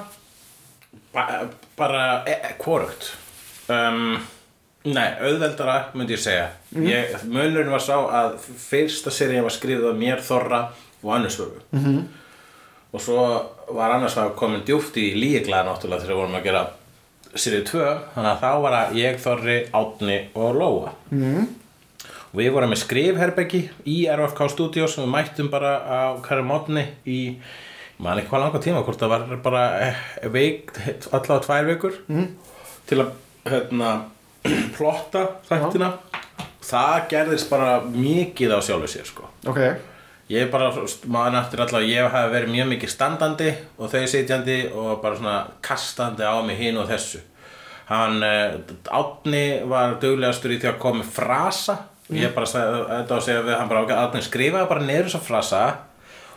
ba 1.16 1.48
Bara, 1.78 2.24
e 2.28 2.32
e 2.32 2.56
hvorugt 2.60 3.14
um, 3.72 4.18
Nei, 4.86 5.08
auðveldara 5.24 5.78
myndi 5.98 6.14
ég 6.14 6.22
segja 6.22 6.50
ég, 6.76 7.16
Mölurinn 7.26 7.72
var 7.74 7.84
sá 7.84 7.96
að 7.98 8.36
fyrsta 8.44 9.14
seríu 9.14 9.44
var 9.48 9.56
skrifið 9.56 9.90
af 9.90 10.00
mér, 10.00 10.22
Þorra 10.24 10.62
og 11.02 11.12
Annursvögu 11.16 11.64
-hmm. 11.72 12.02
og 12.92 13.02
svo 13.02 13.26
var 13.80 13.96
annars 13.96 14.18
var 14.18 14.36
komin 14.36 14.66
djúpt 14.66 14.98
í 14.98 15.14
líglaða 15.16 15.72
náttúrulega 15.72 16.02
þegar 16.02 16.16
við 16.16 16.22
vorum 16.22 16.36
að 16.36 16.44
gera 16.44 16.66
seríu 17.36 17.64
2 17.64 17.98
þannig 18.16 18.32
að 18.32 18.42
þá 18.44 18.62
var 18.62 18.74
að 18.74 18.96
ég, 18.96 19.20
Þorri, 19.20 19.58
Átni 19.74 20.20
og 20.34 20.56
Lóa 20.56 20.92
mm. 21.10 21.48
Við 22.38 22.52
vorum 22.56 22.74
með 22.74 22.82
skrifherbeggi 22.84 23.62
í 23.92 24.00
RFK 24.12 24.50
Studios 24.54 24.98
og 24.98 25.06
við 25.06 25.14
mættum 25.14 25.52
bara 25.54 25.78
á 25.84 26.00
hverju 26.26 26.48
mótni 26.48 26.86
í 27.08 27.20
man 28.02 28.20
ekki 28.20 28.34
hvað 28.34 28.46
langa 28.46 28.64
tíma 28.64 28.84
hvort 28.84 29.00
það 29.00 29.14
var 29.14 29.42
bara 29.46 29.64
eh, 29.86 30.04
veik, 30.32 30.76
allavega 31.12 31.42
tvær 31.48 31.70
vikur 31.72 31.98
mm. 32.12 32.28
til 32.90 33.02
að 33.04 33.16
hérna, 33.48 33.96
plotta 34.76 35.26
þættina 35.48 35.92
það 36.66 36.96
gerðist 37.12 37.52
bara 37.52 37.78
mikið 37.88 38.56
á 38.56 38.60
sjálfu 38.66 38.92
sér 38.92 39.08
sko 39.08 39.30
Ok, 39.46 39.62
Ég 40.26 40.42
er 40.42 40.50
bara, 40.50 40.72
maður 41.06 41.36
eftir 41.38 41.62
allavega, 41.62 41.86
ég 41.92 42.08
hef 42.10 42.32
verið 42.34 42.50
mjög 42.50 42.70
mikið 42.72 42.90
standandi 42.90 43.50
og 43.78 43.92
þau 43.92 44.06
sitjandi 44.10 44.56
og 44.74 44.96
bara 45.04 45.20
svona 45.20 45.36
kastandi 45.62 46.26
á 46.26 46.42
mig 46.42 46.58
hinn 46.58 46.80
og 46.82 46.88
þessu. 46.90 47.22
Hann, 47.92 48.26
uh, 48.26 48.56
Átni 48.90 49.44
var 49.70 50.00
duglegastur 50.02 50.56
í 50.56 50.58
því 50.58 50.72
að 50.72 50.80
koma 50.82 51.04
með 51.04 51.12
frasa. 52.06 52.22
Ég 52.22 52.38
bara 52.38 52.50
sagði 52.50 52.86
þetta 52.92 53.18
og 53.18 53.26
segja 53.26 53.44
við 53.48 53.60
hann 53.60 53.70
bara, 53.72 53.84
ok, 53.86 53.94
Átni 53.98 54.24
skrifaði 54.26 54.72
bara 54.72 54.86
niður 54.86 55.10
þessa 55.10 55.26
frasa 55.26 55.66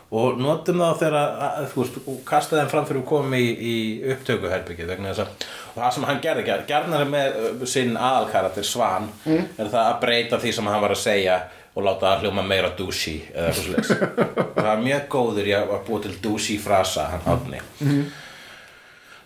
og 0.09 0.39
notum 0.41 0.81
það 0.81 1.01
þegar, 1.03 1.17
að, 1.45 1.65
þú 1.69 1.83
veist, 1.83 1.97
og 2.09 2.21
kastaði 2.29 2.63
þeim 2.63 2.71
fram 2.73 2.87
fyrir 2.89 3.03
að 3.03 3.09
koma 3.11 3.37
í, 3.41 3.49
í 3.53 3.75
upptökuherbyggið 4.15 4.89
vegna 4.89 5.11
þess 5.13 5.25
að, 5.27 5.47
og 5.75 5.83
það 5.83 5.91
sem 5.97 6.07
hann 6.09 6.23
gerði, 6.25 6.45
gerði 6.47 6.69
gerðnar 6.71 7.05
með 7.13 7.37
uh, 7.43 7.67
sinn 7.69 7.93
aðalkaratir 7.93 8.65
Svan, 8.65 9.11
er 9.29 9.69
það 9.69 9.83
að 9.83 9.99
breyta 10.07 10.39
því 10.41 10.55
sem 10.57 10.71
hann 10.73 10.85
var 10.87 10.95
að 10.97 11.03
segja 11.03 11.37
og 11.79 11.85
láta 11.85 12.09
það 12.09 12.25
hljóma 12.25 12.47
meira 12.49 12.71
douchey 12.79 13.21
eða 13.35 13.51
eitthvað 13.51 13.67
svoleiðis. 13.67 13.91
Það 14.59 14.71
er 14.73 14.81
mjög 14.83 15.05
góður 15.13 15.47
í 15.47 15.53
að 15.55 15.69
að 15.77 15.85
búa 15.87 16.01
til 16.03 16.15
douchey 16.25 16.57
frasa 16.63 17.05
hann 17.13 17.29
átni 17.29 17.61
Uh, 17.79 18.01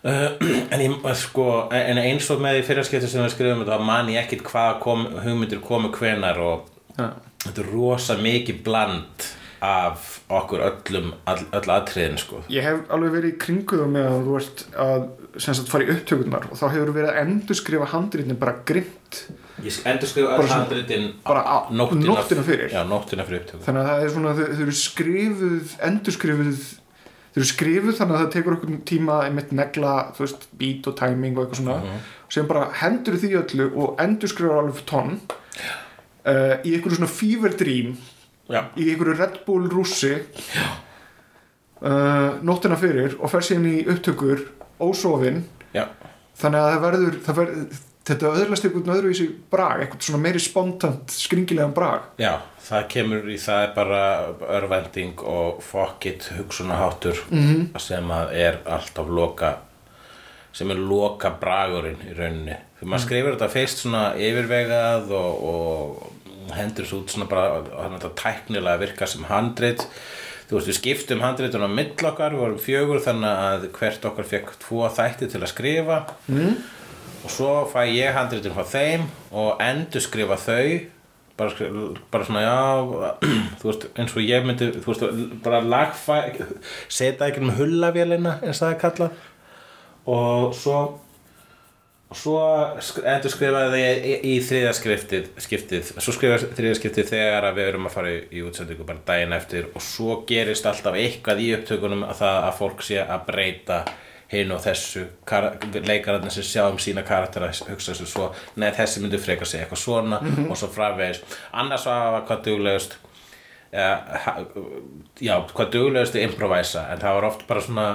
en, 0.73 0.81
ég, 0.83 0.97
sko, 1.21 1.47
en 1.71 2.01
eins 2.03 2.27
og 2.35 2.41
með 2.43 2.61
í 2.61 2.65
fyrirskipti 2.67 3.07
sem 3.11 3.23
við 3.23 3.35
skrifum 3.37 3.63
þetta 3.63 3.79
man 3.87 4.09
ég 4.11 4.25
ekkit 4.25 4.43
hvað 4.49 4.81
kom, 4.83 5.05
hugmyndir 5.23 5.61
komu 5.63 5.93
hvenar 5.95 6.41
og 6.43 6.67
Já. 6.99 7.13
þetta 7.47 7.63
er 7.63 7.71
rosa 7.73 8.17
mikið 8.19 8.63
bland 8.67 9.29
af 9.63 10.17
okkur 10.27 10.65
öllum 10.67 11.13
all, 11.31 11.45
öll 11.55 11.71
atriðin 11.71 12.19
sko 12.19 12.41
Ég 12.51 12.67
hef 12.67 12.81
alveg 12.91 13.13
verið 13.15 13.35
í 13.37 13.39
kringu 13.45 13.79
það 13.79 13.93
með 13.95 14.09
að 14.11 14.25
þú 14.27 14.39
ert 14.41 14.65
að 14.87 15.05
sem 15.47 15.55
sagt 15.57 15.71
fara 15.73 15.87
í 15.87 15.93
upptökurnar 15.95 16.49
og 16.51 16.59
þá 16.59 16.65
hefur 16.75 16.91
verið 16.97 17.13
að 17.13 17.21
endurskrifa 17.23 17.87
handritin 17.95 18.41
bara 18.43 18.57
grimt 18.69 19.23
Ég 19.63 19.77
endur 19.87 20.11
skrifa 20.11 20.33
Bara 20.35 20.43
öll 20.43 20.49
svona- 20.51 20.65
handritin 20.65 21.05
bara 21.23 21.43
á- 21.47 21.71
nóttina 21.71 22.43
fyrir. 22.43 22.73
Já, 22.75 22.83
nóttina 22.91 23.23
fyrir 23.29 23.47
þannig 23.63 23.85
að 23.85 23.91
það 23.93 24.03
er 24.03 24.11
svona, 24.17 24.33
þau, 24.35 24.47
þau 24.51 24.63
eru 24.67 24.75
skrifuð 24.83 25.75
endurskrifuð 25.89 26.63
þau 27.33 27.41
eru 27.41 27.49
skrifuð 27.49 27.97
þannig 27.99 28.15
að 28.17 28.23
það 28.23 28.35
tekur 28.37 28.57
okkur 28.59 28.71
tíma 28.89 29.15
einmitt 29.27 29.51
negla, 29.57 29.93
þú 30.17 30.21
veist, 30.27 30.43
beat 30.61 30.83
og 30.91 30.95
timing 30.99 31.35
og 31.37 31.43
eitthvað 31.47 31.61
svona, 31.63 31.77
og 32.27 32.31
sem 32.37 32.51
bara 32.51 32.65
hendur 32.83 33.15
því 33.21 33.31
öllu 33.41 33.67
og 33.73 33.89
endurskrifar 34.05 34.61
alveg 34.61 34.77
fyrir 34.79 34.91
tonn 34.93 35.13
uh, 35.17 36.55
í 36.61 36.69
einhverju 36.75 36.97
svona 37.01 37.13
fever 37.13 37.53
dream 37.59 37.91
Já, 38.53 38.61
í 38.77 38.79
einhverju 38.91 39.15
Red 39.17 39.35
Bull 39.47 39.65
rússi 39.73 40.13
uh, 40.19 40.23
nóttina 42.45 42.77
fyrir 42.81 43.11
og 43.21 43.29
fer 43.33 43.43
síðan 43.47 43.71
í 43.71 43.73
upptökur 43.93 44.39
ósofin 44.83 45.39
já, 45.73 45.85
þannig 46.41 46.61
að 46.61 46.69
það 46.73 46.85
verður, 46.87 47.15
það 47.27 47.35
verður 47.41 47.61
þetta 48.09 48.33
öðrlast 48.33 48.65
einhvern 48.67 48.95
öðruvísi 48.97 49.29
brag 49.53 49.85
eitthvað 49.85 50.07
svona 50.09 50.23
meiri 50.23 50.43
spontant 50.43 51.15
skringilegan 51.15 51.75
brag. 51.77 52.09
Já 52.23 52.41
Það 52.63 52.85
kemur 52.93 53.27
í 53.27 53.37
það 53.43 53.65
er 53.65 53.73
bara 53.75 54.01
örvending 54.55 55.23
og 55.27 55.63
fuck 55.67 56.07
it 56.07 56.29
hugsunaháttur 56.37 57.19
-hmm. 57.31 57.79
sem 57.79 58.11
að 58.11 58.33
er 58.39 58.59
alltaf 58.65 59.09
loka 59.09 59.57
sem 60.53 60.71
er 60.71 60.77
loka 60.77 61.31
bragurinn 61.41 62.01
í 62.07 62.15
rauninni. 62.15 62.57
Þegar 62.79 62.91
maður 62.91 63.05
skrifir 63.07 63.35
þetta 63.35 63.49
fyrst 63.49 63.79
svona 63.79 64.03
yfirvegað 64.21 65.11
og, 65.11 65.45
og 65.53 66.57
hendur 66.57 66.87
svo 66.87 67.01
út 67.03 67.11
svona 67.11 67.29
bara 67.31 67.63
þannig 67.63 67.97
að 67.97 68.03
þetta 68.03 68.23
tæknilega 68.23 68.83
virka 68.83 69.07
sem 69.07 69.25
handrit. 69.25 69.87
Þú 70.49 70.59
veist 70.59 70.69
við 70.69 70.79
skiptum 70.79 71.21
handritun 71.25 71.65
á 71.65 71.71
mill 71.73 72.07
okkar 72.11 72.35
við 72.35 72.43
vorum 72.45 72.59
fjögur 72.59 73.01
þannig 73.01 73.45
að 73.47 73.67
hvert 73.79 74.05
okkar 74.05 74.29
fekk 74.29 74.55
tvo 74.67 74.89
þætti 74.89 75.31
til 75.33 75.41
að 75.41 75.53
skrifa. 75.55 75.99
Mm. 76.29 76.57
Og 77.23 77.31
svo 77.31 77.51
fæ 77.71 77.85
ég 77.93 78.15
handritun 78.17 78.55
frá 78.57 78.65
þeim 78.67 79.07
og 79.31 79.61
endur 79.63 80.03
skrifa 80.05 80.37
þau. 80.41 80.81
Bara, 81.39 81.49
skri- 81.55 81.71
bara 82.13 82.27
svona 82.29 82.43
já 82.45 82.57
þú 83.63 83.69
veist 83.71 83.87
eins 83.99 84.13
og 84.19 84.27
ég 84.27 84.45
myndi 84.47 84.67
þú 84.83 84.91
veist 84.91 85.39
bara 85.45 85.63
lagfæ 85.65 86.19
setja 86.93 87.31
ekki 87.31 87.41
um 87.43 87.55
hullavélina 87.57 88.35
eins 88.45 88.61
það 88.61 88.75
er 88.75 88.83
kallað. 88.83 89.23
Og 90.13 90.53
svo 90.59 90.83
og 92.13 92.19
svo 92.21 92.41
endur 93.09 93.33
skrifaði 93.33 93.79
ég 93.81 94.03
í, 94.05 94.15
í 94.35 94.41
þriða 94.45 94.73
skriftið, 94.77 95.29
skiptið. 95.41 95.93
Svo 96.05 96.13
skrifaði 96.13 96.51
þriða 96.59 96.77
skiptið 96.77 97.07
þegar 97.09 97.47
að 97.49 97.57
við 97.57 97.69
erum 97.71 97.87
að 97.89 97.95
fara 97.97 98.11
í, 98.13 98.19
í 98.37 98.43
útsendingu 98.45 98.85
bara 98.85 99.01
daginn 99.09 99.33
eftir. 99.33 99.71
Og 99.73 99.81
svo 99.87 100.19
gerist 100.29 100.69
alltaf 100.69 100.99
eitthvað 101.01 101.41
í 101.41 101.47
upptökunum 101.57 102.05
að 102.05 102.19
það 102.21 102.41
að 102.51 102.59
fólk 102.59 102.85
sé 102.85 102.99
að 103.01 103.25
breyta 103.31 103.79
hinn 104.33 104.53
og 104.57 104.61
þessu 104.65 105.05
leikararnir 105.87 106.33
sem 106.33 106.47
sjá 106.47 106.67
um 106.71 106.79
sína 106.81 107.03
karaktera 107.07 107.51
hugsa 107.69 107.93
þessu 107.93 108.07
svo, 108.09 108.29
neð 108.57 108.77
þessi 108.81 109.03
myndi 109.05 109.21
freka 109.21 109.45
sig 109.49 109.61
eitthvað 109.63 109.83
svona 109.83 110.21
og 110.49 110.57
svo 110.59 110.69
framvegis. 110.73 111.23
Annars 111.53 111.87
var 111.87 112.23
hvað 112.29 112.45
duglegust 112.49 112.97
ja, 113.73 113.91
ha- 114.27 114.37
já, 115.21 115.35
hvað 115.53 115.73
duglegust 115.77 116.17
að 116.19 116.27
improvisa 116.29 116.87
en 116.93 117.03
það 117.05 117.19
var 117.19 117.29
oft 117.31 117.47
bara 117.49 117.65
svona 117.65 117.87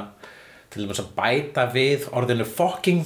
til 0.70 0.84
dæmis 0.84 1.00
að 1.04 1.12
bæta 1.18 1.68
við 1.74 2.08
orðinu 2.12 2.46
fucking 2.46 3.06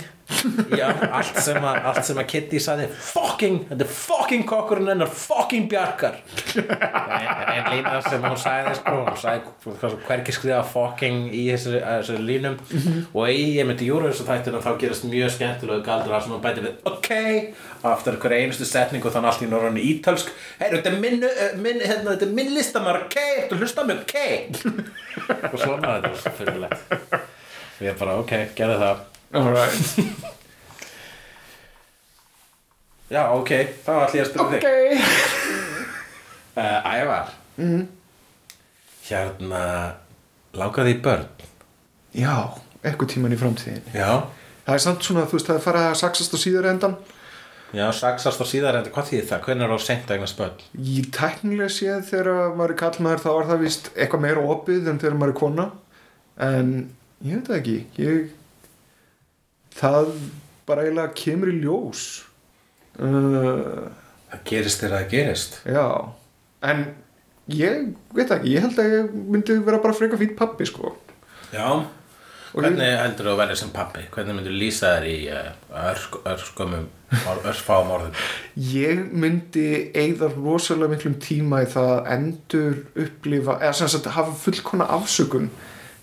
já, 0.79 0.87
allt 1.11 1.41
sem 1.43 1.59
að, 1.59 1.79
allt 1.91 2.07
sem 2.07 2.21
að 2.21 2.27
Kitty 2.31 2.61
sagði 2.63 2.87
fucking, 3.11 3.59
þetta 3.69 3.87
er 3.87 3.93
fucking 3.95 4.45
kokkurinn 4.49 4.91
hennar 4.93 5.11
fucking 5.11 5.69
bjarkar. 5.71 6.19
En 6.55 7.51
en 7.51 7.69
lína 7.75 7.97
sem 8.05 8.23
hún 8.25 8.37
sagði 8.39 8.75
sko, 8.79 8.95
hún 9.05 9.19
sagði 9.21 10.01
hverki 10.07 10.35
skrifa 10.35 10.61
fucking 10.67 11.29
í 11.35 11.47
þessari, 11.51 11.83
þessari 11.85 12.25
línum. 12.27 12.57
Og 13.11 13.29
í, 13.29 13.43
ég 13.57 13.67
myndi 13.67 13.89
Júruvísu 13.89 14.25
þættina 14.27 14.61
þá 14.63 14.71
gerast 14.81 15.07
mjög 15.09 15.33
skemmtilega 15.35 15.85
galdur 15.85 16.15
að 16.15 16.25
svona 16.27 16.41
bæti 16.43 16.63
við 16.65 16.81
ok, 16.87 17.11
eftir 17.91 18.17
hver 18.21 18.35
einustu 18.37 18.67
setning 18.67 19.05
og 19.05 19.13
þannig 19.13 19.31
allt 19.31 19.45
í 19.45 19.49
norðan 19.51 19.79
ítalsk 19.81 20.31
hey, 20.59 20.69
þetta 20.73 20.91
er 20.91 20.97
minn, 21.01 21.23
uh, 21.27 21.45
minn, 21.61 21.81
hérna, 21.83 22.13
þetta 22.13 22.27
er 22.27 22.35
minn 22.39 22.53
listamar 22.55 23.03
ok, 23.05 23.17
þetta 23.17 23.61
hlusta 23.61 23.85
mig 23.87 24.03
ok 24.05 24.17
og 25.51 25.57
svona 25.59 25.97
þetta 25.97 26.13
var 26.13 26.37
fyrirlegt 26.39 26.93
og 27.11 27.87
ég 27.87 27.97
bara 28.01 28.19
ok, 28.21 28.35
gerði 28.57 28.81
það 28.83 29.07
alright 29.33 29.73
já 33.15 33.23
ok, 33.35 33.51
þá 33.85 33.91
ætlum 34.05 34.19
ég 34.19 34.25
að 34.25 34.29
spyrja 34.31 34.45
ok. 34.47 34.55
Þig 36.51 36.59
uh, 36.59 36.91
Ævar. 36.91 37.27
Mm. 37.61 37.83
hérna 39.07 39.61
langaði 40.57 40.91
í 40.95 40.97
börn? 41.03 41.27
Já, 42.15 42.35
eitthvað 42.83 43.11
tíman 43.15 43.35
í 43.35 43.39
framtíðin 43.39 43.85
já, 43.95 44.11
það 44.67 44.75
er 44.75 44.83
samt 44.85 45.01
svona, 45.07 45.27
þú 45.27 45.33
veist, 45.39 45.47
það 45.49 45.57
er 45.59 45.65
farið 45.65 45.85
að 45.89 45.99
saxast 46.01 46.35
á 46.35 46.37
síður 46.43 46.69
endan 46.71 46.95
já, 47.71 47.85
saxast 47.95 48.43
á 48.43 48.45
síðar 48.47 48.75
en 48.81 48.89
hvað 48.91 49.07
þýðir 49.11 49.29
það, 49.29 49.43
hvernig 49.47 49.63
er 49.67 49.71
það 49.73 49.85
seint 49.85 50.05
að 50.09 50.15
eignast 50.17 50.39
börn? 50.41 50.57
Í 50.75 50.97
tæknilega 51.15 51.71
séð 51.71 52.01
þegar 52.09 52.27
maður 52.59 52.73
er 52.75 52.79
kallmaður 52.83 53.23
þá 53.23 53.29
er 53.31 53.47
það 53.51 53.63
víst 53.63 53.85
eitthvað 53.95 54.23
meira 54.25 54.41
opið 54.55 54.83
en 54.91 54.99
þegar 54.99 55.17
maður 55.21 55.33
er 55.33 55.39
kona. 55.39 55.65
En 56.41 56.67
ég 57.23 57.39
veit 57.39 57.47
það 57.47 57.59
ekki. 57.61 57.77
Ég 58.01 58.11
það 59.81 60.11
bara 60.69 60.85
eiginlega 60.85 61.15
kemur 61.17 61.51
í 61.51 61.57
ljós. 61.63 62.03
Uh, 62.99 63.87
það 64.31 64.43
gerist 64.51 64.83
þegar 64.83 64.97
það 64.99 65.09
gerist. 65.15 65.55
Já 65.65 65.85
en 66.61 66.83
ég 67.51 67.87
veit 68.13 68.29
ekki, 68.35 68.51
ég 68.53 68.61
held 68.67 68.77
að 68.83 68.91
ég 68.93 69.15
myndi 69.33 69.55
vera 69.65 69.79
bara 69.81 69.95
freka 69.97 70.19
fýtt 70.19 70.35
pappi 70.37 70.67
sko. 70.69 70.93
Já, 71.51 71.65
Og 72.51 72.59
ég- 72.59 72.67
hvernig 72.67 72.97
heldur 72.99 73.25
þú 73.29 73.31
að 73.31 73.37
verða 73.39 73.55
sem 73.61 73.69
pappi 73.71 74.01
hvernig 74.11 74.35
myndur 74.37 74.55
lýsa 74.59 74.89
þær 74.97 75.05
í 75.07 75.17
uh, 75.31 75.51
örsk, 75.87 76.17
örskömmum 76.27 76.85
örfáum 77.49 77.91
orðum? 77.95 78.13
Ég 78.59 79.01
myndi 79.23 79.65
eigða 79.95 80.29
rosalega 80.35 80.91
miklum 80.93 81.15
tíma 81.23 81.61
í 81.63 81.69
það 81.71 81.91
að 81.95 82.09
endur 82.17 82.77
upplifa, 83.05 83.55
eða 83.63 83.73
sem 83.79 83.91
sagt 83.95 84.11
hafa 84.13 84.35
fullkona 84.43 84.87
afsökun 84.99 85.47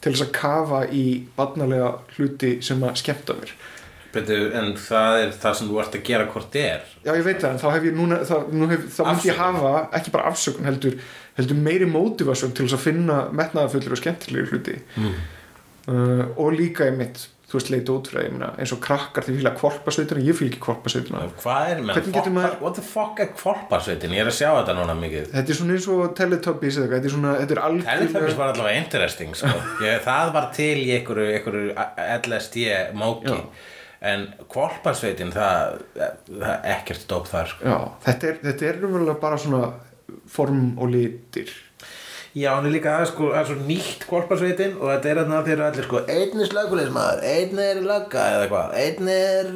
til 0.09 0.16
þess 0.16 0.26
að 0.26 0.36
kafa 0.38 0.84
í 0.94 1.04
barnalega 1.36 1.92
hluti 2.16 2.54
sem 2.64 2.82
að 2.86 2.96
skemmta 3.02 3.36
mér. 3.38 3.54
En 4.18 4.70
það 4.80 5.20
er 5.20 5.32
það 5.36 5.56
sem 5.59 5.68
þú 5.68 5.80
ert 5.82 5.96
að 5.98 6.04
gera 6.09 6.28
hvort 6.32 6.54
er. 6.59 6.84
Já 7.04 7.11
ég 7.12 7.24
veit 7.26 7.42
það, 7.42 7.50
en 7.52 7.61
þá 7.61 7.66
hef 7.74 7.86
ég 7.86 7.96
núna 7.98 8.20
þá, 8.26 8.36
nú 8.50 8.68
hef, 8.70 8.86
þá 8.96 9.00
myndi 9.04 9.28
ég 9.28 9.38
hafa, 9.38 9.72
ekki 9.98 10.14
bara 10.14 10.30
afsökun 10.32 10.68
heldur, 10.68 10.96
heldur 11.36 11.61
meiri 11.68 11.88
mótivasjón 11.92 12.54
til 12.56 12.66
þess 12.66 12.78
að 12.78 12.86
finna 12.86 13.18
metnaðarfullur 13.36 13.94
og 13.94 14.00
skemmtilegir 14.00 14.54
hluti. 14.54 14.78
Mm. 14.96 15.18
uh, 15.92 16.24
og 16.40 16.56
líka 16.56 16.88
í 16.88 16.96
mitt 16.96 17.28
þú 17.49 17.57
veist, 17.57 17.70
leita 17.72 17.92
út 17.96 18.09
frá 18.12 18.20
ég 18.26 18.32
meina, 18.34 18.51
eins 18.61 18.72
og 18.74 18.80
krakkar 18.84 19.24
því 19.24 19.38
fíla 19.38 19.53
kvolpasveitina, 19.57 20.20
ég 20.26 20.36
fíl 20.36 20.49
ekki 20.51 20.61
kvolpasveitina 20.66 21.22
hvað 21.40 21.70
er, 21.72 21.78
menn, 21.80 22.11
maður- 22.36 22.59
what 22.61 22.74
the 22.76 22.84
fuck 22.84 23.22
er 23.24 23.30
kvolparsveitin 23.38 24.12
ég 24.12 24.20
er 24.20 24.28
að 24.28 24.36
sjá 24.36 24.51
þetta 24.59 24.74
núna 24.76 24.96
mikið 24.99 25.30
þetta 25.32 25.55
er 25.55 25.59
svona 25.61 25.78
eins 25.78 25.86
og 25.94 26.03
Teletubbies 26.18 26.76
eða 26.76 26.84
eitthvað, 26.84 26.99
þetta 26.99 27.09
er 27.09 27.14
svona, 27.16 27.32
þetta 27.40 27.57
er 27.57 27.62
Teletubbies 27.62 28.12
algjörlega 28.12 28.38
var 28.42 28.53
allavega 28.53 28.82
interesting 28.84 29.34
sko. 29.40 29.55
ég, 29.86 30.03
það 30.05 30.32
var 30.36 30.51
til 30.59 30.76
í 30.84 30.90
einhverju, 30.99 31.28
einhverju 31.38 31.72
LSD 32.28 32.66
móki 33.01 33.32
Já. 33.32 33.40
en 34.12 34.26
kvolparsveitin 34.53 35.32
það, 35.34 35.80
það 35.96 36.51
er 36.53 36.68
ekkert 36.76 37.07
dóp 37.11 37.26
þar 37.32 37.49
sko. 37.55 37.64
Já, 37.64 37.78
þetta 38.05 38.28
er, 38.34 38.36
þetta 38.44 38.68
er 38.74 39.16
bara 39.24 39.40
svona 39.40 39.62
form 40.28 40.74
og 40.78 40.92
litir 40.92 41.49
Já, 42.39 42.49
hann 42.55 42.66
er 42.68 42.74
líka 42.74 42.93
það, 42.99 43.07
sko, 43.11 43.28
svo 43.49 43.55
nýtt 43.66 44.03
kvolparsveitin 44.09 44.74
og 44.78 44.91
þetta 44.93 45.11
er 45.12 45.20
þarna 45.22 45.39
þeir 45.47 45.55
eru 45.57 45.66
allir 45.68 45.86
sko 45.89 46.03
einn 46.14 46.43
er 46.45 46.51
slökuleismæður, 46.51 47.22
einn 47.34 47.62
er 47.64 47.80
lögga 47.89 48.24
eða 48.34 48.49
hvað, 48.53 48.74
einn 48.84 49.09
er 49.14 49.49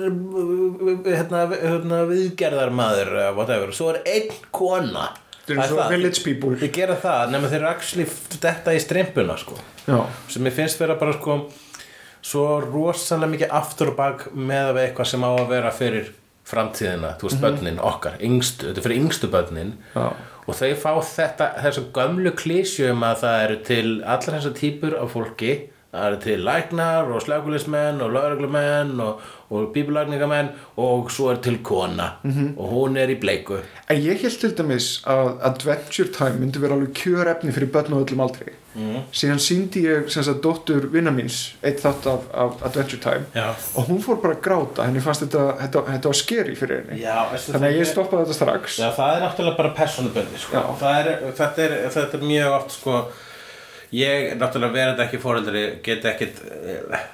hérna, 1.07 1.43
hérna 1.62 2.01
viðgerðarmaður 2.11 3.12
eða 3.18 3.35
whatever, 3.37 3.74
svo 3.76 3.91
er 3.95 4.01
einn 4.09 4.33
kona 4.55 5.11
Þetta 5.43 5.57
er 5.57 5.59
eins 5.64 5.72
og 5.74 5.78
það. 5.80 5.93
village 5.97 6.20
people. 6.22 6.53
Þeir 6.61 6.70
gera 6.76 6.97
það, 7.03 7.22
nema 7.35 7.49
þeir 7.51 7.59
eru 7.64 7.70
actually 7.72 8.05
detta 8.45 8.74
í 8.76 8.80
strimpuna 8.83 9.35
sko 9.41 9.57
Já, 9.89 9.99
sem 10.30 10.47
ég 10.47 10.55
finnst 10.55 10.78
vera 10.78 10.95
bara 11.01 11.16
sko 11.16 11.39
svo 12.22 12.45
rosalega 12.62 13.33
mikið 13.33 13.55
aftur 13.59 13.91
og 13.91 13.97
bak 13.99 14.28
með 14.39 14.68
að 14.72 14.83
eitthvað 14.85 15.09
sem 15.11 15.24
á 15.26 15.30
að 15.35 15.49
vera 15.51 15.72
fyrir 15.74 16.12
framtíðina, 16.47 17.14
þú 17.18 17.26
veist 17.28 17.41
börnin 17.43 17.80
okkar 17.83 18.20
yngstu, 18.22 18.68
þetta 18.70 18.80
er 18.83 18.87
fyrir 18.87 19.01
yngstu 19.03 19.28
börnin 19.33 19.72
Já. 19.95 20.07
Og 20.47 20.57
þau 20.59 20.72
fá 20.78 20.90
þetta 21.07 21.51
þessu 21.62 21.84
gömlu 21.95 22.32
klísju 22.38 22.90
um 22.93 23.05
að 23.07 23.20
það 23.24 23.45
eru 23.45 23.61
til 23.68 23.86
allar 24.01 24.38
þessar 24.38 24.59
típur 24.59 24.99
af 24.99 25.14
fólki. 25.14 25.55
Það 25.93 26.07
eru 26.09 26.18
til 26.24 26.45
læknar 26.47 27.11
og 27.12 27.20
slökulismenn 27.20 28.01
og 28.01 28.14
lögreglumenn 28.14 29.01
og, 29.05 29.26
og 29.53 29.66
bíbulagningamenn 29.74 30.49
og 30.80 31.11
svo 31.12 31.28
er 31.34 31.43
til 31.45 31.59
kona. 31.62 32.16
-hmm. 32.24 32.57
og 32.57 32.72
hún 32.72 32.97
er 32.97 33.09
í 33.09 33.20
bleiku. 33.20 33.61
En 33.90 33.97
ég 33.97 34.22
held 34.22 34.40
til 34.40 34.57
dæmis 34.57 35.03
að 35.07 35.36
Adventure 35.43 36.09
Time 36.09 36.40
myndi 36.40 36.59
vera 36.59 36.74
alveg 36.74 36.95
kjörefni 36.95 37.53
fyrir 37.53 37.72
börn 37.72 37.93
og 37.93 38.09
öllum 38.09 38.22
aldrei 38.22 38.61
mm. 38.74 39.04
síðan 39.14 39.40
síndi 39.42 39.84
ég 39.86 40.10
sem 40.12 40.24
sagt 40.26 40.42
dóttur 40.44 40.88
vinna 40.92 41.12
míns 41.14 41.40
eitt 41.64 41.82
þátt 41.82 42.08
af, 42.12 42.28
af 42.44 42.64
Adventure 42.68 43.00
Time 43.02 43.28
Já. 43.36 43.50
og 43.78 43.88
hún 43.90 44.02
fór 44.04 44.20
bara 44.22 44.36
að 44.36 44.44
gráta 44.46 44.86
henni 44.88 45.02
fannst 45.04 45.26
þetta, 45.26 45.46
þetta, 45.60 45.84
þetta 45.90 46.12
var 46.12 46.20
skeri 46.22 46.56
fyrir 46.58 46.82
henni 46.82 47.00
Já, 47.02 47.16
þannig 47.48 47.68
að 47.70 47.78
ég 47.78 47.90
stoppaði 47.92 48.26
þetta 48.26 48.38
strax 48.38 48.78
Já, 48.82 48.88
það 48.98 49.16
er 49.16 49.24
náttúrulega 49.26 49.60
bara 49.62 49.74
persónuböndi 49.80 50.42
sko. 50.42 50.66
Þetta, 50.82 51.70
þetta 51.96 52.20
er 52.20 52.28
mjög 52.28 52.58
oft 52.58 52.76
sko, 52.76 53.00
ég 53.96 54.30
náttúrulega 54.40 54.78
verið 54.78 55.04
ekki 55.06 55.22
fóreldri 55.22 55.66
get 55.84 56.08
ekkit 56.12 56.44
eh, 56.50 57.10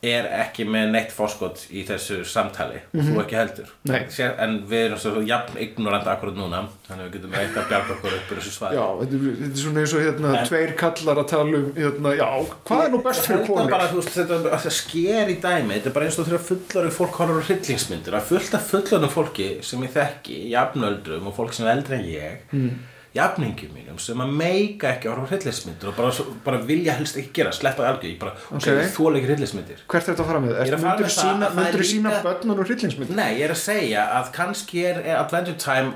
er 0.00 0.26
ekki 0.32 0.64
með 0.64 0.94
neitt 0.94 1.10
fórskot 1.12 1.66
í 1.76 1.82
þessu 1.88 2.22
samtali 2.24 2.78
og 2.94 3.02
þú 3.04 3.16
ekki 3.20 3.36
heldur. 3.36 3.72
Sér, 4.08 4.32
en 4.40 4.54
við 4.70 4.84
erum 4.86 5.00
svo 5.02 5.20
jafn 5.26 5.58
ignorant 5.60 6.08
akkurat 6.08 6.38
núna 6.38 6.62
þannig 6.86 7.02
að 7.02 7.08
við 7.08 7.16
getum 7.16 7.34
eitt 7.36 7.58
að 7.60 7.66
bjarga 7.70 7.94
okkur 7.96 8.14
upp 8.16 8.30
úr 8.32 8.40
þessu 8.40 8.52
svæði 8.54 8.78
Já, 8.78 8.86
þetta 9.00 9.18
er, 9.20 9.50
svona 9.60 9.82
eins 9.82 9.94
og 9.94 10.04
hérna, 10.06 10.30
En- 10.38 10.48
tveir 10.48 10.72
kallar 10.80 11.20
að 11.20 11.28
tala 11.34 11.60
um 11.60 11.66
hérna, 11.76 12.14
já, 12.16 12.28
hvað 12.70 12.84
er 12.84 12.94
nú 12.94 13.02
best 13.04 13.28
fyrir 13.28 13.44
konur? 13.50 13.72
bara, 13.74 13.88
þú 13.90 14.00
veist, 14.00 14.16
þetta 14.16 14.72
sker 14.80 15.34
í 15.34 15.36
dæmi 15.44 15.76
þetta 15.76 15.92
er 15.92 15.96
bara 15.98 16.08
eins 16.08 16.20
og 16.20 16.30
þegar 16.30 16.46
fullari 16.48 16.94
fólk 16.96 17.20
horfður 17.20 17.44
á 17.44 17.48
hryllingsmyndir 17.50 18.16
að 18.16 18.30
fullt 18.32 18.56
af 18.56 18.70
fullorðnum 18.72 19.14
fólki 19.14 19.50
sem 19.66 19.84
ég 19.84 19.94
þekki, 19.98 20.38
jafnöldrum 20.54 21.28
og 21.30 21.36
fólk 21.36 21.54
sem 21.56 21.68
er 21.68 21.76
eldri 21.76 22.00
en 22.00 22.08
ég 22.08 22.56
mm. 22.56 22.72
Jafningjum 23.14 23.72
mínum 23.74 23.96
sem 23.98 24.20
að 24.22 24.34
meika 24.38 24.92
ekki 24.94 25.10
horfa 25.10 25.26
á 25.26 25.30
hryllingsmyndir 25.32 25.90
og 25.90 25.96
bara, 25.96 26.26
bara 26.44 26.60
vilja 26.66 26.94
helst 26.94 27.16
ekki 27.18 27.32
gera, 27.40 27.50
sleppa 27.54 27.88
algjör 27.88 28.12
ég 28.12 28.20
bara, 28.20 28.36
Ok. 28.50 28.60
okay. 28.60 28.84
þú 28.86 29.06
þóla 29.08 29.18
ekki 29.18 29.30
hryllingsmyndir 29.32 29.80
Hvert 29.86 30.04
er 30.04 30.12
þetta 30.12 30.22
að 30.22 30.30
fara 30.30 30.42
með? 30.44 30.52
Er 30.60 30.76
það 30.76 31.08
sína, 31.16 31.48
það 31.48 31.58
mundur 31.58 31.86
sína 31.90 32.12
líka- 32.12 32.22
börnun 32.28 32.60
og 32.62 32.70
hryllingsmynd? 32.70 33.16
Nei, 33.18 33.30
ég 33.40 33.48
er 33.48 33.54
að 33.56 33.62
segja 33.64 34.04
að 34.20 34.30
kannski 34.36 34.84
er, 34.86 35.02
Adventure 35.16 35.58
Time 35.58 35.92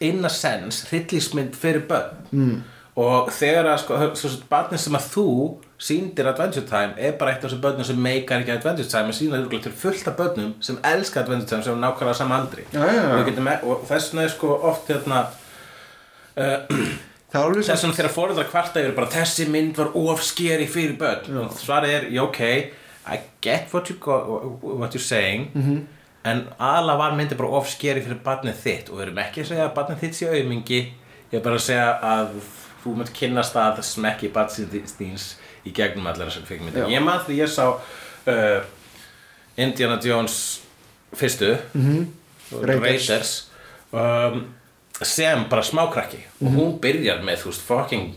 in 0.00 0.24
a 0.24 0.28
sense 0.32 0.86
hryllingsmynd 0.88 1.58
fyrir 1.58 1.84
börn 1.90 2.24
mm. 2.30 2.62
og 3.02 3.28
þegar 3.36 3.68
að 3.74 3.84
sko, 3.84 4.00
svo, 4.14 4.32
svo, 4.32 4.48
barnið 4.48 4.82
sem 4.86 4.96
að 4.98 5.10
þú 5.12 5.26
sýndir 5.82 6.32
Adventure 6.32 6.64
Time 6.66 6.96
er 6.96 7.12
bara 7.20 7.34
eitt 7.34 7.44
af 7.44 7.50
þessu 7.50 7.60
börnum 7.60 7.84
sem 7.86 8.00
meikar 8.00 8.40
ekki 8.40 8.56
Adventure 8.56 8.88
Time 8.88 9.12
en 9.12 9.18
síðan 9.18 9.44
er 9.44 9.62
til 9.68 9.76
fullt 9.84 10.08
af 10.08 10.16
börnum 10.16 10.56
sem 10.64 10.80
elska 10.94 11.20
Adventure 11.20 11.50
Time 11.50 11.62
sem 11.68 11.84
nákvæmlega 11.84 12.18
sama 12.18 12.40
aldri 12.40 12.64
Já, 12.72 12.80
já, 12.88 13.02
já. 13.02 13.20
Og 13.20 13.28
e- 13.28 13.60
og 13.62 13.86
þess 13.88 14.12
vegna 14.12 14.24
er 14.24 14.28
sko 14.28 14.56
oft 14.72 14.88
hérna 14.88 15.20
uh, 15.22 15.26
Það 15.26 15.28
er 15.28 15.28
alveg 15.28 15.40
þess 16.36 17.82
vegna 17.82 17.96
þegar 17.96 18.12
fóreldrar 18.12 18.48
kvarta 18.50 18.80
yfir 18.82 18.94
bara 18.96 19.10
þessi 19.12 19.48
mynd 19.48 19.76
var 19.80 19.92
of 19.96 20.22
skeri 20.24 20.66
fyrir 20.68 20.96
börn. 21.00 21.50
Svarið 21.56 21.98
er, 21.98 22.08
ok 22.22 22.40
I 23.02 23.18
get 23.40 23.72
what, 23.72 23.90
you 23.90 23.96
go, 23.98 24.58
what 24.62 24.94
you're 24.94 25.02
saying. 25.02 25.50
-hmm. 25.54 25.86
en 26.24 26.46
aðla 26.58 26.96
var 26.96 27.12
myndi 27.16 27.34
bara 27.34 27.48
of 27.48 27.68
skeri 27.68 28.00
fyrir 28.00 28.20
barnið 28.24 28.54
þitt. 28.64 28.90
Og 28.90 28.98
við 28.98 29.02
erum 29.02 29.18
ekki 29.18 29.40
að 29.40 29.48
segja 29.48 29.64
að 29.64 29.74
barnið 29.74 30.00
þitt 30.00 30.14
sé 30.14 30.28
aumingi 30.28 30.80
ég 31.32 31.38
er 31.38 31.42
bara 31.42 31.54
að 31.54 31.60
segja 31.66 31.98
að 32.02 32.28
þú 32.84 32.94
mynd 32.96 33.12
kynnast 33.12 33.56
að 33.56 33.82
smekki 33.82 34.28
barnið 34.28 34.82
þíns 34.98 35.36
í 35.64 35.72
gegnum 35.72 36.06
allar 36.06 36.28
þessar 36.28 36.46
kvikmyndir. 36.46 36.82
Já. 36.82 36.94
ég 36.94 37.02
maður 37.02 37.26
því 37.26 37.38
ég 37.40 37.48
sá 37.48 37.66
uh, 38.26 38.62
Indiana 39.56 39.98
Jones 40.02 40.60
fyrstu. 41.12 41.56
-hmm. 41.74 42.06
Raiders. 42.52 43.08
Raiders. 43.08 43.48
Um, 43.92 44.54
sem 45.08 45.46
bara 45.50 45.62
smákrakki. 45.66 46.20
Og 46.42 46.52
hún 46.56 46.74
byrjar 46.82 47.22
með 47.26 47.44
þú 47.44 47.52
veist 47.52 47.64
fucking 47.68 48.12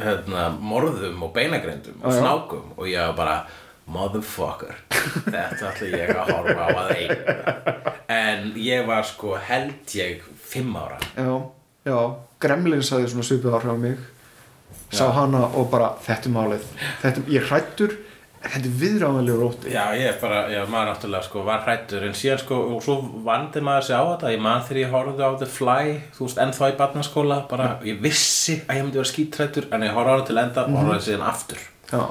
hérna, 0.00 0.48
morðum 0.60 1.22
og 1.26 1.32
beinagrindum 1.34 2.00
og 2.02 2.14
snákum. 2.16 2.72
Og 2.76 2.88
ég 2.90 3.00
var 3.10 3.16
bara 3.18 3.36
motherfucker 3.90 4.76
þetta 5.26 5.70
ætla 5.72 5.88
ég 5.90 6.10
að 6.14 6.28
horfa 6.30 6.66
á 6.66 6.68
að 6.78 6.90
einu 6.94 7.16
en 8.14 8.44
ég 8.60 8.84
var 8.86 9.06
sko 9.08 9.34
held 9.40 9.94
ég 9.96 10.22
fimm 10.50 10.76
ára. 10.78 10.98
Já, 11.16 11.32
já, 11.88 11.98
Gremlin 12.42 12.84
sagði 12.86 13.10
svona 13.12 13.26
svipið 13.26 13.56
áhrif 13.58 13.74
á 13.74 13.78
mig. 13.80 13.98
Sá 14.90 15.04
Já. 15.06 15.12
hana 15.20 15.44
og 15.54 15.68
bara 15.70 15.92
þetta 16.02 16.28
er 16.30 16.34
málið. 16.34 16.64
Þetta, 17.02 17.24
ég 17.30 17.46
hrættur, 17.50 17.96
þetta 18.40 18.60
er 18.60 18.76
viðráðanlegur 18.80 19.44
ótti. 19.46 19.72
Já, 19.74 19.82
ég 19.98 20.18
bara, 20.22 20.40
já, 20.52 20.60
maður 20.70 20.90
náttúrulega 20.90 21.28
sko 21.28 21.44
var 21.46 21.64
hrættur 21.66 22.06
en 22.08 22.16
síðan 22.16 22.42
sko, 22.42 22.60
og 22.74 22.84
svo 22.84 22.96
vandi 23.26 23.62
maður 23.64 23.88
sig 23.88 24.00
á 24.00 24.04
þetta. 24.08 24.34
Ég 24.34 24.44
man 24.46 24.64
þegar 24.66 24.82
ég 24.82 24.94
horfði 24.94 25.28
á 25.28 25.32
The 25.42 25.48
Fly 25.50 25.96
þú 26.16 26.26
veist, 26.26 26.42
ennþá 26.44 26.70
í 26.72 26.76
barnaskóla, 26.80 27.40
bara 27.50 27.70
ég 27.86 28.00
vissi 28.04 28.60
að 28.66 28.80
ég 28.80 28.86
myndi 28.86 29.02
vera 29.02 29.12
skítrættur, 29.12 29.68
en 29.70 29.86
ég 29.88 29.96
horfði 29.96 30.12
á 30.12 30.14
hana 30.16 30.28
til 30.30 30.40
enda 30.44 30.66
og 30.66 30.78
horfði 30.80 31.02
síðan 31.08 31.26
aftur. 31.30 31.66
Já, 31.90 32.04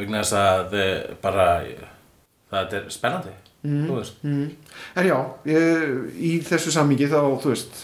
vegna 0.00 0.24
þess 0.24 0.36
að 0.40 0.76
eh, 0.80 1.14
bara 1.22 1.46
það 2.50 2.76
er 2.80 2.90
spennandi 2.92 3.36
þú 3.62 3.96
veist. 3.98 4.22
Mm. 4.24 4.46
en 4.96 5.06
já 5.06 5.16
ég, 5.50 5.96
í 6.16 6.30
þessu 6.44 6.72
samíki 6.72 7.10
þá, 7.10 7.20
þú 7.42 7.52
veist 7.52 7.82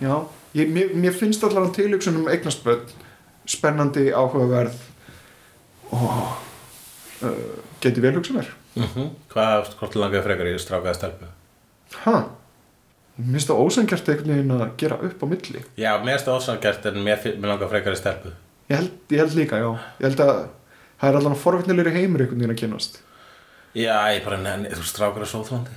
já, 0.00 0.12
ég, 0.54 0.70
mér, 0.70 0.92
mér 0.94 1.16
finnst 1.16 1.42
allar 1.46 1.70
tilhugsun 1.74 2.20
um 2.22 2.30
eignastböld 2.30 2.92
spennandi, 3.50 4.10
áhugaverð 4.14 4.78
og 5.90 6.49
uh, 7.26 7.56
geti 7.82 8.04
vel 8.04 8.14
hugsa 8.18 8.36
mér. 8.36 8.52
Mm 8.76 9.08
Hvað, 9.32 9.72
hvort 9.80 9.96
langaði 9.98 10.26
frekar 10.26 10.50
í 10.50 10.58
strákaði 10.58 10.98
stelpu? 10.98 11.32
ha, 12.04 12.16
mér 13.16 13.32
finnst 13.34 13.50
það 13.50 13.60
ósangjart 13.64 14.08
einhvern 14.08 14.32
veginn 14.34 14.54
að 14.54 14.70
gera 14.78 15.00
upp 15.08 15.22
á 15.22 15.26
milli. 15.26 15.64
Já, 15.76 15.90
mér 16.04 16.14
er 16.14 16.22
þetta 16.22 16.36
ósangjart 16.38 16.86
en 16.86 17.02
mér, 17.02 17.26
mér 17.36 17.52
langaði 17.52 17.70
frekar 17.74 17.96
í 17.96 18.00
stelpu. 18.00 18.32
Ég 18.70 18.76
held, 18.78 18.96
ég 19.10 19.18
held 19.24 19.34
líka, 19.34 19.58
já. 19.58 19.70
Ég 19.98 20.06
held 20.06 20.20
að 20.24 20.34
það 21.00 21.08
er 21.08 21.18
allan 21.20 21.38
forvittnilegri 21.38 21.94
heimur 21.96 22.24
einhvern 22.24 22.42
veginn 22.42 22.54
að 22.54 22.60
kynast 22.60 23.00
Já, 23.78 23.94
ég 24.12 24.24
bara 24.26 24.40
nenni, 24.42 24.72
þú 24.74 24.86
strákar 24.88 25.24
er 25.24 25.30
sóþvandi 25.30 25.72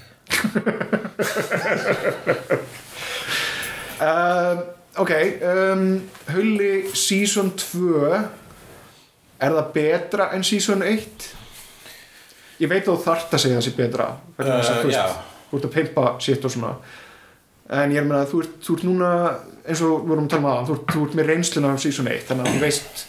um, 4.03 4.63
ok 5.03 5.13
um, 5.51 5.85
Hulli 6.33 6.71
season 6.97 7.53
2 7.59 8.23
er 9.45 9.55
það 9.57 9.71
betra 9.77 10.29
en 10.35 10.43
season 10.47 10.83
1 10.87 11.29
ég 12.63 12.69
veit 12.71 12.85
þú 12.87 12.97
þarft 13.03 13.33
að 13.35 13.43
segja 13.45 13.63
sé 13.63 13.73
betra 13.77 14.11
að 14.11 14.21
Uh, 14.43 14.59
þú 14.81 14.89
veist, 14.89 15.23
þú 15.49 15.57
ert 15.59 15.65
að 15.67 15.73
pimpa 15.75 16.03
sitt 16.23 16.45
og 16.47 16.51
svona. 16.51 16.73
En 17.73 17.91
ég 17.93 18.01
er 18.01 18.13
að 18.17 18.31
þú 18.31 18.39
ert, 18.43 18.55
þú 18.65 18.75
ert 18.75 18.85
núna 18.87 19.09
eins 19.63 19.81
og 19.85 19.91
við 20.03 20.09
vorum 20.11 20.25
að 20.27 20.33
tala 20.33 20.41
um 20.41 20.49
aðan 20.51 20.67
þú, 20.69 20.77
þú 20.91 21.03
ert 21.05 21.17
með 21.19 21.29
reynsluna 21.31 21.73
af 21.73 21.81
season 21.83 22.09
1 22.11 22.25
þannig 22.27 22.47
að 22.49 22.55
þú 22.55 22.63
veist 22.63 23.03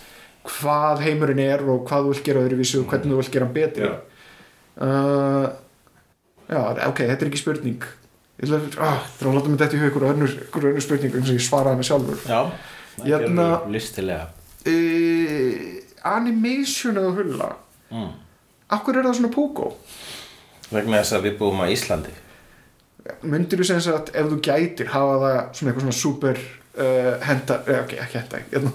hvað 0.45 1.03
heimurinn 1.07 1.43
er 1.43 1.65
og 1.65 1.83
hvað 1.89 2.05
þú 2.05 2.13
vilt 2.13 2.27
gera 2.29 2.45
öðruvísu 2.45 2.81
og 2.83 2.93
hvernig 2.93 3.15
þú 3.15 3.21
vilt 3.23 3.33
gera 3.35 3.49
hann 3.49 3.57
betri. 3.57 3.89
Já. 3.89 3.95
uh, 4.85 5.47
já, 6.53 6.61
ok, 6.91 7.03
þetta 7.03 7.19
er 7.25 7.31
ekki 7.31 7.43
spurning. 7.43 7.89
Ég 8.35 8.51
ætla 8.51 8.61
að, 8.61 8.79
ah, 8.85 9.05
að 9.23 9.37
láta 9.39 9.51
mig 9.51 9.61
þetta 9.63 9.77
í 9.77 9.81
hug 9.81 9.91
ykkur 9.91 10.07
önnur, 10.11 10.37
spurning 10.85 11.19
eins 11.19 11.31
og 11.31 11.39
ég 11.39 11.45
svaraði 11.49 11.79
hana 11.79 11.89
sjálfur. 11.89 12.23
Já, 12.29 12.41
það 12.99 13.11
Hérna- 13.11 13.49
gerðu 13.55 13.77
listilega. 13.79 14.29
Uh, 14.65 15.74
animation 16.05 17.01
eða 17.01 17.15
hulla? 17.19 17.49
Mm. 17.95 18.13
akkur 18.75 18.99
er 18.99 19.07
það 19.07 19.19
svona 19.21 19.33
pókó 19.35 19.73
Vegna 20.73 21.01
þess 21.03 21.15
að 21.15 21.27
við 21.29 21.35
búum 21.39 21.61
á 21.61 21.69
Íslandi. 21.71 22.13
Myndir 23.29 23.61
þú 23.61 23.67
sem 23.69 23.83
sagt 23.85 24.15
ef 24.17 24.31
þú 24.31 24.39
gætir 24.43 24.89
hafa 24.91 25.19
það 25.21 25.37
svona 25.59 25.71
eitthvað 25.71 25.85
svona 25.85 25.99
super 25.99 26.41
uh, 26.41 27.11
henda, 27.29 27.59
eh, 27.69 27.83
ok, 27.83 27.93
ekki 28.01 28.19
henda 28.19 28.41
hérna, 28.51 28.73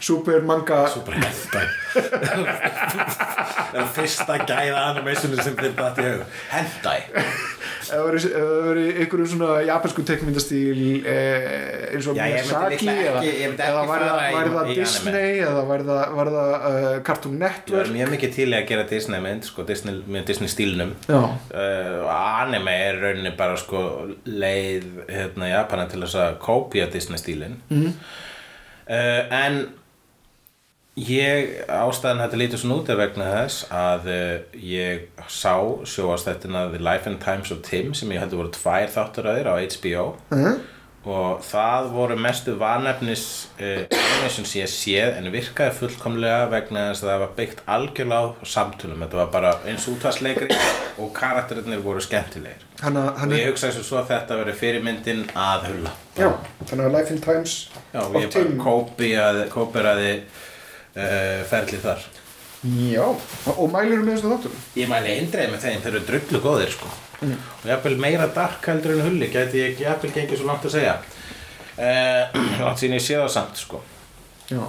super 0.00 0.46
manga 0.46 0.78
Super 0.94 1.18
hentai. 1.18 1.66
Það 3.68 3.80
er 3.82 3.90
fyrsta 3.96 4.38
gæða 4.46 4.84
animationu 4.92 5.42
sem 5.42 5.56
fyrir 5.58 5.74
þetta 5.76 6.94
í 6.94 7.02
hug 7.88 7.96
Hentai 7.96 7.96
ef 7.96 7.96
það 7.96 8.04
væri- 8.08 8.28
ef 8.28 8.44
það 8.44 8.66
veri 8.68 8.84
einhverjum 9.02 9.28
svona 9.32 9.50
japansku 9.68 10.02
tekmyndastíl 10.08 10.80
eh, 11.06 11.94
eins 11.94 12.06
og 12.10 12.18
Miyazaki 12.18 12.88
eða, 12.88 13.22
eða 13.56 13.82
væri 13.88 14.52
það. 14.54 14.72
Disney 14.74 15.40
eða 15.44 15.64
væri 15.68 15.86
það, 15.88 16.20
uh, 16.68 17.02
Cartoon 17.08 17.38
Network 17.38 17.92
mjög 17.94 18.12
mikið 18.14 18.34
til 18.38 18.48
að 18.52 18.66
gera 18.68 18.86
Disney 18.90 19.20
mynd 19.24 19.48
sko, 19.48 19.64
Disney, 19.68 20.00
með 20.06 20.26
Disney 20.32 20.48
stílnum 20.52 20.94
uh, 21.08 22.14
Anime 22.42 22.76
er 22.88 23.00
rauninni 23.02 23.34
bara 23.38 23.56
sko 23.60 23.82
leið 24.26 24.88
hérna 25.08 25.48
Japana 25.52 25.88
til 25.90 26.02
þess 26.04 26.16
að 26.24 26.38
kópía 26.44 26.90
Disney 26.92 27.18
stílin 27.18 27.60
mm. 27.70 27.92
En 28.88 29.66
Ég, 30.98 31.52
ástæðan 31.70 32.24
þetta 32.24 32.38
lítur 32.40 32.58
svona 32.62 32.80
út 32.80 32.88
er 32.90 32.98
vegna 32.98 33.28
þess 33.30 33.68
að 33.70 34.08
uh, 34.10 34.56
ég 34.58 35.04
sá 35.30 35.54
sjóastættina 35.86 36.64
The 36.72 36.80
Life 36.82 37.06
and 37.10 37.20
Times 37.22 37.52
of 37.54 37.62
Tim 37.66 37.92
sem 37.94 38.10
ég 38.14 38.24
heldur 38.24 38.42
voru 38.42 38.50
tvær 38.56 38.90
þátturöðir 38.96 39.46
á 39.46 39.54
HBO 39.62 40.08
uh, 40.34 40.48
og 41.08 41.44
það 41.46 41.86
voru 41.94 42.16
mestu 42.18 42.56
vanefnis 42.58 43.22
uh, 43.60 43.84
animation 43.86 44.48
sem 44.48 44.64
ég 44.64 44.72
séð 44.72 45.20
en 45.20 45.30
virkaði 45.32 45.76
fullkomlega 45.76 46.48
vegna 46.50 46.88
þess 46.88 47.04
að 47.04 47.12
það 47.12 47.22
var 47.22 47.30
byggt 47.38 47.62
algjörlega 47.76 48.18
á 48.18 48.50
samtölum. 48.56 49.04
Þetta 49.04 49.20
var 49.20 49.30
bara 49.36 49.54
eins 49.70 49.86
útvarsleikri 49.92 50.58
og 50.98 51.14
karakterinir 51.14 51.84
voru 51.84 52.02
skemmtilegir. 52.02 52.66
Hann, 52.82 52.98
og 52.98 53.22
hann 53.22 53.36
ég 53.38 53.46
hugsaði 53.52 53.86
svo 53.86 54.02
að 54.02 54.10
þetta 54.16 54.40
veri 54.42 54.58
fyrirmyndin 54.58 55.24
að 55.38 55.70
hulla. 55.70 55.94
Já, 56.18 56.28
þannig 56.66 56.90
að 56.90 56.98
Life 56.98 57.14
in 57.14 57.22
Times 57.22 57.56
Já, 57.94 58.02
of 58.02 58.18
ég 58.18 58.28
bara 58.34 58.34
Tim. 58.34 58.60
kópiraði, 58.66 59.48
kópiraði 59.54 60.12
uh, 60.98 61.44
ferlið 61.48 61.84
þar 61.86 62.08
Já, 62.66 63.04
og 63.54 63.68
mælirðu 63.70 64.02
með 64.02 64.16
þessu 64.16 64.30
þáttum? 64.32 64.54
Ég 64.80 64.88
mæli 64.90 65.12
eindreið 65.14 65.52
með 65.52 65.60
þeim, 65.62 65.82
þeir 65.84 65.92
eru 65.92 66.00
drullu 66.08 66.40
góðir 66.42 66.72
sko. 66.74 66.88
og 67.22 67.66
jafnvel 67.66 67.94
meira 68.02 68.26
dark 68.34 68.66
heldur 68.66 68.96
en 68.96 69.04
hulli 69.06 69.28
gæti 69.30 69.62
ég 69.62 69.80
jafnvel 69.82 70.10
gengið 70.14 70.40
svo 70.40 70.48
langt 70.48 70.66
að 70.66 70.74
segja 70.74 70.96
uh, 70.98 72.36
langt 72.64 72.82
sín 72.82 72.96
ég 72.96 73.04
sé 73.04 73.14
það 73.14 73.30
samt 73.36 73.62
sko. 73.62 73.82
Já. 74.50 74.62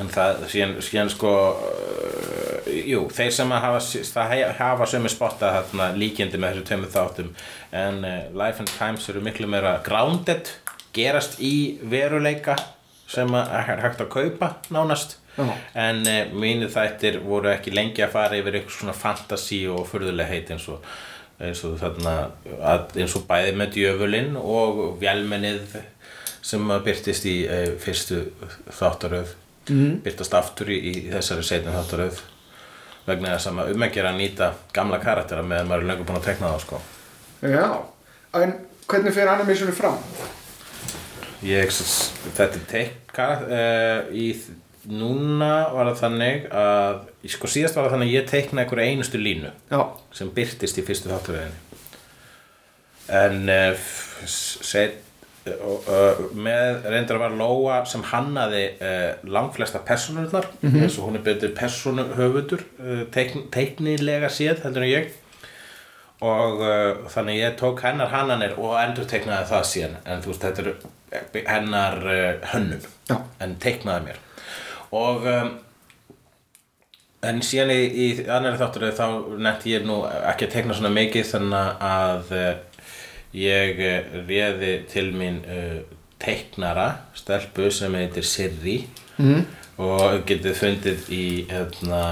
en 0.00 0.10
það 0.10 0.42
síðan, 0.50 0.74
síðan 0.82 1.12
sko 1.14 1.32
uh, 1.54 2.66
jú, 2.66 3.04
þeir 3.14 3.30
sem 3.38 3.54
hafa, 3.54 3.82
það 4.10 4.42
hafa 4.58 4.88
sömu 4.90 5.12
spotta 5.12 5.52
þarna 5.60 5.90
líkjandi 5.98 6.40
með 6.42 6.56
þessu 6.56 6.68
tveimur 6.70 6.94
þáttum 6.96 7.30
en 7.84 8.00
uh, 8.02 8.16
Life 8.34 8.64
and 8.64 8.72
Times 8.74 9.06
eru 9.12 9.22
miklu 9.22 9.46
meira 9.50 9.76
grounded 9.86 10.50
gerast 10.96 11.38
í 11.38 11.78
veruleika 11.86 12.56
sem 13.06 13.30
er 13.38 13.84
hægt 13.84 14.02
að 14.02 14.10
kaupa 14.16 14.56
nánast 14.74 15.20
Já. 15.36 15.50
en 15.86 16.00
uh, 16.06 16.32
mínir 16.32 16.70
þættir 16.72 17.20
voru 17.24 17.50
ekki 17.52 17.74
lengi 17.74 18.04
að 18.04 18.14
fara 18.14 18.38
yfir 18.38 18.58
eitthvað 18.58 18.78
svona 18.78 18.96
fantasy 18.96 19.62
og 19.68 19.84
furðuleg 19.90 20.30
heit 20.30 20.52
eins 20.54 20.68
og 20.72 20.84
eins 21.36 21.60
og 21.68 21.74
þarna 21.80 22.14
að, 22.64 22.94
eins 23.02 23.16
og 23.18 23.26
bæði 23.28 23.50
með 23.60 23.74
djöfulinn 23.74 24.38
og 24.40 24.78
vélmennið 25.02 25.76
sem 26.46 26.70
byrtist 26.86 27.26
í 27.28 27.36
uh, 27.44 27.74
fyrstu 27.82 28.22
þáttaröð 28.78 29.34
mm. 29.68 29.98
byrtast 30.06 30.38
aftur 30.38 30.72
í, 30.72 30.78
í 30.80 30.94
þessari 31.10 31.44
seinni 31.44 31.74
þáttaröð 31.74 32.22
vegna 33.06 33.34
þess 33.36 33.50
að 33.50 33.58
maður 33.58 33.76
um 33.76 33.84
að 33.86 34.16
nýta 34.18 34.50
gamla 34.74 35.02
karaktera 35.02 35.44
meðan 35.46 35.68
maður 35.68 35.84
er 35.84 35.90
löngu 35.92 36.06
búin 36.08 36.18
að 36.18 36.26
tekna 36.26 36.54
það 36.54 36.64
sko. 36.64 36.80
Já, 37.46 37.66
en 38.40 38.56
hvernig 38.88 39.14
fer 39.14 39.30
animationu 39.30 39.74
fram? 39.76 40.00
ég, 41.44 41.70
þetta 41.70 42.46
er 42.48 42.64
teikka 42.70 43.26
uh, 43.44 44.14
í 44.16 44.30
núna 44.86 45.52
var 45.74 45.90
það 45.90 46.02
þannig 46.02 46.48
að 46.54 46.98
sko 47.32 47.50
síðast 47.50 47.78
var 47.78 47.88
það 47.88 47.96
þannig 47.96 48.10
að 48.10 48.16
ég 48.16 48.28
teikna 48.30 48.62
einhverja 48.62 48.92
einustu 48.92 49.20
línu 49.20 49.50
Já, 49.72 49.80
sem 50.14 50.30
byrtist 50.36 50.78
í 50.78 50.84
fyrstu 50.86 51.10
þátturöðinni 51.10 51.66
en 53.08 53.48
uh, 53.48 53.76
set, 54.26 54.98
uh, 55.46 56.22
með 56.34 56.88
reyndar 56.90 57.20
var 57.22 57.36
Lóa 57.38 57.80
sem 57.88 58.02
hannaði 58.10 58.64
uh, 58.80 59.12
langflesta 59.30 59.82
personurnar 59.86 60.48
eins 60.66 60.98
og 60.98 61.08
hún 61.08 61.20
er 61.20 61.26
betur 61.26 61.54
personuhöfundur 61.56 62.66
uh, 62.80 63.04
teikn, 63.14 63.46
teiknilega 63.54 64.30
séð 64.32 64.64
heldur 64.66 64.86
en 64.86 64.92
ég. 64.92 65.14
Og 66.24 66.62
þannig 67.12 67.42
ég 67.42 67.56
tók 67.60 67.82
hennar 67.84 68.08
hannanir 68.08 68.54
og 68.56 68.78
endur 68.80 69.04
teiknaði 69.04 69.50
það 69.50 69.66
síðan. 69.68 69.96
En 70.08 70.22
þú 70.24 70.30
veist 70.30 70.46
þetta 70.46 70.62
er 70.64 71.42
hennar 71.44 71.98
hönnun 72.54 72.86
Já. 73.10 73.18
en 73.44 73.52
teiknaði 73.60 74.06
mér 74.06 74.22
og 74.94 75.26
um, 75.26 75.54
En 77.26 77.40
síðan 77.42 77.72
í, 77.72 77.80
í 77.88 78.06
annari 78.30 78.58
þáttur 78.60 78.90
þá 78.94 79.06
nefndi 79.40 79.72
ég 79.72 79.86
nú 79.88 80.02
ekki 80.04 80.46
að 80.46 80.52
tekna 80.52 80.76
svona 80.76 80.92
mikið 80.94 81.30
þannig 81.30 81.84
að 81.88 82.32
uh, 82.36 82.82
ég 83.36 83.80
uh, 83.82 84.16
réði 84.28 84.72
til 84.90 85.08
mín 85.16 85.40
uh, 85.48 85.80
teiknara 86.22 86.88
stelpu 87.16 87.70
sem 87.74 87.96
heitir 87.98 88.26
Sirri 88.26 88.78
mm. 89.16 89.42
og 89.82 90.22
getið 90.28 90.58
fundið 90.60 91.10
í 91.12 91.26
hérna 91.50 92.02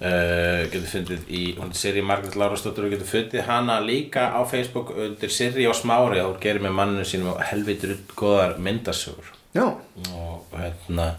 uh, 0.00 0.62
getið 0.72 0.88
fundið 0.94 1.30
í 1.30 1.44
hún 1.60 1.70
er 1.70 1.78
Sirri 1.78 2.04
Margrét 2.04 2.36
Lárastóttur 2.40 2.88
og 2.88 2.96
getið 2.96 3.12
fundið 3.12 3.46
hana 3.48 3.78
líka 3.84 4.30
á 4.34 4.40
Facebook 4.48 4.92
undir 4.96 5.32
Sirri 5.32 5.68
og 5.68 5.76
Smári. 5.78 6.24
Og 6.24 6.34
hún 6.34 6.42
gerir 6.42 6.64
með 6.64 6.78
manninu 6.80 7.06
sínum 7.06 7.38
helvitur 7.52 7.96
góðar 8.16 8.58
myndasögur. 8.58 9.32
Já, 9.56 9.68
og 10.12 10.56
hérna 10.56 11.14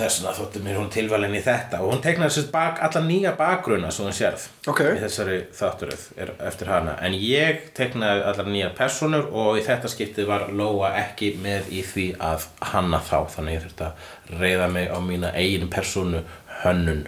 þess 0.00 0.20
vegna 0.20 0.34
þótti 0.36 0.62
mér 0.64 0.78
hún 0.80 0.90
tilvalin 0.92 1.36
í 1.36 1.42
þetta. 1.44 1.80
Og 1.82 1.92
hún 1.92 2.02
teiknaði 2.04 2.36
sérst 2.36 2.52
bak, 2.54 2.78
alla 2.84 3.02
nýja 3.04 3.34
bakgruna 3.38 3.90
svo 3.94 4.06
hún 4.08 4.16
sérð 4.16 4.46
Ok. 4.70 4.82
í 4.84 5.00
þessari 5.02 5.40
þátturöð 5.54 6.04
eftir 6.50 6.70
hana. 6.72 6.94
En 7.04 7.16
ég 7.18 7.66
teiknaði 7.76 8.22
allar 8.30 8.50
nýja 8.50 8.70
personur 8.76 9.28
og 9.32 9.58
í 9.60 9.64
þetta 9.66 9.90
skiptið 9.92 10.30
var 10.30 10.46
Lóa 10.54 10.94
ekki 11.00 11.34
með 11.42 11.72
í 11.74 11.82
því 11.86 12.06
að 12.22 12.48
hanna 12.74 13.02
þá. 13.04 13.18
Þannig 13.36 13.58
ég 13.58 13.66
þurfti 13.66 13.88
að 13.88 14.40
reyða 14.40 14.70
mig 14.76 14.88
á 14.90 14.98
mína 15.04 15.34
eigin 15.34 15.70
personu 15.72 16.24
hönnun. 16.62 17.04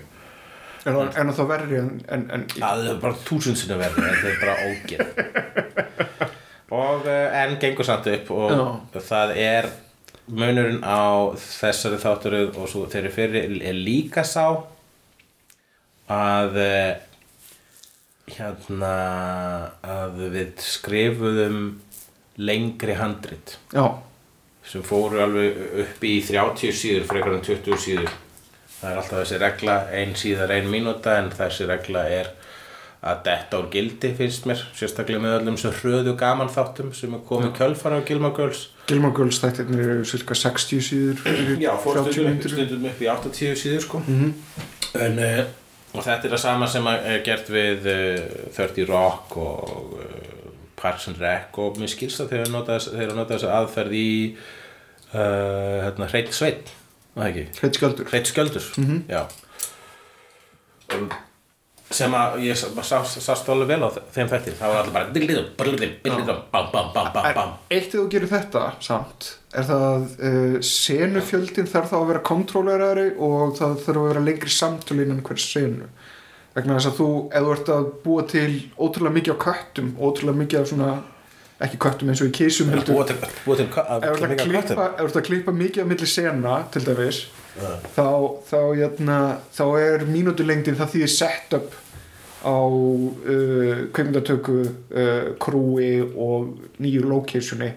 En, 0.86 0.94
mm. 0.94 1.16
en 1.18 1.34
það 1.34 1.48
verri 1.50 1.80
en, 1.80 1.94
en, 2.14 2.28
en 2.30 2.44
Það 2.54 2.84
er 2.92 3.00
bara 3.02 3.22
þúsund 3.26 3.58
sinni 3.58 3.78
verði, 3.80 4.04
þetta 4.06 4.28
er 4.30 4.38
bara 4.44 4.56
ógeð. 4.70 5.08
Og 6.76 7.06
uh, 7.06 7.40
en 7.40 7.58
gengur 7.62 7.86
samt 7.86 8.08
upp 8.10 8.30
og 8.34 8.96
það 9.06 9.36
er 9.38 9.68
munurinn 10.26 10.82
á 10.82 11.30
þessari 11.38 11.98
þátturöð 12.02 12.56
og 12.58 12.70
svo 12.70 12.86
þeirri 12.90 13.12
fyrir 13.14 13.58
er 13.62 13.76
líka 13.78 14.24
sá 14.26 14.46
að 16.10 16.58
uh, 16.62 16.92
hérna 18.30 18.94
að 19.86 20.20
við 20.34 20.62
skrifuðum 20.66 21.60
lengri 22.42 22.96
handrit. 22.98 23.56
Já, 23.72 23.96
sem 24.66 24.82
fóru 24.84 25.22
alveg 25.22 25.60
upp 25.84 26.04
í 26.04 26.16
30 26.26 26.74
síður 26.74 27.06
frekar 27.10 27.36
en 27.36 27.44
20 27.46 27.78
síður. 27.80 28.16
Það 28.76 28.90
er 28.90 28.98
alltaf 29.00 29.20
þessi 29.22 29.38
regla 29.40 29.76
ein 29.94 30.16
síðar 30.18 30.52
ein 30.56 30.66
mínúta 30.70 31.16
en 31.20 31.30
þessi 31.32 31.68
regla 31.70 32.02
er 32.12 32.32
að 33.06 33.20
detta 33.28 33.58
úr 33.60 33.68
gildi 33.72 34.10
finnst 34.18 34.46
mér 34.50 34.62
sérstaklega 34.76 35.20
með 35.22 35.34
öllum 35.40 35.58
sem 35.60 35.74
hröðu 35.80 36.14
gaman 36.18 36.48
þáttum 36.52 36.88
sem 36.96 37.12
er 37.14 37.22
komið 37.28 37.52
kjölfara 37.58 38.00
á 38.00 38.06
Gilmore 38.08 38.34
Girls. 38.36 38.64
Gilmore 38.90 39.14
Girls 39.16 39.38
þættirnir 39.42 39.92
eru 39.96 40.06
cirka 40.08 40.34
60 40.38 40.82
síður 40.88 41.60
Já, 41.62 41.72
fór 41.82 42.00
30 42.02 42.50
stundum 42.52 42.84
upp, 42.88 42.96
upp 42.96 43.04
í 43.06 43.10
80 43.12 43.60
síður 43.62 43.84
sko. 43.86 44.00
En, 44.06 45.18
uh, 45.22 45.42
og 45.96 46.02
þetta 46.06 46.26
er 46.28 46.34
það 46.36 46.42
sama 46.46 46.68
sem 46.72 46.86
að 46.90 47.08
er 47.14 47.22
gert 47.26 47.50
við 47.52 47.88
uh, 47.92 48.48
30 48.58 48.88
Rock 48.90 49.36
og 49.42 49.96
uh, 50.00 50.50
Parks 50.76 51.06
and 51.10 51.20
Rec 51.22 51.56
og 51.62 51.78
mér 51.80 51.88
skilst 51.94 52.20
að 52.24 52.34
þeir 52.34 52.50
þess- 52.68 52.90
þeir 52.94 53.14
nota 53.16 53.34
þessa 53.38 53.54
aðferð 53.60 53.94
í 53.96 54.08
uh, 54.36 55.84
hérna, 55.86 56.10
Hreitt 56.12 56.34
Sveit 56.36 56.72
það 57.16 57.30
ekki? 57.30 57.46
Hreitt 57.62 57.78
skjöldur. 57.80 58.10
Hreitt 58.12 58.28
Skjöldur 58.32 58.66
já. 59.08 59.22
Og 60.96 61.14
sem 61.94 62.14
að 62.18 62.40
ég 62.42 62.58
sá, 62.58 62.66
sá, 62.82 62.96
sá 63.06 63.32
stólu 63.38 63.66
vel 63.68 63.78
á 63.86 63.88
þeim 64.14 64.30
þætti. 64.32 64.56
Þá 64.58 64.64
var 64.66 64.78
allir 64.80 64.94
bara 64.96 65.10
billidum, 65.14 65.50
billidum, 65.58 65.92
billidum 66.02 66.40
bam, 66.52 66.70
bam, 66.72 66.92
bam, 66.94 67.10
bam, 67.14 67.28
bam. 67.36 67.52
Eitt 67.70 67.92
þegar 67.92 68.00
þú 68.00 68.06
gerir 68.16 68.32
þetta 68.32 68.64
samt 68.82 69.32
er 69.56 69.66
það 69.66 69.84
að 69.86 70.04
uh, 70.28 70.56
senufjöldin 70.66 71.70
þarf 71.70 71.92
þá 71.92 71.96
að 71.98 72.08
vera 72.10 72.24
kontrollerari 72.26 73.06
og 73.22 73.56
það 73.56 73.76
þarf 73.86 74.00
að 74.00 74.08
vera 74.10 74.24
lengri 74.26 74.52
samtöl 74.52 74.98
innan 75.00 75.22
hvers 75.26 75.46
senu? 75.54 75.88
Vegna 76.56 76.78
þess 76.78 76.90
að 76.90 76.98
þú, 77.00 77.08
ef 77.30 77.46
þú 77.46 77.54
ert 77.54 77.70
að 77.74 77.88
búa 78.04 78.24
til 78.32 78.50
ótrúlega 78.76 79.16
mikið 79.16 79.36
á 79.36 79.38
köttum 79.46 79.92
ótrúlega 80.00 80.42
mikið 80.42 80.60
af 80.60 80.70
svona 80.72 80.90
ekki 81.66 81.80
köttum 81.80 82.12
eins 82.12 82.22
og 82.24 82.30
í 82.30 82.36
kísum 82.36 82.72
ef 82.76 82.84
þú 82.84 83.56
ert 83.56 85.18
að 85.20 85.26
klippa 85.28 85.56
mikið 85.56 85.84
á 85.84 85.86
milli 85.88 86.08
sena 86.10 86.58
til 86.72 86.84
dæmis 86.84 87.24
þá, 87.96 88.08
þá, 88.48 88.60
jötna, 88.80 89.18
þá 89.54 89.64
er 89.80 90.06
mínútulengdin 90.10 90.78
það 90.78 90.94
þýðir 90.94 91.12
setup 91.14 91.74
á 92.46 92.58
uh, 92.60 93.82
kveimdatöku 93.96 94.60
uh, 94.62 95.34
krúi 95.42 95.98
og 96.02 96.54
nýju 96.82 97.06
locationi 97.08 97.72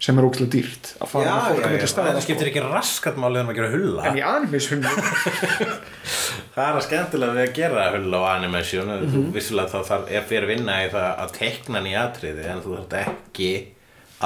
sem 0.00 0.16
er 0.16 0.24
ógæslega 0.24 0.52
dýrt 0.54 0.94
að 0.96 1.10
fara 1.12 1.24
Já, 1.26 1.32
með 1.34 1.42
fólk 1.44 1.58
já, 1.58 1.64
að 1.64 1.72
mynda 1.74 1.82
það 1.82 1.90
staða 1.92 2.20
skiptir 2.24 2.48
ekki 2.48 2.62
raskat 2.64 3.18
málið 3.20 3.42
um 3.42 3.50
að 3.52 3.58
gera 3.58 3.72
hulla 3.74 4.04
en 4.08 4.16
í 4.16 4.22
animishunni 4.24 4.92
Það 6.54 6.62
er 6.64 6.78
að 6.78 6.86
skemmtilega 6.86 7.36
við 7.36 7.44
að 7.44 7.58
gera 7.58 7.84
hulla 7.94 8.20
og 8.22 8.28
animation 8.30 8.88
mm. 8.94 9.02
-hmm. 9.10 9.26
vissulega 9.34 9.72
þá 9.74 9.90
þarf, 9.90 10.08
er 10.08 10.24
fyrir 10.30 10.48
vinna 10.48 10.78
í 10.86 10.88
það 10.94 11.10
að 11.24 11.34
tekna 11.36 11.82
nýja 11.84 12.06
atriði 12.06 12.46
en 12.48 12.64
þú 12.64 12.78
þarft 12.78 12.96
ekki 13.02 13.50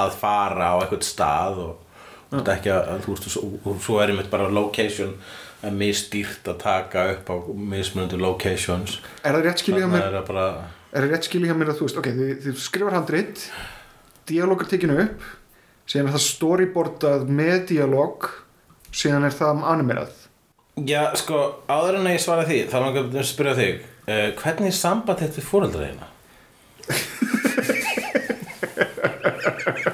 að 0.05 0.15
fara 0.21 0.71
á 0.71 0.75
eitthvað 0.79 1.05
stað 1.09 1.59
og 1.65 1.84
þú 2.29 2.37
þarft 2.37 2.53
ekki 2.55 2.71
að, 2.73 2.91
þú 3.05 3.15
veist, 3.15 3.37
og, 3.41 3.67
svo 3.85 3.97
er 4.01 4.13
einmitt 4.13 4.31
bara 4.33 4.49
location 4.51 5.15
að 5.65 5.77
misdýrt 5.79 6.49
að 6.51 6.59
taka 6.61 7.05
upp 7.13 7.31
á 7.31 7.35
mismunandi 7.73 8.17
locations. 8.21 8.99
Er 9.23 9.37
það 9.37 9.47
rétt 9.47 9.63
skiljið 9.63 9.85
þannig 9.85 10.01
mér? 10.01 10.19
er 10.19 10.27
bara 10.27 10.45
er 10.91 11.05
það 11.05 11.11
rétt 11.13 11.29
skiljið 11.29 11.57
mér 11.59 11.71
að 11.71 11.79
þú 11.79 11.87
veist 11.87 12.01
ok, 12.01 12.11
þið, 12.19 12.31
þið 12.45 12.61
skrifar 12.65 12.95
handrit 12.95 13.45
dialóg 14.29 14.63
er 14.63 14.71
tekinu 14.71 14.95
upp 15.05 15.25
síðan 15.85 16.07
er 16.09 16.15
það 16.15 16.25
storyboardað 16.25 17.21
með 17.29 17.57
dialóg 17.71 18.19
síðan 18.95 19.27
er 19.27 19.33
það 19.35 19.55
animerað. 19.73 20.13
Já, 20.85 21.03
sko, 21.19 21.37
áður 21.71 21.95
en 22.01 22.09
að 22.09 22.15
ég 22.17 22.23
svara 22.23 22.47
því 22.47 22.59
þá 22.71 22.77
langar 22.81 23.03
að 23.07 23.29
spyrja 23.29 23.59
þig 23.59 23.73
uh, 23.79 24.29
hvernig 24.41 24.69
er 24.71 24.75
samband 24.75 25.21
þetta 25.21 25.39
við 25.39 25.49
fóreldra 25.51 25.87
þína? 25.87 26.05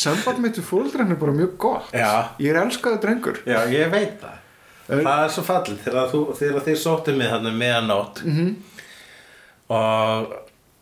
samband 0.00 0.40
mitt 0.42 0.58
við 0.58 0.66
fóldrarinn 0.68 1.14
er 1.14 1.18
bara 1.20 1.34
mjög 1.36 1.56
gott. 1.60 1.90
Já. 1.92 2.36
ég 2.40 2.52
er 2.52 2.60
elskaði 2.62 3.00
drengur. 3.02 3.40
Já, 3.48 3.58
ég 3.72 3.90
veit 3.92 4.16
það. 4.22 4.38
Það 4.90 5.24
er 5.24 5.34
svo 5.34 5.44
fallið 5.46 5.82
þegar, 5.84 6.08
þú, 6.10 6.20
þegar 6.38 6.64
þið 6.66 6.78
sóttu 6.82 7.12
mig 7.14 7.28
þannig 7.30 7.58
meðanótt 7.60 8.22
-hmm. 8.24 8.48
og 9.76 10.32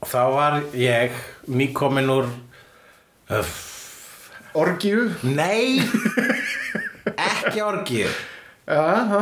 þá 0.09 0.23
var 0.33 0.57
ég 0.73 1.19
nýkomin 1.45 2.09
úr 2.15 2.31
uh, 3.29 3.51
orgíu. 4.55 5.11
Nei. 5.23 5.83
Ekki 7.29 7.61
orgið 7.65 8.09
Aha. 8.69 9.21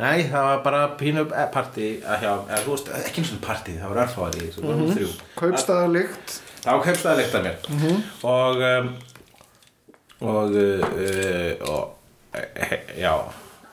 Nei, 0.00 0.24
það 0.32 0.44
var 0.44 0.60
bara 0.64 0.84
pínu 0.96 1.26
eh, 1.28 1.48
partí 1.52 1.88
að 2.00 2.22
hjá, 2.24 2.30
eða 2.48 2.60
þú 2.64 2.70
veist, 2.72 2.86
ekki 3.04 3.20
eins 3.20 3.32
og 3.34 3.42
partí, 3.44 3.74
það 3.76 3.90
var 3.90 4.08
þessu, 4.08 4.62
mm 4.62 4.70
-hmm. 4.70 4.94
þrjú. 4.96 5.08
Kaupstaðarlykt 5.36 6.40
Það 6.60 6.76
var 6.76 6.82
kaupstæða 6.84 7.16
líkt 7.16 7.34
af 7.34 7.44
mér. 7.44 7.54
Og 8.28 8.62
um, 8.68 8.88
og 10.20 10.56
uh, 10.56 10.82
og 11.70 11.96
uh, 12.36 12.74
já 12.98 13.14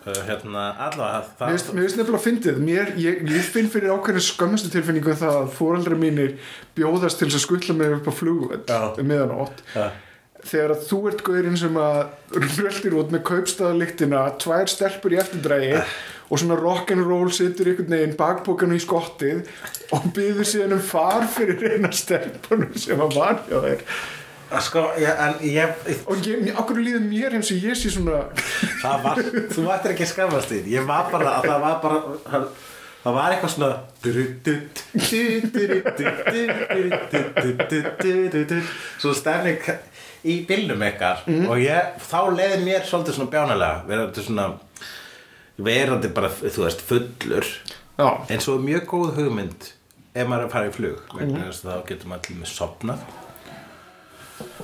uh, 0.07 0.21
hérna 0.27 0.65
allavega 0.87 1.21
það, 1.37 1.51
mér 1.51 1.59
finnst 1.59 1.99
nefnilega 1.99 2.23
fyndið 2.23 2.59
mér, 2.63 2.91
ég, 3.01 3.21
ég 3.27 3.47
finn 3.53 3.69
fyrir 3.71 3.93
ákveðinu 3.95 4.23
skömmustu 4.23 4.71
tilfinningu 4.73 5.13
um 5.13 5.21
það 5.21 5.39
að 5.43 5.53
fóreldra 5.59 5.99
mínir 5.99 6.35
bjóðast 6.77 7.21
til 7.21 7.31
að 7.31 7.43
skutla 7.43 7.77
mig 7.77 7.97
upp 7.99 8.07
á 8.07 8.13
flugvöld 8.15 8.69
Já. 8.71 8.81
um 8.95 9.09
miðanótt 9.11 9.63
Já. 9.75 9.89
þegar 10.47 10.75
að 10.75 10.85
þú 10.91 11.01
ert 11.11 11.25
gaurinn 11.27 11.59
sem 11.59 11.81
að 11.81 12.03
röldir 12.37 12.99
út 13.01 13.11
með 13.15 13.25
kaupstaðalyktina 13.31 14.27
tvær 14.43 14.71
stelpur 14.71 15.17
í 15.17 15.19
eftirdrægi 15.23 15.81
og 16.27 16.41
svona 16.41 16.57
rock'n'roll 16.59 17.31
situr 17.35 17.71
einhvern 17.71 17.93
veginn 17.95 18.15
bakbókanu 18.19 18.75
í 18.75 18.83
skottið 18.83 19.47
og 19.95 20.07
býður 20.15 20.47
síðan 20.47 20.77
um 20.77 20.83
far 20.83 21.27
fyrir 21.31 21.75
eina 21.75 21.91
stelpunum 21.95 22.75
sem 22.79 23.03
að 23.03 23.19
var 23.19 23.43
hjá 23.47 23.59
þér 23.63 23.85
sko, 24.63 24.83
ég, 25.01 25.09
en 25.11 25.33
ég 25.43 25.67
og 26.07 26.23
ég, 26.27 26.47
okkur 26.55 26.79
líður 26.79 27.03
mér 27.07 27.35
eins 27.37 27.49
og 27.51 27.59
ég 27.67 27.75
sé 27.77 27.91
svona 27.91 28.21
það 28.81 29.03
var, 29.03 29.21
þú 29.53 29.65
ættir 29.73 29.93
ekki 29.93 30.05
að 30.05 30.11
skafast 30.13 30.53
þín. 30.53 30.69
Ég 30.71 30.87
var 30.87 31.09
bara, 31.11 31.33
að 31.39 31.49
það 31.49 31.59
var 31.65 31.77
bara 31.83 31.99
það, 32.27 32.47
var 33.17 33.35
eitthvað 33.35 33.53
svona 33.55 33.71
svo 39.01 39.13
stefning 39.17 39.61
í 40.27 40.39
bílnum 40.49 40.81
ykkar 40.89 41.25
og 41.47 41.57
ég, 41.61 41.93
þá 42.07 42.19
leiði 42.33 42.63
mér 42.65 42.87
svolítið 42.87 43.19
svona 43.19 43.33
bjánalega 43.35 43.83
verandi 43.89 44.25
svona 44.25 44.47
verandi 45.57 46.09
bara, 46.13 46.29
þú 46.29 46.65
veist, 46.65 46.83
fullur. 46.85 47.47
Já, 47.97 48.09
en 48.29 48.43
svo 48.43 48.59
mjög 48.61 48.83
góð 48.91 49.15
hugmynd 49.17 49.71
ef 50.17 50.27
maður 50.27 50.43
er 50.43 50.47
að 50.47 50.53
fara 50.53 50.69
í 50.69 50.75
flug 50.75 51.15
vegna 51.17 51.47
þess 51.47 51.63
að 51.65 51.71
þá 51.71 51.87
getur 51.91 52.11
maður 52.11 52.27
til 52.27 52.35
með 52.41 52.51
sopnað 52.53 53.07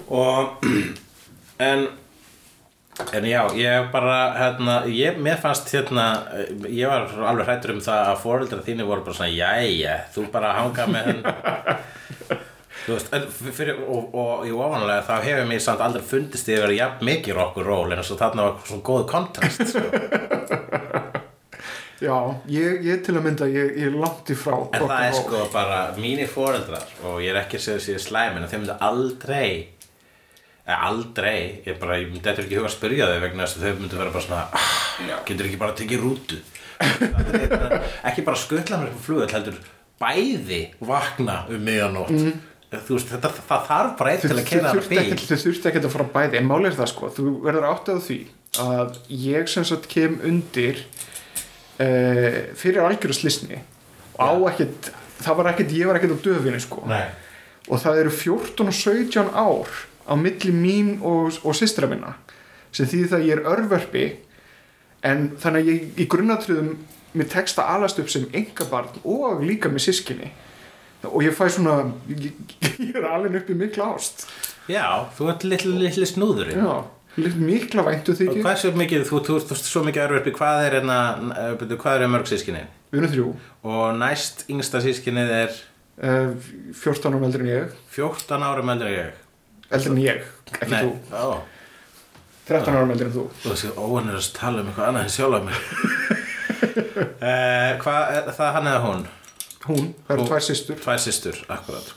og 0.08 0.66
en 1.70 1.88
en 3.14 3.26
já, 3.26 3.42
ég 3.58 3.88
bara 3.92 4.18
hérna, 4.38 4.76
ég, 4.86 5.18
mér 5.18 5.40
fannst 5.42 5.72
hérna 5.74 6.06
ég 6.70 6.86
var 6.90 7.10
alveg 7.32 7.48
hrættur 7.48 7.74
um 7.74 7.82
það 7.82 8.10
að 8.12 8.22
foreldra 8.22 8.66
þínu 8.68 8.86
voru 8.86 9.06
bara 9.08 9.18
svona, 9.18 9.34
jæja 9.34 9.96
þú 10.14 10.28
bara 10.34 10.54
hanga 10.60 10.86
með 10.94 11.10
henn 11.10 11.24
veist, 12.88 13.16
fyrir, 13.56 13.82
og, 13.88 14.14
og 14.14 14.46
í 14.48 14.54
ofanlega 14.54 15.06
þá 15.08 15.16
hefur 15.26 15.50
mér 15.50 15.64
samt 15.66 15.82
aldrei 15.86 16.06
fundist 16.06 16.52
vera 16.52 16.76
jafn 16.76 17.08
mikið 17.10 17.40
rock'n'roll 17.40 17.90
en 17.90 18.02
þess 18.02 18.16
að 18.16 18.24
þarna 18.26 18.48
var 18.50 18.70
svona 18.70 18.88
góð 18.92 19.06
kontrast 19.10 19.74
sko. 19.74 21.10
Já 22.04 22.18
ég, 22.52 22.82
ég 22.88 23.04
til 23.06 23.16
að 23.18 23.26
mynda, 23.28 23.48
ég, 23.52 23.76
ég 23.80 23.92
er 23.92 24.00
langt 24.00 24.32
í 24.34 24.38
frá 24.38 24.58
En 24.74 24.86
það 24.86 25.06
er 25.08 25.18
sko 25.18 25.44
bara 25.54 25.80
mínir 25.98 26.32
foreldrar 26.32 26.90
og 27.08 27.22
ég 27.24 27.34
er 27.34 27.42
ekki 27.44 27.60
að 27.60 27.66
segja 27.68 27.84
þessi 27.86 28.08
slæmin 28.10 28.44
en 28.44 28.52
þeim 28.52 28.66
myndi 28.66 28.78
aldrei 28.90 29.48
eða 30.64 30.80
aldrei, 30.88 31.38
ég 31.68 31.80
bara, 31.80 32.00
ég 32.00 32.12
myndi 32.12 32.24
eitthvað 32.24 32.46
ekki 32.46 32.60
huga 32.60 32.70
að 32.70 32.76
spyrja 32.78 33.10
þau 33.12 33.22
vegna 33.26 33.46
þess 33.48 33.58
að 33.60 33.66
þau 33.66 33.82
myndi 33.82 34.00
vera 34.00 34.14
bara 34.14 34.26
svona 34.28 35.22
getur 35.28 35.50
ekki 35.50 35.60
bara 35.60 35.74
að 35.74 35.80
tekið 35.82 36.04
rútu? 36.06 36.40
Ekki 38.10 38.24
bara 38.28 38.40
skutla 38.40 38.80
mér 38.80 38.96
á 38.96 39.04
flugvöld 39.04 39.36
heldur 39.36 39.60
bæði 40.00 40.62
vakna 40.84 41.44
um 41.52 41.64
miðanótt 41.68 42.16
þú 42.74 42.98
veist, 42.98 43.12
þetta, 43.12 43.30
það 43.46 43.66
þarf 43.68 43.98
bara 44.00 44.14
einn 44.14 44.24
til 44.24 44.34
að 44.34 44.48
kera 44.48 44.72
það 44.72 44.88
bíl. 44.90 45.18
þau 45.20 45.42
þurfti 45.44 45.70
ekkert 45.70 45.88
að 45.88 45.94
fara 45.94 46.08
bæði 46.16 46.40
en 46.40 46.48
málið 46.50 46.70
er 46.72 46.78
það 46.80 46.90
sko, 46.94 47.10
þú 47.14 47.34
verður 47.44 47.68
áttið 47.70 48.00
á 48.00 48.02
því 48.08 48.20
að 48.64 48.98
ég 49.24 49.52
sem 49.52 49.68
sagt 49.68 49.90
kem 49.92 50.16
undir 50.26 50.82
uh, 51.80 52.40
fyrir 52.60 52.84
algjöru 52.84 53.16
slisni 53.18 53.62
og 54.14 54.22
á 54.22 54.32
ekkert 54.52 54.92
það 55.24 55.40
var 55.40 55.52
ekkert, 55.54 55.74
ég 55.78 55.90
var 55.90 56.00
ekkert 56.00 56.18
á 56.20 56.26
döfinu 56.26 56.60
sko. 56.62 56.84
Nei. 56.90 57.06
og 57.70 57.80
það 57.80 58.00
eru 58.04 58.12
14 58.12 58.68
og 58.68 58.74
17 58.76 59.30
ár 59.34 59.74
á 60.04 60.14
milli 60.20 60.52
mín 60.52 60.98
og, 61.02 61.40
og 61.44 61.56
systra 61.56 61.88
minna 61.88 62.18
sem 62.74 62.90
því 62.90 63.04
það 63.12 63.28
ég 63.28 63.38
er 63.38 63.48
örverfi 63.54 64.08
en 65.04 65.30
þannig 65.40 65.62
að 65.62 65.70
ég 65.72 66.02
í 66.04 66.08
grunnatriðum 66.12 66.74
mér 67.14 67.30
tekst 67.30 67.60
að 67.62 67.76
alast 67.76 68.00
upp 68.02 68.10
sem 68.12 68.26
engabarn 68.34 69.04
og 69.04 69.44
líka 69.46 69.72
með 69.72 69.88
sískinni 69.88 70.32
og 71.10 71.24
ég 71.26 71.36
fæ 71.36 71.46
svona 71.52 71.92
ég, 72.10 72.32
ég 72.80 72.96
er 72.96 73.08
alveg 73.10 73.42
upp 73.42 73.52
í 73.52 73.58
mikla 73.60 73.92
ást. 73.94 74.26
Já, 74.72 75.10
þú 75.18 75.30
ert 75.34 75.44
litli, 75.44 75.74
litli 75.82 76.08
snúðurinn. 76.08 76.64
Já, 76.64 76.76
mikla 77.18 77.84
væntu 77.86 78.14
og 78.14 78.20
þykir. 78.20 78.40
Hvað 78.42 78.54
er 78.56 78.62
svo 78.62 78.72
mikið, 78.80 79.04
þú, 79.10 79.20
þú 79.50 79.58
svo 79.60 79.84
mikið 79.86 80.06
örverfi 80.08 80.34
hvað 80.38 80.68
er 80.68 80.78
hérna, 80.80 80.98
eh, 81.38 81.76
hvað 81.78 82.00
eru 82.00 82.10
mörg 82.14 82.30
sískinni 82.32 82.64
við 82.94 83.02
erum 83.02 83.14
þrjú. 83.14 83.28
Og 83.70 83.96
næst 83.98 84.46
yngsta 84.54 84.82
sískinnið 84.84 85.34
er? 85.34 85.56
Uh, 85.94 86.34
14 86.78 87.10
árum 87.10 87.26
eldri 87.28 87.46
en 87.46 87.52
ég. 87.52 87.74
14 87.94 88.46
árum 88.46 88.70
eldri 88.74 88.92
en 88.92 89.00
ég. 89.00 89.18
Eldri 89.74 89.92
en 89.94 90.02
ég, 90.02 90.28
ekki 90.60 90.70
Nei, 90.74 90.84
þú. 90.86 90.94
Ó, 91.14 91.42
13 92.50 92.78
árum 92.78 92.94
eldri 92.94 93.08
en 93.10 93.16
þú. 93.16 93.26
Þú 93.42 93.54
veist, 93.54 93.68
óan 93.78 94.10
er 94.12 94.20
að 94.20 94.30
tala 94.38 94.62
um 94.62 94.70
eitthvað 94.72 94.92
annað 94.92 95.10
en 95.10 95.14
sjálf 95.18 95.50
mig. 95.50 95.60
Eh, 97.24 97.74
Hvað 97.82 98.10
er 98.16 98.30
það 98.34 98.54
hann 98.56 98.68
eða 98.72 98.80
hún? 98.84 99.02
hún, 99.68 99.90
það 100.08 100.14
eru 100.16 100.26
tvær 100.30 100.44
systur. 100.44 100.78
Tvær 100.82 101.02
systur, 101.04 101.38
akkurat. 101.52 101.90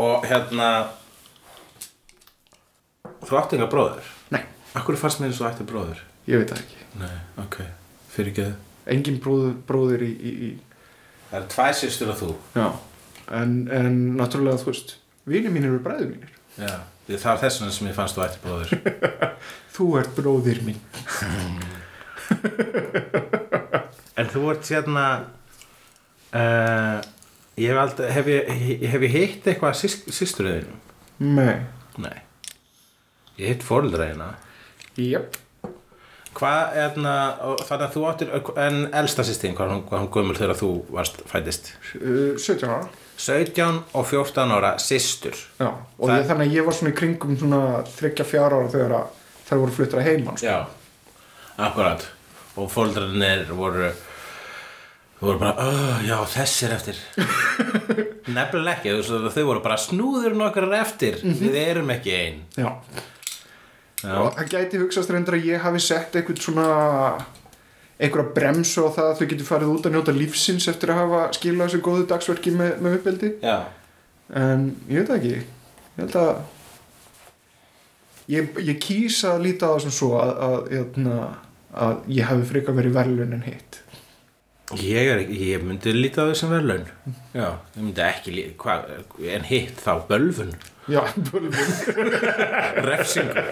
Og 0.00 0.24
hérna 0.28 0.68
Þú 3.22 3.38
átti 3.38 3.58
enga 3.58 3.68
bróður? 3.70 4.08
Akkur 4.78 4.96
fannst 4.96 5.20
mér 5.20 5.32
eins 5.32 5.40
og 5.42 5.50
ætti 5.50 5.66
bróður? 5.68 6.00
ég 6.30 6.38
veit 6.42 6.52
það 6.52 6.62
ekki 6.62 6.78
Nei, 7.00 7.16
ok, 7.42 7.56
fyrir 8.12 8.30
ekki 8.32 8.46
engin 8.92 9.18
bróður, 9.22 9.54
bróðir 9.68 10.04
í, 10.06 10.12
í, 10.12 10.32
í 10.48 10.50
Það 11.30 11.38
eru 11.40 11.50
tvær 11.54 11.76
systur 11.78 12.12
og 12.12 12.18
þú 12.20 12.30
Já, 12.56 12.66
en, 13.40 13.54
en 13.72 14.00
náttúrulega 14.18 14.60
þú 14.62 14.70
veist, 14.70 14.96
vinir 15.28 15.54
mínir 15.54 15.72
eru 15.72 15.82
bræður 15.84 16.10
mínir. 16.12 16.32
Já, 16.60 16.74
það 17.08 17.30
er 17.32 17.42
þess 17.44 17.62
vegna 17.62 17.76
sem 17.78 17.88
ég 17.90 17.96
fannst 17.96 18.18
þú 18.18 18.26
ætti 18.26 18.42
bróður 18.44 18.68
Þú 19.76 19.86
ert 20.02 20.12
bróðir 20.18 20.60
mín. 20.66 20.80
En 24.20 24.28
þú 24.28 24.42
ert 24.52 24.68
hérna 24.68 25.04
uh, 26.36 26.98
Ég 27.56 27.72
hef 27.72 27.80
aldrei 27.80 28.10
Hef 28.12 28.28
ég, 28.28 28.50
hef 28.92 29.06
ég 29.06 29.14
hitt 29.16 29.48
eitthvað 29.48 29.80
systurðinu? 30.12 30.76
Nei. 31.24 31.64
Nei 31.96 32.18
Ég 33.40 33.54
hitt 33.54 33.64
fóreldræðina 33.66 34.28
Jep. 35.00 35.36
Hvað 36.32 36.74
þarna 36.76 37.14
og 37.44 37.58
Þannig 37.68 37.82
að 37.86 37.94
þú 37.96 38.02
áttir 38.08 38.30
En 38.62 38.76
elsta 38.96 39.24
sýstin, 39.28 39.52
hvað 39.56 39.72
hún, 39.74 39.82
hún 39.90 40.06
gömul 40.14 40.36
þegar 40.38 40.56
þú 40.60 40.68
varst 40.96 41.18
fættist 41.28 41.72
Uh, 41.98 42.38
17 42.40 42.70
ára. 42.72 42.86
17 43.20 43.82
og 43.94 44.06
14 44.08 44.54
ára 44.56 44.70
systur 44.80 45.36
Já, 45.60 45.68
og 45.68 46.08
Það- 46.08 46.14
ég, 46.22 46.26
þannig 46.30 46.46
að 46.48 46.54
ég 46.56 46.64
var 46.66 46.74
svona 46.78 46.92
í 46.92 46.96
kringum 46.96 47.36
svona 47.38 47.60
34 47.98 48.48
ára 48.48 48.70
þegar 48.72 48.94
þær 49.50 49.60
voru 49.60 49.74
fluttar 49.76 50.00
að 50.00 50.08
heimann. 50.08 50.40
Já, 50.40 50.56
akkurat 51.58 52.06
Og 52.56 52.70
fóreldræðinir 52.72 53.52
voru 53.56 53.92
voru 55.22 55.38
bara, 55.38 55.68
já, 56.02 56.16
þessi 56.32 56.64
er 56.66 56.72
eftir 56.78 56.96
Nefnilega 58.32 58.80
ekki, 58.80 58.96
þau 59.36 59.44
voru 59.46 59.62
bara 59.62 59.76
snúður 59.78 60.34
nokkar 60.38 60.66
eftir, 60.80 61.20
við 61.22 61.56
erum 61.60 61.92
ekki 61.94 62.16
ein 62.16 62.40
Já. 62.56 62.72
Já, 64.02 64.14
Og 64.18 64.32
það 64.36 64.48
gæti 64.56 64.80
hugsast 64.82 65.10
reyndar 65.14 65.36
að 65.38 65.46
ég 65.52 65.62
hafi 65.62 65.80
sett 65.82 66.16
eitthvað 66.18 66.40
svona 66.42 66.66
einhverja 68.02 68.32
bremsu 68.34 68.82
á 68.82 68.90
það 68.96 69.10
að 69.10 69.18
þau 69.20 69.28
getur 69.32 69.46
farið 69.46 69.74
út 69.76 69.86
að 69.86 69.94
njóta 69.94 70.14
lífsins 70.16 70.66
eftir 70.72 70.90
að 70.90 71.00
hafa 71.04 71.20
skilað 71.36 71.68
þessu 71.70 71.82
góðu 71.86 72.06
dagsverki 72.10 72.54
með, 72.56 72.72
með 72.82 72.98
uppeldi. 72.98 73.32
já, 73.42 73.56
En 74.32 74.66
ég 74.88 75.02
veit 75.04 75.14
ekki. 75.18 75.36
Ég 75.38 76.02
held 76.02 76.16
að 76.22 76.42
Ég, 78.30 78.52
ég 78.62 78.78
kýs 78.78 79.18
að 79.26 79.42
líta 79.48 79.66
á 79.66 79.74
það 79.74 79.80
sem 79.82 79.94
svo 79.96 80.12
að, 80.20 80.30
að, 80.46 80.76
að, 80.78 81.22
að 81.84 82.04
ég 82.14 82.28
hafi 82.30 82.44
frekar 82.52 82.76
verið 82.78 82.94
verðlun 82.94 83.34
en 83.36 83.42
hitt 83.48 83.80
Ég, 84.80 85.08
er, 85.12 85.20
ég 85.28 85.64
myndi 85.66 85.92
lítið 85.92 86.22
á 86.24 86.30
þessum 86.30 86.52
verðlaun. 86.54 86.84
Já, 87.36 87.48
ég 87.76 87.82
myndi 87.82 88.04
ekki 88.06 88.44
hvað, 88.60 88.86
En 89.34 89.44
hitt 89.44 89.80
þá 89.84 89.92
bölvun. 90.08 90.54
Já, 90.88 91.02
bölvun. 91.28 91.52
Refsingu. 92.88 93.42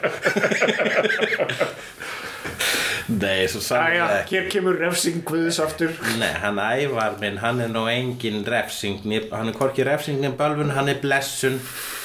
Nei, 3.11 3.47
svo 3.51 3.59
Æja, 3.59 3.67
sannlega 3.67 4.07
ekki. 4.21 4.37
hér 4.37 4.49
kemur 4.53 4.79
refsing 4.79 5.23
Guðs 5.27 5.59
aftur. 5.63 5.93
Nei, 6.21 6.31
hann 6.43 6.61
ævar 6.63 7.17
minn, 7.21 7.41
hann 7.43 7.61
er 7.65 7.73
nú 7.73 7.85
engin 7.91 8.45
refsing 8.47 9.03
Hann 9.33 9.51
er 9.51 9.57
hvorki 9.59 9.85
refsing 9.87 10.21
nefn 10.23 10.39
bölvun 10.39 10.73
Hann 10.77 10.89
er 10.93 11.01
blessun, 11.03 11.59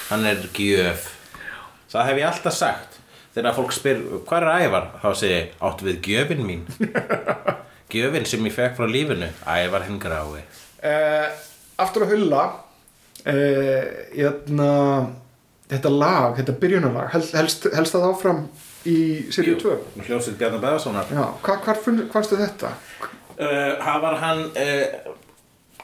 hann 0.09 0.26
er 0.26 0.41
gjöf. 0.57 1.11
Það 1.93 2.09
hef 2.09 2.20
ég 2.20 2.28
alltaf 2.32 2.57
sagt. 2.57 2.99
Þegar 3.36 3.55
fólk 3.57 3.74
spyr, 3.76 4.01
hvað 4.26 4.45
er 4.47 4.66
ævar? 4.66 4.89
Þá 5.03 5.09
segi 5.20 5.36
ég, 5.36 5.55
áttu 5.68 5.88
við 5.89 6.01
gjöfin 6.09 6.45
mín 6.47 6.66
Gjöfin 7.91 8.25
sem 8.25 8.45
ég 8.47 8.53
fekk 8.55 8.77
frá 8.79 8.88
lífinu 8.89 9.27
Ævar 9.45 9.86
hinn 9.86 9.99
grái 10.01 10.41
uh, 10.41 11.27
Aftur 11.81 12.05
að 12.05 12.15
hulla 12.15 12.43
uh, 12.49 13.83
Jæna, 14.17 14.69
Þetta 15.69 15.91
lag, 15.91 16.38
þetta 16.39 16.55
byrjunarlag 16.61 17.11
helst, 17.13 17.36
helst, 17.38 17.67
helst 17.73 17.95
það 17.97 18.07
áfram 18.11 18.41
í 18.86 18.97
seríu 19.33 19.57
2 19.61 19.75
Hljómsveit 20.07 20.39
Bjarnar 20.41 20.63
Bæðarssonar 20.63 21.13
Já, 21.13 21.25
hvar, 21.45 21.61
hvar 21.65 21.81
fannstu 22.13 22.39
þetta? 22.41 22.73
uh, 23.38 23.71
hann 23.81 24.01
var 24.03 24.19
hann 24.21 24.43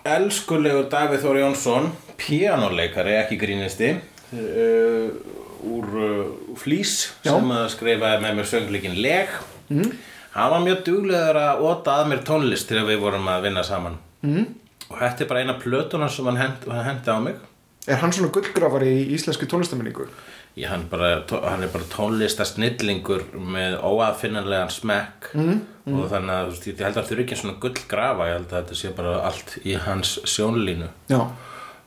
elskulegur 0.02 0.90
Davíð 0.90 1.26
Þór 1.26 1.42
Jónsson 1.44 1.92
píanoleikari, 2.22 3.18
ekki 3.22 3.38
grínisti 3.42 3.94
uh, 4.38 5.10
úr 5.62 6.58
Flís 6.58 7.12
Já. 7.22 7.34
sem 7.34 7.52
að 7.54 7.68
skrifaði 7.76 8.22
með 8.24 8.40
mér 8.40 8.50
söngleikin 8.50 8.98
Leg 9.02 9.34
mm. 9.70 9.92
Hann 10.36 10.52
var 10.56 10.66
mjög 10.66 10.84
duglegur 10.88 11.40
að 11.42 11.64
óta 11.68 12.00
að 12.02 12.12
mér 12.12 12.26
tónlist 12.28 12.70
þegar 12.72 12.90
við 12.90 13.00
vorum 13.06 13.28
að 13.32 13.48
vinna 13.48 13.64
saman 13.68 13.98
mm. 14.24 14.46
og 14.90 15.00
þetta 15.00 15.24
er 15.26 15.32
bara 15.32 15.46
eina 15.46 15.58
plötuna 15.62 16.10
sem 16.10 16.30
hann 16.32 16.42
hend- 16.42 16.68
hendi 16.90 17.12
á 17.12 17.20
mig 17.24 17.40
Er 17.90 17.98
hann 17.98 18.12
svona 18.14 18.30
gullgrafari 18.30 18.92
í 18.94 19.06
íslensku 19.16 19.48
tónlistamenningu? 19.50 20.04
Ég, 20.54 20.68
hann, 20.70 20.84
bara, 20.92 21.24
hann 21.48 21.64
er 21.66 21.72
bara 21.74 21.88
tónlista 21.90 22.46
snillingur 22.46 23.24
með 23.34 23.80
óaðfinnanlegan 23.88 24.70
smekk 24.70 25.32
mm, 25.34 25.56
og 25.90 26.04
þannig 26.12 26.36
að 26.36 26.50
veist, 26.52 26.68
ég 26.70 26.84
held 26.86 27.00
að 27.02 27.08
þurfi 27.10 27.24
ekki 27.26 27.38
svona 27.40 27.56
gullgrafa, 27.64 28.28
ég 28.30 28.36
held 28.38 28.52
að 28.52 28.58
þetta 28.60 28.78
sé 28.78 28.92
bara 29.00 29.16
allt 29.32 29.56
í 29.66 29.74
hans 29.88 30.12
sjónlínu 30.30 30.92
Já. 31.10 31.22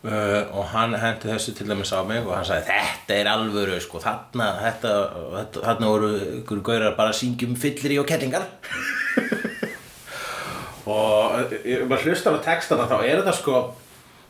Uh, 0.04 0.40
og 0.56 0.64
hann 0.72 0.94
hendi 1.00 1.30
þessu 1.32 1.54
til 1.56 1.68
dæmis 1.70 1.92
á 1.96 2.00
mig 2.06 2.22
og 2.24 2.34
hann 2.36 2.46
sagði 2.48 2.68
þetta 2.70 3.18
er 3.20 3.30
alvöru 3.32 3.78
sko, 3.82 3.96
þarna, 4.04 4.48
þetta, 4.62 4.94
þetta, 5.38 5.64
þarna 5.68 5.92
voru 5.94 6.10
ykkur 6.40 6.64
gaurar 6.70 6.96
bara 6.98 7.14
að 7.14 7.20
syngja 7.22 7.48
um 7.50 7.56
fyllir 7.60 7.98
og 8.02 8.08
kellingar 8.10 8.44
og 10.94 11.54
ég 11.64 11.86
bara 11.88 12.02
hlustar 12.04 12.36
á 12.36 12.40
textana 12.44 12.88
þá 12.90 12.98
er 13.02 13.22
þetta 13.22 13.36
sko 13.38 13.60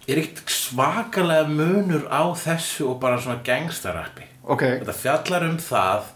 er 0.05 0.21
ekkert 0.21 0.53
svakalega 0.53 1.47
munur 1.49 2.05
á 2.13 2.23
þessu 2.37 2.91
og 2.93 2.99
bara 3.03 3.21
svona 3.21 3.41
gangsterappi 3.47 4.29
Ok. 4.45 4.63
þetta 4.83 4.95
fjallar 4.99 5.47
um 5.49 5.57
það 5.63 6.11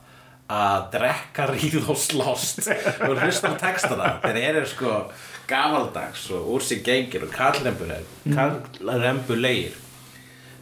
að 0.49 0.85
drekka 0.95 1.45
ríð 1.51 1.91
og 1.93 1.99
slást. 2.01 2.63
Og 3.05 3.19
hlusta 3.21 3.51
á 3.53 3.55
textana 3.61 4.07
þeir 4.23 4.39
eru 4.55 4.63
sko 4.71 4.93
gamaldags 5.49 6.29
og 6.35 6.41
úr 6.55 6.63
sig 6.65 6.83
gengir 6.85 7.23
og 7.27 7.33
kallrembulegir. 7.35 8.05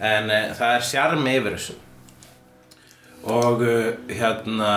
En 0.01 0.31
uh, 0.31 0.55
það 0.57 0.77
er 0.77 0.83
sjarmi 0.91 1.37
yfir 1.41 1.57
þessu. 1.57 1.75
Og 3.27 3.63
uh, 3.67 3.93
hérna 4.09 4.73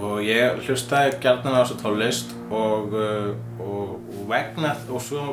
og 0.00 0.22
ég 0.24 0.60
hlustaði 0.64 1.18
gjarnan 1.22 1.56
á 1.58 1.60
þessu 1.62 1.76
tónlist 1.82 2.28
og, 2.50 2.94
uh, 2.94 3.30
og, 3.60 3.88
og, 3.98 4.22
vegna, 4.30 4.74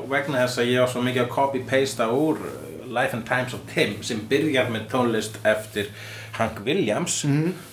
vegna 0.09 0.43
þess 0.43 0.61
að 0.61 0.71
ég 0.73 0.83
var 0.83 0.91
svo 0.91 1.03
mikið 1.05 1.23
að 1.23 1.33
copy-pasta 1.35 2.09
úr 2.11 2.41
Life 2.87 3.13
and 3.15 3.25
Times 3.27 3.53
of 3.55 3.63
Tim 3.71 3.97
sem 4.05 4.19
byrjar 4.29 4.71
með 4.73 4.89
tónlist 4.91 5.39
eftir 5.47 5.85
Hank 6.37 6.59
Williams 6.65 7.21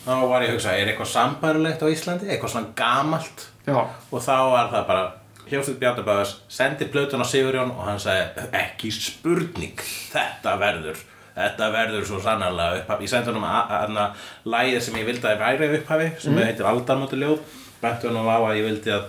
þá 0.05 0.13
var 0.29 0.45
ég 0.45 0.53
að 0.53 0.57
hugsa, 0.57 0.77
er 0.77 0.93
eitthvað 0.93 1.13
sambarilegt 1.13 1.85
á 1.85 1.87
Íslandi, 1.91 2.31
eitthvað 2.31 2.55
svona 2.55 2.73
gamalt? 2.79 3.49
Já. 3.65 3.81
og 4.11 4.21
þá 4.21 4.37
var 4.53 4.73
það 4.73 4.89
bara 4.91 5.05
Hljófsveit 5.49 5.81
Bjarnabæðars 5.83 6.37
sendi 6.49 6.87
plötun 6.89 7.21
á 7.21 7.27
Sigurjón 7.29 7.75
og 7.75 7.83
hann 7.89 8.01
sagði 8.01 8.47
ekki 8.57 8.93
spurning, 8.95 9.83
þetta 10.13 10.55
verður 10.61 11.03
þetta 11.35 11.69
verður 11.75 12.07
svo 12.07 12.21
sannarlega 12.23 12.81
upphafi 12.81 13.07
ég 13.07 13.11
sendi 13.11 13.31
honum 13.33 13.47
aðna 13.49 14.05
lægið 14.47 14.81
sem 14.87 14.99
ég 15.01 15.09
vildi 15.09 15.27
að 15.29 15.43
væri 15.43 15.71
upphafi 15.81 16.09
sem 16.23 16.39
heitir 16.39 16.69
Aldarmóti 16.71 17.17
ljóð 17.19 17.41
bætti 17.83 18.09
honum 18.09 18.31
á 18.31 18.39
að 18.39 18.59
ég 18.61 18.69
vildi 18.69 18.91
að, 18.95 19.05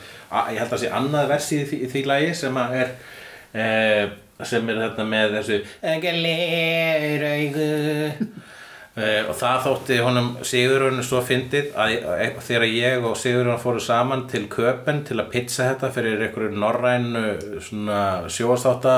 ég 0.55 0.59
held 0.63 0.73
að 0.73 0.81
sé 0.81 0.87
annað 0.99 1.31
versi 1.31 1.55
í 1.61 1.67
því, 1.69 1.77
því 1.93 2.01
lægi 2.09 2.31
sem 2.41 2.55
að 2.59 2.69
er 2.81 2.89
e, 3.53 3.65
sem 4.49 4.71
er 4.73 4.77
þetta 4.81 5.03
með 5.11 5.27
þessu 5.37 5.57
Engeliraugu 5.93 7.69
Uh, 8.95 9.25
og 9.27 9.33
það 9.35 9.57
þótti 9.65 9.95
honum 10.05 10.27
Sigurðurinn 10.47 11.03
svo 11.03 11.19
fyndið 11.27 11.73
að, 11.75 11.95
að 12.15 12.37
þegar 12.47 12.63
ég 12.69 13.07
og 13.09 13.17
Sigurðurinn 13.19 13.59
fóru 13.59 13.81
saman 13.83 14.21
til 14.31 14.45
Köpen 14.47 15.01
til 15.03 15.17
að 15.19 15.31
pizza 15.33 15.65
þetta 15.73 15.89
fyrir 15.91 16.21
einhverju 16.29 16.53
norrænu 16.55 17.23
sjóastáta 18.31 18.93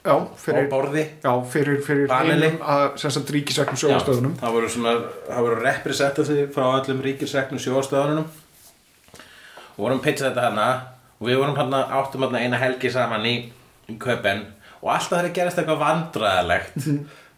Já, 0.00 0.14
fyrir, 0.40 0.68
borði. 0.70 1.02
já, 1.20 1.32
fyrir, 1.52 1.80
fyrir 1.84 2.08
einum 2.14 2.54
að 2.64 2.84
sem 3.02 3.12
sagt 3.12 3.32
ríkisvæknum 3.34 3.76
sjóastöðunum. 3.82 4.36
það 4.40 4.54
voru 4.54 4.68
svona 4.72 4.92
það 5.26 5.42
voru 5.44 5.58
representatiði 5.66 6.44
frá 6.54 6.68
öllum 6.78 7.02
ríkisreknum 7.04 7.60
sjóastöðunum 7.60 8.30
og 8.30 9.82
vorum 9.82 10.00
pizza 10.06 10.30
þetta 10.30 10.46
hana 10.46 10.68
og 11.18 11.28
við 11.28 11.42
vorum 11.42 11.58
hana 11.58 11.82
áttum 11.98 12.24
hana 12.24 12.40
eina 12.46 12.62
helgi 12.62 12.94
saman 12.94 13.26
í, 13.28 13.34
í 13.90 13.98
Köpen 14.00 14.46
og 14.80 14.94
alltaf 14.94 15.18
þegar 15.18 15.34
gerist 15.36 15.60
eitthvað 15.60 15.82
vandræðalegt 15.82 16.78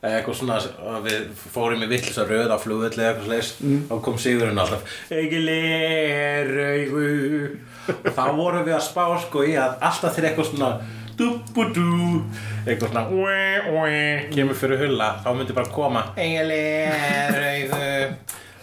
eitthvað 0.03 0.35
svona 0.35 0.57
að 0.97 1.05
við 1.07 1.27
fórum 1.55 1.83
í 1.85 1.89
vittlisa 1.93 2.25
röð 2.27 2.51
á 2.51 2.59
flugvöldi 2.59 2.99
eða 2.99 3.13
eitthvað 3.13 3.29
slis 3.29 3.51
og 3.95 4.01
kom 4.03 4.17
Sigurinn 4.19 4.59
alltaf 4.59 4.83
ekki 5.15 5.39
leraugu 5.47 7.05
og 7.93 8.11
þá 8.17 8.25
vorum 8.35 8.67
við 8.67 8.75
að 8.79 8.85
spá 8.89 9.05
sko 9.23 9.45
í 9.47 9.55
að 9.59 9.77
alltaf 9.79 10.17
þegar 10.17 10.29
eitthvað 10.33 10.51
svona 10.51 10.71
dú-bú-dú 11.19 11.87
eitthvað 12.67 12.89
svona 12.91 13.05
ue, 13.15 13.39
ue, 13.79 14.03
kemur 14.35 14.59
fyrir 14.59 14.83
hulla 14.87 15.13
þá 15.23 15.29
myndi 15.39 15.55
bara 15.57 15.71
koma 15.75 16.03
ekki 16.17 16.47
leraugu 16.51 17.83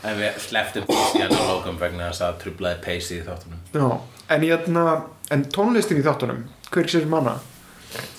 en 0.09 0.15
við 0.19 0.39
sleftum 0.43 0.87
písi 0.87 1.23
hann 1.23 1.35
á 1.35 1.43
lókum 1.53 1.79
vegna 1.79 2.09
þess 2.11 2.23
að 2.27 2.37
trublaði 2.43 2.83
peysi 2.83 3.19
í 3.19 3.23
þáttunum 3.27 3.59
Já. 3.75 3.87
En, 4.29 4.43
hérna, 4.45 4.83
en 5.33 5.41
tónlistin 5.49 5.99
í 5.99 6.03
þáttunum, 6.05 6.43
hver 6.69 6.87
sér 6.91 7.07
manna? 7.09 7.39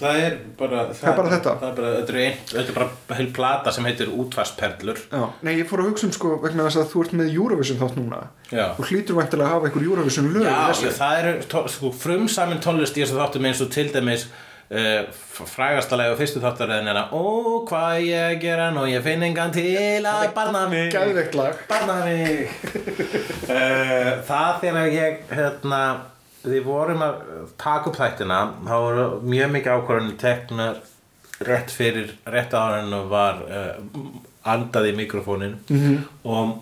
Það 0.00 0.16
er 0.24 0.36
bara 0.58 0.80
Það, 0.90 1.04
er 1.12 1.16
bara 1.20 1.30
þetta? 1.30 1.52
Það 1.60 1.68
er 1.70 1.74
bara, 1.78 1.90
þetta 2.00 2.12
er, 2.14 2.20
ein, 2.24 2.38
þetta 2.50 2.72
er 2.72 2.76
bara 2.80 3.18
heil 3.20 3.28
plata 3.36 3.72
sem 3.76 3.86
heitir 3.86 4.10
útvarsperlur 4.10 4.98
Já. 5.12 5.22
Nei, 5.46 5.52
ég 5.60 5.68
fór 5.70 5.84
að 5.84 5.90
hugsa 5.92 6.08
um 6.08 6.14
sko 6.16 6.32
vegna 6.42 6.66
þess 6.66 6.80
að 6.82 6.88
þú 6.94 7.04
ert 7.04 7.14
með 7.20 7.32
Eurovision 7.36 7.78
þátt 7.84 7.98
núna. 8.00 8.20
Já. 8.50 8.64
Þú 8.80 8.88
hlýtur 8.90 9.18
væntilega 9.20 9.46
að 9.46 9.54
hafa 9.54 9.70
einhver 9.70 9.86
Eurovision 9.86 10.30
lög 10.34 10.46
Já, 10.48 10.58
þessu. 10.72 10.92
það 10.98 11.22
eru 11.22 11.34
sko, 11.76 11.92
frumsamin 12.02 12.62
tónlist 12.64 12.98
í 12.98 13.04
þessu 13.04 13.20
þáttum 13.20 13.46
eins 13.52 13.62
og 13.62 13.70
til 13.76 13.86
dæmis 13.94 14.26
uh, 14.26 15.06
frægastalega 15.54 16.16
og 16.16 16.18
fyrstu 16.20 16.42
þáttaröðin 16.42 16.90
er 16.90 16.98
að 17.04 17.14
Ó, 17.14 17.22
hvað 17.70 18.02
ég 18.10 18.40
gera 18.42 18.70
nú, 18.74 18.88
ég 18.90 19.06
finn 19.06 19.22
engan 19.30 19.54
til 19.54 20.02
að 20.02 20.26
barna 20.36 20.66
mig 20.72 20.90
Geðveikt 20.96 21.38
lag. 21.38 21.62
Barna 21.70 22.00
mig 22.08 22.50
uh, 23.46 24.12
Það 24.30 24.58
þegar 24.66 24.90
ég 24.98 25.22
hérna, 25.30 25.82
við 26.44 26.64
vorum 26.64 27.04
að 27.04 27.20
taka 27.60 27.90
upp 27.90 28.00
þættina. 28.00 28.40
Þá 28.66 28.74
voru 28.86 29.04
mjög 29.26 29.54
mikið 29.56 29.76
ákvarðan 29.76 30.16
teknar 30.20 30.80
rétt 31.44 31.72
fyrir 31.72 32.16
rétt 32.28 32.56
ára 32.56 32.82
en 32.82 32.96
var 33.10 33.40
uh, 33.46 33.78
andað 34.48 34.90
í 34.90 34.96
mikrofónin. 34.98 35.56
-hmm. 35.68 36.02
og 36.24 36.58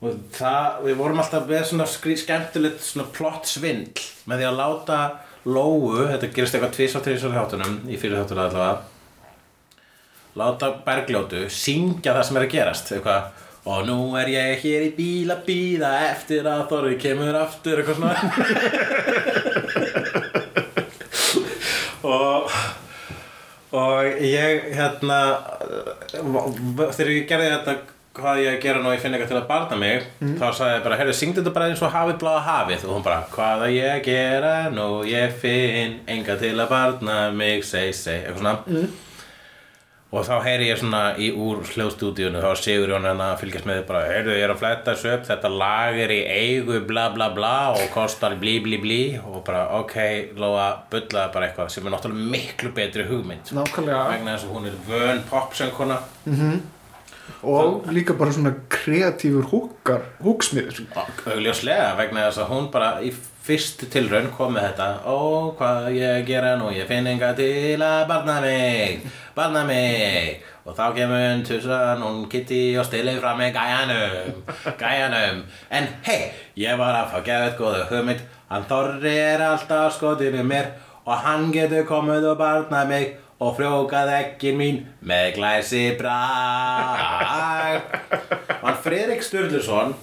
og 0.00 0.20
það, 0.32 0.78
við 0.86 0.94
vorum 0.96 1.18
alltaf 1.20 1.48
með 1.48 1.66
svona 1.68 1.86
skemmtilegt 1.88 2.80
svona 2.84 3.10
plott 3.12 3.50
svindl 3.50 4.06
með 4.30 4.40
því 4.40 4.46
að 4.48 4.60
láta 4.62 5.00
Lóu, 5.48 5.96
þetta 6.04 6.28
gerist 6.36 6.56
eitthvað 6.56 6.74
tvisvar 6.76 7.02
tvisvar 7.04 7.32
þáttunum 7.32 7.76
í 7.88 7.96
fyrir 8.00 8.18
þáttunum 8.20 8.42
allavega 8.44 8.74
láta 10.40 10.68
Bergljótu 10.84 11.46
syngja 11.52 12.12
það 12.12 12.26
sem 12.28 12.36
er 12.36 12.44
að 12.44 12.52
gerast 12.54 12.92
eitthvað 12.92 13.46
og 13.68 13.86
nú 13.88 14.16
er 14.16 14.28
ég 14.32 14.62
hér 14.64 14.86
í 14.88 14.92
bíl 14.96 15.30
að 15.34 15.44
bíða 15.48 15.90
eftir 16.10 16.46
að 16.48 16.66
Þorri 16.70 16.96
kemur 17.00 17.36
aftur 17.36 17.82
eitthvað 17.82 17.96
svona. 18.00 18.16
Og 22.00 22.52
og 23.70 24.22
ég 24.24 24.72
hérna 24.74 25.18
þegar 26.90 27.10
ég 27.12 27.26
gerði 27.28 27.50
þetta 27.52 27.74
hvað 28.20 28.40
ég 28.42 28.56
að 28.56 28.64
gera 28.64 28.80
nú 28.82 28.90
ég 28.90 29.02
finn 29.02 29.14
eitthvað 29.14 29.30
til 29.30 29.38
að 29.38 29.50
barna 29.50 29.76
mig 29.78 30.08
þá 30.40 30.46
sagði 30.56 30.72
ég 30.72 30.82
bara, 30.86 30.96
heyrðu, 30.98 31.14
syngdu 31.14 31.38
þetta 31.44 31.52
bara 31.54 31.68
eins 31.70 31.84
og 31.86 31.92
hafið 31.94 32.16
bláða 32.24 32.40
hafið. 32.48 32.86
Og 32.88 32.96
hún 32.96 33.04
bara, 33.06 33.20
hvað 33.30 33.62
að 33.68 33.76
ég 33.76 33.92
að 33.92 34.02
gera 34.08 34.54
nú? 34.74 34.88
Ég 35.06 35.36
finn 35.44 36.00
enga 36.10 36.34
til 36.40 36.56
að 36.56 36.72
barna 36.72 37.20
mig, 37.36 37.62
seg, 37.68 37.94
seg, 37.94 38.24
eitthvað 38.24 38.42
svona 38.42 38.90
og 40.10 40.24
þá 40.26 40.32
heyri 40.42 40.64
ég 40.72 40.78
svona 40.80 41.00
í 41.22 41.28
úr 41.38 41.60
hljóðstúdíunu 41.70 42.40
þá 42.42 42.48
Sigur 42.58 42.90
Jón 42.90 43.04
hérna 43.06 43.28
að 43.30 43.44
fylgjast 43.44 43.68
með 43.68 43.84
bara 43.86 44.00
heyrðu 44.10 44.32
ég 44.34 44.42
er 44.48 44.52
að 44.56 44.58
fletta 44.64 44.94
þessu 44.96 45.12
upp 45.14 45.28
þetta 45.28 45.50
lag 45.54 46.00
er 46.02 46.10
í 46.16 46.18
eigu 46.26 46.80
bla 46.88 47.04
bla 47.14 47.28
bla 47.36 47.52
og 47.76 47.84
kostar 47.94 48.34
blí 48.40 48.56
blí 48.64 48.80
blí 48.82 48.98
og 49.22 49.44
bara 49.46 49.68
ok 49.78 49.94
Lóa 50.40 50.66
bullaði 50.90 51.32
bara 51.36 51.46
eitthvað 51.46 51.70
sem 51.76 51.86
er 51.86 51.94
náttúrulega 51.94 52.32
miklu 52.34 52.72
betri 52.74 53.06
hugmynd 53.06 53.54
Nákvæmlega. 53.54 54.02
vegna 54.16 54.34
þess 54.34 54.48
að 54.50 54.54
hún 54.58 54.68
er 54.72 54.78
vön 54.90 55.22
popsöngkona 55.30 56.00
Og 57.46 57.86
líka 57.94 58.12
bara 58.18 58.32
svona 58.34 58.50
kreatífur 58.68 59.46
húksmiður. 60.24 60.80
augljóslega 61.30 61.92
vegna 61.96 62.24
þess 62.26 62.40
að 62.42 62.50
hún 62.50 62.66
bara 62.74 62.88
í 63.06 63.12
fyrstu 63.50 63.90
tilraun 63.90 64.30
kom 64.36 64.54
með 64.54 64.70
þetta. 64.70 64.88
Ó 65.10 65.50
hvað 65.58 65.90
ég 65.98 66.28
gera 66.30 66.54
nú? 66.60 66.70
Ég 66.72 66.86
finn 66.88 67.10
enga 67.10 67.34
til 67.38 67.82
að 67.82 68.06
barna 68.08 68.38
mig 68.44 69.02
barna 69.40 69.64
mig. 69.64 70.42
Og 70.66 70.76
þá 70.76 70.90
kemur 70.94 71.22
hún 71.22 71.44
Tussan, 71.46 72.02
hún 72.04 72.28
Kitty 72.30 72.76
og 72.78 72.84
Stilli 72.86 73.16
fram 73.20 73.38
með 73.40 73.54
gæjanum 73.56 74.42
gæjanum. 74.78 75.40
En 75.72 75.88
hei, 76.06 76.20
ég 76.60 76.78
var 76.78 76.98
að 76.98 77.14
fá 77.14 77.18
geðið 77.26 77.56
góðu 77.58 77.86
hugmynd 77.90 78.26
hann 78.50 78.68
Þorri 78.70 79.14
er 79.14 79.44
alltaf 79.46 79.96
skotinu 79.96 80.44
mér 80.46 80.72
og 81.06 81.24
hann 81.24 81.48
getur 81.54 81.86
komið 81.88 82.28
og 82.32 82.38
barna 82.42 82.84
mig 82.88 83.16
og 83.40 83.54
frjókað 83.56 84.12
ekkin 84.18 84.58
mín 84.60 84.82
með 85.00 85.30
glæsi 85.38 85.84
brag 85.98 87.80
og 88.60 88.66
hann 88.66 88.80
Friðrik 88.84 89.24
Sturluson. 89.24 89.96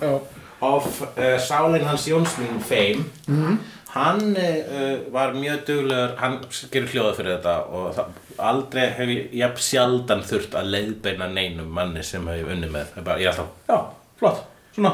Of 0.61 1.01
uh, 1.17 1.37
Sálin 1.39 1.85
hans 1.85 2.07
Jónsmín 2.09 2.59
Fame 2.65 3.03
Mhm. 3.27 3.57
hann 3.93 4.35
uh, 4.37 5.11
var 5.13 5.33
mjög 5.33 5.65
duglegur 5.67 6.15
hann 6.17 6.39
gerir 6.71 6.87
hljóða 6.91 7.13
fyrir 7.17 7.35
þetta 7.37 7.53
og 7.73 7.93
það, 7.95 8.09
aldrei 8.49 8.87
hef 8.97 9.09
ég 9.13 9.29
jafn 9.41 9.61
sjaldan 9.67 10.23
þurft 10.27 10.53
að 10.59 10.71
leiðbeina 10.73 11.27
neinum 11.33 11.69
manni 11.73 12.03
sem 12.03 12.25
hef 12.27 12.41
ég 12.43 12.51
unnið 12.55 12.71
með 12.73 12.91
Það 12.93 12.97
er 13.01 13.07
bara, 13.07 13.19
ég 13.21 13.29
er 13.29 13.31
alltaf, 13.31 13.47
já, 13.69 13.77
flott, 14.19 14.43
svona 14.75 14.91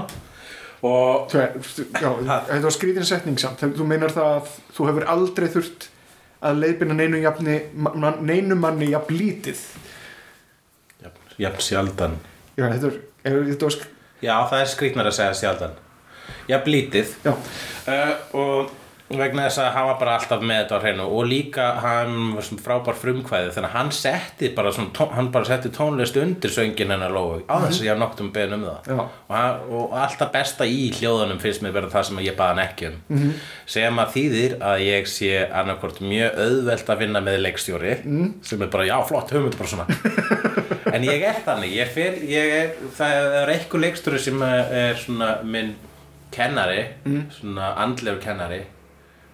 og 0.83 1.31
þetta 1.31 2.59
var 2.67 2.73
skrítin 2.75 3.05
setning 3.07 3.39
samt 3.39 3.61
þú 3.63 3.85
meinar 3.87 4.11
það 4.11 4.29
að 4.37 4.53
þú 4.75 4.87
hefur 4.89 5.05
aldrei 5.15 5.47
þurft 5.53 5.87
að 6.43 6.57
leiðbina 6.59 6.93
neinu, 6.99 7.21
jafni, 7.23 7.53
man, 7.79 8.17
neinu 8.27 8.55
manni 8.59 8.89
jafn 8.91 9.15
lítið 9.15 9.61
jafn, 11.39 11.61
sjaldan 11.63 12.17
Já, 12.57 12.67
þetta 12.69 12.89
er 13.25 13.37
þetta 13.47 13.65
var. 13.69 13.77
Já, 14.23 14.35
það 14.47 14.61
er 14.61 14.69
skrýtnar 14.71 15.09
að 15.09 15.17
segja 15.17 15.33
sjaldan 15.41 15.75
Jafn 16.47 16.71
lítið 16.71 17.11
Já, 17.25 17.33
uh, 17.33 18.13
og 18.39 18.71
vegna 19.11 19.47
þess 19.47 19.59
að 19.61 19.69
hann 19.75 19.87
var 19.89 19.97
bara 19.99 20.13
alltaf 20.17 20.43
með 20.43 20.59
þetta 20.61 20.77
á 20.79 20.83
hreinu 20.83 21.05
og 21.17 21.27
líka 21.27 21.65
hann 21.83 22.15
var 22.37 22.45
svona 22.47 22.63
frábær 22.63 22.97
frumkvæði 22.97 23.51
þannig 23.55 23.69
að 23.69 23.75
hann 23.75 23.91
setti 23.95 24.49
bara 24.55 24.71
svona, 24.73 25.07
hann 25.17 25.29
bara 25.33 25.49
setti 25.49 25.71
tónlist 25.75 26.17
undir 26.21 26.53
söngin 26.53 26.93
hennar 26.93 27.13
lóu 27.13 27.41
á 27.45 27.55
þess 27.65 27.81
að 27.81 27.87
ég 27.87 27.93
haf 27.93 28.01
noktum 28.01 28.31
beðin 28.33 28.57
um 28.57 28.65
það 28.65 29.03
og, 29.03 29.13
hann, 29.35 29.61
og 29.77 29.95
alltaf 30.05 30.33
besta 30.33 30.67
í 30.69 30.89
hljóðunum 30.97 31.41
finnst 31.43 31.65
mér 31.65 31.75
vera 31.75 31.91
það 31.93 32.07
sem 32.09 32.23
ég 32.23 32.37
baði 32.39 32.55
hann 32.55 32.63
ekki 32.63 32.89
um 32.89 32.99
-hmm. 33.11 33.31
sem 33.75 34.03
að 34.03 34.13
þýðir 34.17 34.57
að 34.71 34.85
ég 34.87 35.09
sé 35.11 35.31
annarkvort 35.51 36.01
mjög 36.01 36.43
auðvelt 36.47 36.89
að 36.89 36.99
vinna 37.03 37.21
með 37.21 37.41
leikstjóri 37.43 37.95
mm. 38.03 38.33
sem 38.41 38.61
er 38.61 38.67
bara 38.67 38.87
já 38.87 38.97
flott 39.07 39.31
hugmynd 39.31 39.57
bara 39.57 39.69
svona 39.69 39.87
en 40.95 41.03
ég 41.03 41.21
er 41.21 41.41
þannig 41.45 41.75
ég 41.75 41.91
fer, 41.91 42.21
ég 42.23 42.53
er, 42.61 42.69
það 42.97 43.41
er 43.41 43.57
eitthvað 43.57 43.85
leikstjóri 43.87 44.19
sem 44.19 44.41
er 44.41 44.95
svona 44.95 45.35
minn 45.43 45.75
kennari 46.33 46.87
svona 47.29 47.75
andlegur 47.83 48.21
kennari 48.23 48.63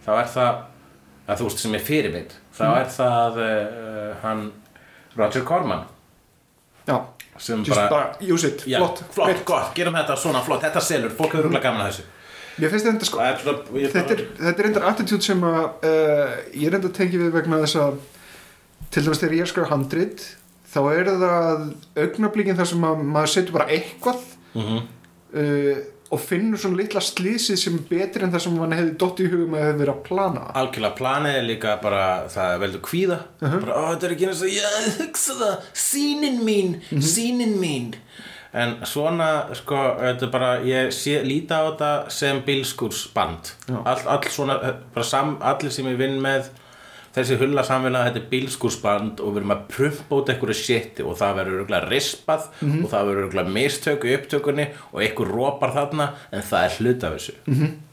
þá 0.06 0.12
er 0.18 0.30
það 0.34 0.60
að 1.30 1.39
þú 1.41 1.47
veist 1.50 1.64
sem 1.64 1.78
er 1.78 1.86
fyrirmynd. 1.86 2.36
Þá 2.60 2.66
er 2.72 2.91
það 2.95 3.39
uh, 3.45 4.12
hann 4.24 4.45
Roger 5.20 5.45
Corman. 5.47 5.88
Já. 6.88 6.97
Sem 7.39 7.62
Just 7.64 7.80
bara, 7.88 8.16
use 8.20 8.47
it, 8.50 8.66
já, 8.68 8.80
flott, 8.82 9.04
flott, 9.16 9.30
great. 9.30 9.43
gott, 9.47 9.70
gerum 9.78 9.95
þetta 9.95 10.16
svona 10.20 10.41
flott. 10.43 10.64
Þetta 10.66 10.82
selur, 10.84 11.14
fólk 11.16 11.38
hefur 11.38 11.47
rúglega 11.47 11.70
gaman 11.70 11.86
að 11.86 11.93
þessu. 11.93 12.08
Mér 12.60 12.74
finnst 12.74 12.88
þetta 12.89 13.08
sko 13.08 13.22
er 13.24 13.38
ég 13.80 13.93
þetta 13.93 14.16
er, 14.16 14.24
þetta 14.41 14.52
er 14.52 14.68
reyndar 14.68 14.88
attitude 14.89 15.24
sem 15.24 15.45
að 15.47 15.86
uh, 15.88 16.34
ég 16.60 16.74
reyndar 16.74 16.91
tengi 16.97 17.22
við 17.22 17.32
vegna 17.38 17.62
þess 17.62 17.80
að 17.80 18.02
til 18.91 19.06
dæmis 19.06 19.22
þegar 19.22 19.36
ég 19.38 19.45
er 19.45 19.52
skrifa 19.54 19.70
handrit 19.72 20.26
þá 20.74 20.80
er 20.91 21.12
það 21.22 21.64
augnablíkin 22.04 22.60
þar 22.60 22.70
sem 22.74 22.84
að 22.89 23.06
maður 23.16 23.34
setur 23.38 23.56
bara 23.56 23.70
eitthvað. 23.78 24.28
Mhm. 24.58 24.84
uh, 25.39 25.80
og 26.10 26.22
finnur 26.24 26.57
svona 26.57 26.80
litla 26.80 27.01
slísið 27.05 27.60
sem 27.62 27.76
er 27.78 27.84
betri 27.89 28.26
en 28.26 28.32
það 28.34 28.41
sem 28.45 28.55
mann 28.57 28.74
hefði 28.74 28.95
dott 29.01 29.20
í 29.22 29.28
hugum 29.30 29.53
að 29.53 29.66
hefði 29.68 29.82
verið 29.84 29.93
að 29.93 30.01
plana. 30.07 30.45
Það. 30.47 30.55
algjörlega 30.62 30.97
planið 30.97 31.38
er 31.38 31.45
líka 31.45 31.76
bara 31.84 32.03
það 32.34 32.53
er 32.55 32.64
veldur 32.64 32.84
kvíða. 32.88 33.20
Bara, 33.43 33.76
ó, 33.78 33.84
þetta 33.91 34.07
er 34.07 34.16
ekki 34.16 34.30
eins 34.32 34.43
og, 34.47 34.55
já, 34.55 34.70
hugsa 35.03 35.38
það 35.43 35.68
sínin 35.86 36.39
mín, 36.47 36.76
sínin 37.14 37.53
mín. 37.62 37.91
En 38.49 38.80
svona, 38.89 39.28
sko 39.53 39.78
þetta 39.99 40.26
er 40.26 40.32
bara, 40.34 40.49
ég 40.66 40.89
sé, 40.97 41.20
líta 41.22 41.62
á 41.62 41.70
þetta 41.70 41.91
sem 42.16 42.39
bílskúrsband. 42.47 43.53
All, 43.84 43.99
all 44.10 44.32
svona, 44.34 44.57
bara 44.95 45.05
sam, 45.05 45.36
allir 45.45 45.74
sem 45.74 45.86
ég 45.91 45.99
vinn 46.01 46.18
með 46.24 46.49
þessi 47.16 47.34
hulla 47.41 47.64
samfélag 47.68 48.01
þetta 48.10 48.20
er 48.22 48.28
bílskúrsband 48.34 49.16
og 49.24 49.30
við 49.34 49.39
erum 49.41 49.55
að 49.55 49.64
prumpa 49.74 50.12
út 50.20 50.28
einhverju 50.34 50.57
shiti 50.60 51.01
og 51.05 51.14
það 51.20 51.32
verður 51.39 51.60
örgulega 51.64 51.89
rispað 51.89 52.43
og 52.84 52.88
það 52.91 53.03
verður 53.10 53.24
örgulega 53.28 53.55
mistök 53.55 54.01
í 54.05 54.07
upptökunni 54.18 54.66
og 54.91 54.97
einhver 55.05 55.28
rópar 55.34 55.72
þarna 55.78 56.05
en 56.32 56.43
það 56.51 56.62
er 56.68 56.74
hlut 56.80 57.01
af 57.10 57.14
þessu. 57.18 57.34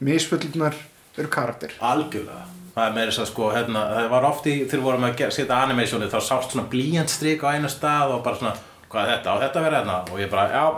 Misföllunar 0.09 0.75
eru 1.17 1.29
karakter. 1.33 1.71
Algjörlega. 1.81 2.43
Það 2.77 2.85
er 2.85 2.93
meira 2.93 3.09
þess 3.09 3.23
að 3.23 3.29
sko, 3.31 3.45
hérna, 3.55 3.81
það 3.95 4.07
var 4.13 4.23
oft 4.29 4.45
í 4.45 4.47
þegar 4.69 4.85
vorum 4.85 5.07
að 5.07 5.17
setja 5.33 5.57
animationi 5.65 6.11
þá 6.13 6.19
sást 6.21 6.53
svona 6.53 6.69
blíjantstrik 6.69 7.41
á 7.41 7.57
einu 7.57 7.69
stað 7.73 8.13
og 8.13 8.21
bara 8.27 8.37
svona, 8.37 8.53
hvað 8.91 9.01
er 9.01 9.09
þetta, 9.15 9.29
á 9.33 9.35
þetta 9.47 9.59
vera 9.65 9.79
hérna? 9.81 9.97
Og 10.13 10.17
ég 10.21 10.29
bara, 10.29 10.45
já. 10.53 10.65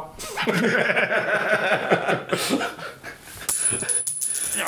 Já. 4.60 4.68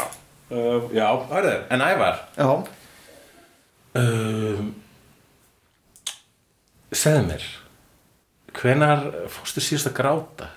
Um, 0.52 0.82
Já, 0.94 1.08
hörðu, 1.32 1.56
en 1.72 1.82
Ævar? 1.82 2.16
Já, 2.38 2.64
um, 4.00 4.72
segðu 6.92 7.28
mér 7.28 7.48
hvenar 8.56 9.06
fórstu 9.32 9.64
síðast 9.64 9.92
að 9.92 9.98
gráta? 10.02 10.52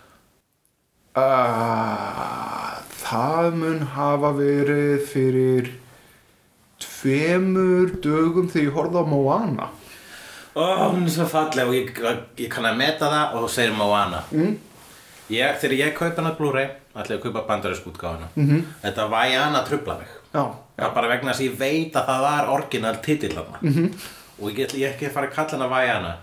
uh, 1.15 2.75
það 3.05 3.57
mun 3.61 3.87
hafa 3.95 4.35
verið 4.37 5.07
fyrir 5.11 5.73
tveimur 6.83 7.97
dögum 8.03 8.51
þegar 8.51 8.69
ég 8.69 8.77
horfði 8.77 9.03
á 9.03 9.07
Moana 9.09 9.71
Ó, 10.55 10.63
hún 10.95 11.09
er 11.09 11.11
svo 11.11 11.27
falleg 11.27 11.67
og 11.67 11.75
ég, 11.75 11.89
ég 12.39 12.51
kann 12.51 12.67
að 12.69 12.79
meta 12.79 13.11
það 13.11 13.35
og 13.35 13.45
þú 13.45 13.53
segir 13.57 13.73
Moana 13.79 14.21
mm. 14.31 14.53
ég, 15.35 15.57
Þegar 15.63 15.77
ég 15.81 15.97
kaupa 15.99 16.23
hana 16.23 16.35
Blu-ray 16.39 16.69
ætla 16.95 17.17
ég 17.17 17.19
að 17.19 17.25
kaupa 17.27 17.47
bandarísk 17.49 17.89
útgáfuna 17.91 18.29
-hmm. 18.37 18.63
Þetta 18.83 19.09
Vajana 19.11 19.65
trubla 19.67 19.99
mig 19.99 20.09
já, 20.35 20.45
Já, 20.75 20.89
bara 20.95 21.09
vegna 21.09 21.31
þess 21.31 21.41
að 21.41 21.49
ég 21.49 21.59
veit 21.59 21.97
að 21.97 22.09
það 22.11 22.23
var 22.27 22.49
orginal 22.55 22.97
titill 23.03 23.35
hana 23.37 23.59
-hmm. 23.63 23.91
og 24.41 24.51
ég 24.51 24.65
ætla 24.67 24.89
ekki 24.89 25.07
að 25.07 25.13
fara 25.13 25.27
að 25.27 25.35
kalla 25.35 25.59
hana 25.59 25.69
Vajana 25.69 26.15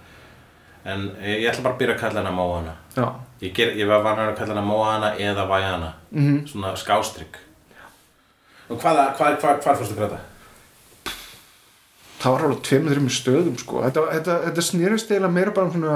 en 0.86 1.06
ég, 1.24 1.46
ætla 1.50 1.64
bara 1.64 1.74
að 1.74 1.80
byrja 1.80 1.96
að 1.96 2.02
kalla 2.02 2.20
hana 2.20 2.32
Moana 2.32 2.76
já, 2.96 3.14
Ég, 3.42 3.54
ger, 3.54 3.72
ég 3.78 3.88
var 3.88 4.04
vanar 4.04 4.34
að 4.34 4.38
kalla 4.38 4.54
hana 4.54 4.68
Moana 4.68 5.16
eða 5.16 5.48
Vajana 5.48 5.94
-hmm. 6.14 6.48
svona 6.48 6.76
skástrygg 6.76 7.38
Og 8.70 8.80
hvaða, 8.80 9.14
hvað, 9.18 9.40
hvað, 9.40 9.64
hvað 9.64 9.78
fórstu 9.78 9.94
að 9.94 10.00
gráta? 10.00 10.20
það 12.22 12.36
var 12.36 12.46
alveg 12.46 12.64
tveimur 12.68 12.96
þreimur 12.96 13.16
stöðum 13.16 13.58
sko. 13.58 13.84
þetta, 13.86 14.04
þetta, 14.16 14.36
þetta 14.48 14.66
snýrist 14.66 15.12
eiginlega 15.12 15.34
meira 15.34 15.54
bara 15.56 15.70
um 15.70 15.74
svona 15.76 15.96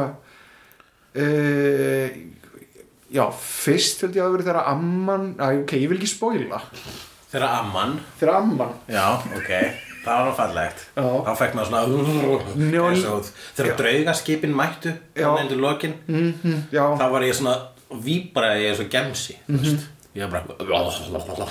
uh, 1.22 2.08
já, 3.14 3.26
fyrst 3.42 4.06
held 4.06 4.18
ég 4.18 4.26
að 4.26 4.38
vera 4.38 4.48
þeirra 4.50 4.64
amman, 4.74 5.28
að, 5.38 5.62
ok, 5.64 5.76
ég 5.84 5.92
vil 5.92 6.00
ekki 6.00 6.12
spoila 6.16 6.62
Þeirra 7.36 7.52
Amman. 7.60 7.94
Þeirra 8.20 8.36
amman? 8.40 8.74
Já, 8.88 9.06
ok, 9.36 9.50
það 10.06 10.12
var 10.16 10.26
nú 10.30 10.34
fallegt. 10.40 10.84
Já. 10.96 11.08
Þá 11.28 11.32
fekk 11.42 11.56
maður 11.58 11.72
svona 11.72 11.84
gæsahúð. 12.96 13.32
Þegar 13.58 13.80
draugaskipin 13.82 14.56
mættu. 14.56 14.94
Þannig 15.18 15.42
endur 15.46 15.64
lokin 15.66 15.96
mm, 16.08 16.62
já, 16.72 16.84
Þá 17.02 17.06
var 17.12 17.26
ég 17.28 17.36
svona 17.36 17.56
Víbraði 18.06 18.64
ég 18.70 18.78
svo 18.80 18.88
gemsi 18.92 19.36
mm 19.48 19.60
Mhm. 19.60 19.84
Ég 20.16 20.32
var 20.32 20.46
bara 21.28 21.46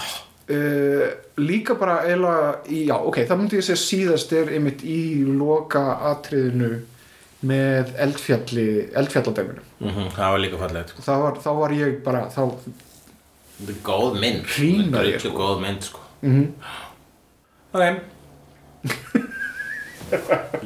uh, 0.49 1.11
líka 1.37 1.74
bara 1.78 1.99
í- 2.09 2.87
já, 2.89 2.97
ok, 2.97 3.18
það 3.28 3.39
myndi 3.39 3.59
ég 3.61 3.64
segja 3.66 3.80
síðast 3.80 4.32
er 4.32 4.51
einmitt 4.57 4.80
í 4.85 5.24
loka 5.24 5.82
atriðinu 6.11 6.70
með 7.45 7.93
eldfjalli 8.01 8.66
eldfjalladæminu. 8.97 9.61
Mhm, 9.85 10.09
Það 10.16 10.30
var 10.32 10.39
líka 10.41 10.59
fallegt. 10.62 10.95
Þá 11.05 11.12
var, 11.22 11.35
þá 11.45 11.51
var 11.61 11.70
ég 11.76 12.03
bara 12.05 12.22
þá, 12.32 12.41
Þetta 13.59 13.73
er 13.73 13.77
góð 13.87 14.13
mynd 14.21 14.45
ég, 14.59 14.91
Þetta 14.91 15.05
er 15.15 15.19
sko. 15.23 15.31
góð 15.39 15.59
mynd 15.67 15.83
sko. 15.91 16.01
Mm, 16.25 16.49
Ok. 17.75 17.85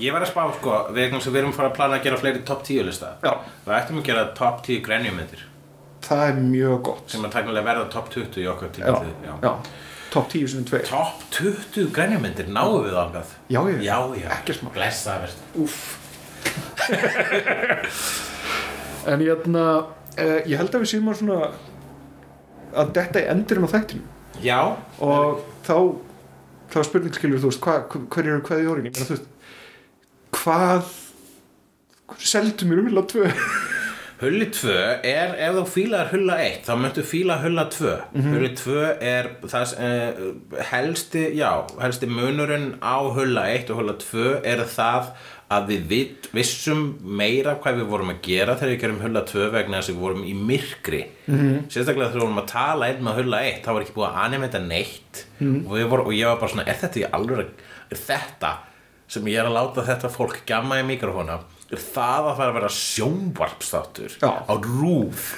Ég 0.02 0.10
var 0.12 0.20
að 0.24 0.28
spá 0.28 0.42
sko 0.58 0.72
Við 0.92 1.02
erum, 1.06 1.20
við 1.24 1.36
erum 1.40 1.52
fara 1.56 1.68
að 1.70 1.76
plana 1.78 1.94
að 1.98 2.04
gera 2.08 2.18
fleiri 2.20 2.40
top 2.44 2.60
10 2.66 2.84
lista. 2.88 3.08
Já, 3.24 3.32
Það 3.64 3.76
ættum 3.78 4.00
að 4.00 4.06
gera 4.10 4.22
top 4.36 4.56
10 4.66 4.82
grenjumyndir 4.88 5.42
það 6.08 6.20
er 6.24 6.36
mjög 6.40 6.76
gott. 6.86 7.04
Sem 7.12 7.24
að 7.26 7.32
tæknilega 7.34 7.66
verða 7.66 7.88
top 7.92 8.06
20 8.14 8.38
í 8.40 8.44
okkar 8.48 8.68
já, 8.70 8.72
tíma 8.78 8.88
já, 9.42 9.50
top 10.14 10.26
10 10.32 10.46
sem 10.52 10.62
tveir. 10.64 10.84
Top 10.88 11.16
20 11.34 11.90
grænjamyndir, 11.92 12.46
náum 12.54 12.78
við 12.86 12.94
ángað 12.96 13.28
Já, 13.52 13.60
já, 13.68 13.76
já, 13.84 13.98
já. 14.22 14.28
ekkert 14.38 14.62
mál. 14.64 14.72
Blessa 14.76 15.10
það 15.10 15.18
verst 15.26 15.38
Úff. 15.64 15.78
En 19.08 19.20
ég, 19.24 19.28
hérna, 19.30 19.64
uh, 20.18 20.40
ég 20.48 20.56
held 20.60 20.74
að 20.74 20.82
við 20.84 20.90
séum 20.94 21.10
að 21.12 21.18
svona 21.22 21.38
að 22.78 22.92
detta 22.98 23.22
í 23.22 23.28
endurinn 23.32 23.68
á 23.68 23.74
þættinu 23.74 24.04
Já, 24.44 24.60
og 25.02 25.42
þá 25.66 25.74
þá 26.68 26.78
spurning 26.86 27.16
skilur 27.16 27.42
þú 27.42 27.50
veist 27.50 27.64
hva, 27.64 27.80
hver 27.88 28.28
eru 28.28 28.44
hvað 28.46 28.62
í 28.62 28.70
orðinni 28.70 28.94
þú 28.98 29.08
veist 29.14 29.28
hvað 30.38 30.94
seldu 32.18 32.68
mér 32.68 32.84
umhilla 32.84 33.04
tvö? 33.08 33.32
Hulli 34.18 34.48
2 34.50 34.72
er, 35.06 35.34
ef 35.46 35.54
þú 35.54 35.64
fílar 35.70 36.08
Hulla 36.10 36.40
1 36.42 36.64
þá 36.66 36.72
möntu 36.80 37.04
fíla 37.06 37.36
Hulla 37.38 37.68
2 37.70 37.92
Hulli 38.18 38.50
2 38.58 38.78
er 39.06 39.28
það 39.46 39.74
uh, 39.78 40.62
helsti, 40.72 41.22
já, 41.38 41.52
helsti 41.78 42.08
munurinn 42.10 42.72
á 42.82 42.98
Hulla 43.14 43.46
1 43.54 43.70
og 43.70 43.78
Hulla 43.82 43.94
2 44.02 44.24
er 44.42 44.64
það 44.66 45.12
að 45.48 45.70
við 45.72 45.84
vit, 45.88 46.28
vissum 46.36 46.82
meira 47.00 47.54
hvað 47.62 47.80
við 47.80 47.86
vorum 47.88 48.12
að 48.12 48.20
gera 48.26 48.56
þegar 48.58 48.72
við 48.74 48.80
gerum 48.82 49.00
Hulla 49.00 49.22
2 49.30 49.46
vegna 49.54 49.78
þess 49.78 49.88
að 49.88 49.94
við 49.94 50.02
vorum 50.04 50.24
í 50.28 50.34
myrkri. 50.36 51.02
-hmm. 51.24 51.56
sérstaklega 51.72 52.10
þegar 52.10 52.20
við 52.20 52.26
vorum 52.26 52.42
að 52.42 52.50
tala 52.52 52.88
einn 52.88 53.02
með 53.06 53.20
Hulla 53.22 53.42
1 53.48 53.62
þá 53.64 53.70
var 53.72 53.82
ekki 53.82 53.96
búið 53.96 54.08
að 54.08 54.20
animeta 54.26 54.60
neitt. 54.60 55.24
Og, 55.40 55.72
við 55.72 55.88
vorum, 55.88 56.06
og 56.06 56.14
ég 56.14 56.26
var 56.28 56.40
bara 56.42 56.52
svona, 56.52 56.68
er 56.68 56.80
þetta 56.82 57.00
í 57.00 57.08
alveg 57.10 57.46
er 57.88 58.02
þetta 58.02 58.52
sem 59.08 59.28
ég 59.30 59.40
er 59.40 59.48
að 59.48 59.56
láta 59.56 59.86
þetta 59.86 60.10
fólk 60.12 60.42
gamma 60.48 60.80
í 60.82 60.84
mikrofóna 60.88 61.40
er 61.68 61.80
það 61.80 62.30
að 62.30 62.38
fara 62.38 62.52
að 62.52 62.56
vera 62.58 62.70
sjónvarpstáttur 62.72 64.16
Já. 64.20 64.30
á 64.44 64.52
rúf 64.56 65.34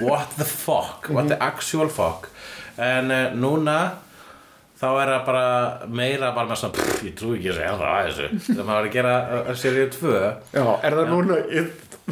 what 0.00 0.32
the 0.36 0.44
fuck, 0.48 1.08
what 1.12 1.28
the 1.28 1.38
actual 1.40 1.88
fuck? 1.92 2.28
En 2.80 3.12
uh, 3.12 3.32
núna 3.36 3.76
þá 4.84 4.90
er 5.00 5.10
það 5.14 5.24
bara 5.30 5.46
meira 6.00 6.30
bara 6.36 6.50
með 6.50 6.60
svona, 6.60 6.76
pff, 6.76 7.00
ég 7.08 7.16
trú 7.18 7.32
ekki 7.38 7.50
að 7.50 7.58
segja 7.58 7.74
það 7.80 7.88
að 7.94 8.06
þessu. 8.10 8.28
Þegar 8.50 8.68
maður 8.68 8.80
er 8.82 8.90
að 8.90 8.96
gera 8.98 9.56
seríu 9.64 9.88
2 9.96 10.14
Já, 10.54 10.64
er 10.84 10.98
það 11.00 11.12
núna 11.14 11.40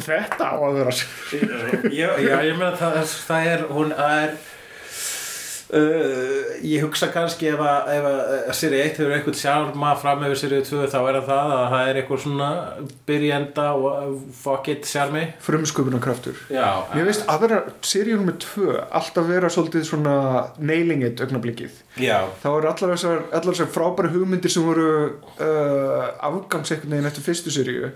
þetta 0.01 0.49
á 0.49 0.55
að 0.57 0.79
vera 0.79 0.93
já, 1.93 2.07
já, 2.17 2.35
ég 2.47 2.57
meina 2.57 2.73
það, 2.79 2.95
það 3.27 3.49
er, 3.51 3.65
hún 3.69 3.93
er 3.93 4.33
Uh, 5.73 6.51
ég 6.61 6.83
hugsa 6.85 7.07
kannski 7.09 7.47
ef 7.49 7.61
að, 7.65 7.87
ef 7.95 8.03
að 8.05 8.19
uh, 8.21 8.49
Siri 8.53 8.77
1 8.83 8.91
hefur 8.99 9.13
eitthvað 9.15 9.37
sjálfma 9.39 9.93
fram 9.97 10.21
yfir 10.27 10.37
Siri 10.37 10.59
2 10.67 10.83
þá 10.91 10.97
er 10.99 11.17
það 11.25 11.53
að 11.55 11.63
það 11.71 11.87
er 11.87 11.99
eitthvað 12.01 12.21
svona 12.21 12.49
byrjenda 13.09 13.65
og 13.79 13.87
uh, 13.89 14.11
fuck 14.37 14.69
it 14.69 14.85
sjálfmi 14.85 15.23
frumsköpunarkraftur. 15.41 16.37
Mér 16.93 17.09
veist 17.09 17.25
aðra 17.31 17.63
seríunum 17.81 18.29
með 18.29 18.37
tvö 18.45 18.75
alltaf 18.83 19.27
vera 19.31 19.49
svolítið 19.55 19.87
svona 19.89 20.15
nailing 20.61 21.07
it 21.09 21.25
augnablikið. 21.25 21.81
Já, 21.97 22.19
þá 22.43 22.47
eru 22.51 22.69
allar 22.75 22.93
þessar, 22.93 23.25
allar 23.31 23.49
þessar 23.49 23.73
frábæri 23.73 24.13
hugmyndir 24.13 24.53
sem 24.53 24.69
voru 24.69 24.87
uh, 25.09 26.05
afgangs 26.29 26.75
einhvern 26.75 26.99
veginn 26.99 27.09
eftir 27.09 27.25
fyrstu 27.31 27.55
seríu. 27.55 27.89